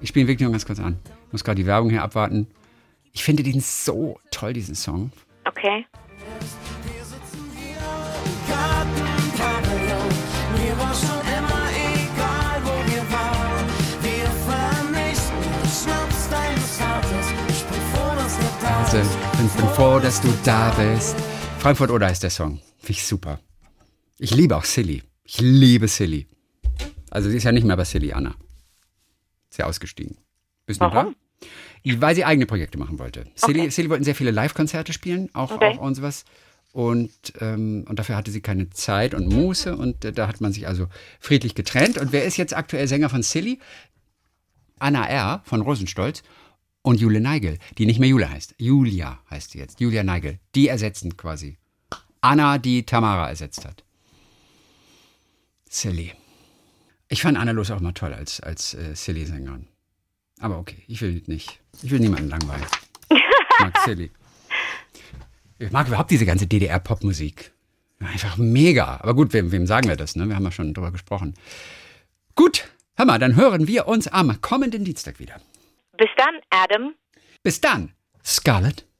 Ich 0.00 0.10
spiele 0.10 0.24
ihn 0.24 0.28
wirklich 0.28 0.44
nur 0.44 0.52
ganz 0.52 0.66
kurz 0.66 0.80
an. 0.80 0.98
Muss 1.34 1.42
gerade 1.42 1.56
die 1.56 1.66
Werbung 1.66 1.90
hier 1.90 2.04
abwarten. 2.04 2.46
Ich 3.12 3.24
finde 3.24 3.42
den 3.42 3.58
so 3.58 4.20
toll, 4.30 4.52
diesen 4.52 4.76
Song. 4.76 5.10
Okay. 5.44 5.84
Also, 18.78 18.98
ich 18.98 19.36
bin, 19.36 19.48
bin 19.48 19.68
froh, 19.70 19.98
dass 19.98 20.20
du 20.20 20.32
da 20.44 20.70
bist. 20.78 21.16
Frankfurt 21.58 21.90
oder 21.90 22.12
ist 22.12 22.22
der 22.22 22.30
Song. 22.30 22.60
Finde 22.78 22.92
ich 22.92 23.04
super. 23.04 23.40
Ich 24.20 24.30
liebe 24.30 24.56
auch 24.56 24.64
Silly. 24.64 25.02
Ich 25.24 25.40
liebe 25.40 25.88
Silly. 25.88 26.28
Also 27.10 27.28
sie 27.28 27.38
ist 27.38 27.42
ja 27.42 27.50
nicht 27.50 27.66
mehr 27.66 27.76
bei 27.76 27.84
Silly, 27.84 28.12
Anna. 28.12 28.36
Ist 29.50 29.58
ja 29.58 29.66
ausgestiegen. 29.66 30.16
Bist 30.66 30.80
du 30.80 30.84
noch 30.84 30.94
da? 30.94 31.12
Weil 31.84 32.14
sie 32.14 32.24
eigene 32.24 32.46
Projekte 32.46 32.78
machen 32.78 32.98
wollte. 32.98 33.24
Silly, 33.34 33.60
Okay. 33.60 33.70
Silly 33.70 33.90
wollten 33.90 34.04
sehr 34.04 34.14
viele 34.14 34.30
Live-Konzerte 34.30 34.92
spielen, 34.92 35.28
auch, 35.34 35.50
Okay. 35.50 35.76
auch 35.76 35.78
und 35.78 35.94
sowas. 35.94 36.24
Und, 36.72 37.12
ähm, 37.40 37.84
und 37.88 37.98
dafür 37.98 38.16
hatte 38.16 38.30
sie 38.32 38.40
keine 38.40 38.70
Zeit 38.70 39.14
und 39.14 39.28
Muße 39.32 39.76
und 39.76 40.04
äh, 40.04 40.12
da 40.12 40.26
hat 40.26 40.40
man 40.40 40.52
sich 40.52 40.66
also 40.66 40.88
friedlich 41.20 41.54
getrennt. 41.54 41.98
Und 41.98 42.10
wer 42.12 42.24
ist 42.24 42.36
jetzt 42.36 42.56
aktuell 42.56 42.88
Sänger 42.88 43.08
von 43.10 43.22
Silly? 43.22 43.60
Anna 44.80 45.06
R. 45.06 45.42
von 45.44 45.60
Rosenstolz 45.60 46.22
und 46.82 47.00
Jule 47.00 47.20
Neigel, 47.20 47.58
die 47.78 47.86
nicht 47.86 48.00
mehr 48.00 48.08
Jule 48.08 48.28
heißt. 48.28 48.54
Julia 48.58 49.20
heißt 49.30 49.52
sie 49.52 49.58
jetzt. 49.58 49.78
Julia 49.80 50.02
Neigel. 50.02 50.40
Die 50.56 50.66
ersetzen 50.68 51.16
quasi. 51.16 51.58
Anna, 52.20 52.58
die 52.58 52.84
Tamara 52.84 53.28
ersetzt 53.28 53.64
hat. 53.64 53.84
Silly. 55.68 56.12
Ich 57.08 57.22
fand 57.22 57.38
Anna 57.38 57.52
Los 57.52 57.70
auch 57.70 57.80
mal 57.80 57.92
toll 57.92 58.12
als, 58.14 58.40
als 58.40 58.74
äh, 58.74 58.94
Silly-Sängerin. 58.96 59.68
Aber 60.40 60.58
okay, 60.58 60.82
ich 60.86 61.00
will 61.00 61.22
nicht. 61.26 61.60
Ich 61.82 61.90
will 61.90 62.00
niemanden 62.00 62.28
langweilen. 62.28 62.64
Ich 63.10 63.20
mag 63.60 63.78
Silly. 63.84 64.10
Ich 65.58 65.70
mag 65.70 65.86
überhaupt 65.86 66.10
diese 66.10 66.26
ganze 66.26 66.46
DDR-Popmusik. 66.46 67.52
Einfach 68.00 68.36
mega. 68.36 68.98
Aber 69.00 69.14
gut, 69.14 69.32
wem, 69.32 69.52
wem 69.52 69.66
sagen 69.66 69.88
wir 69.88 69.96
das? 69.96 70.16
Ne? 70.16 70.28
Wir 70.28 70.36
haben 70.36 70.44
ja 70.44 70.50
schon 70.50 70.74
drüber 70.74 70.90
gesprochen. 70.90 71.34
Gut, 72.34 72.68
hör 72.96 73.06
mal, 73.06 73.18
dann 73.18 73.36
hören 73.36 73.66
wir 73.68 73.86
uns 73.86 74.08
am 74.08 74.40
kommenden 74.40 74.84
Dienstag 74.84 75.18
wieder. 75.20 75.40
Bis 75.96 76.10
dann, 76.16 76.34
Adam. 76.50 76.94
Bis 77.42 77.60
dann, 77.60 77.92
Scarlett. 78.24 78.84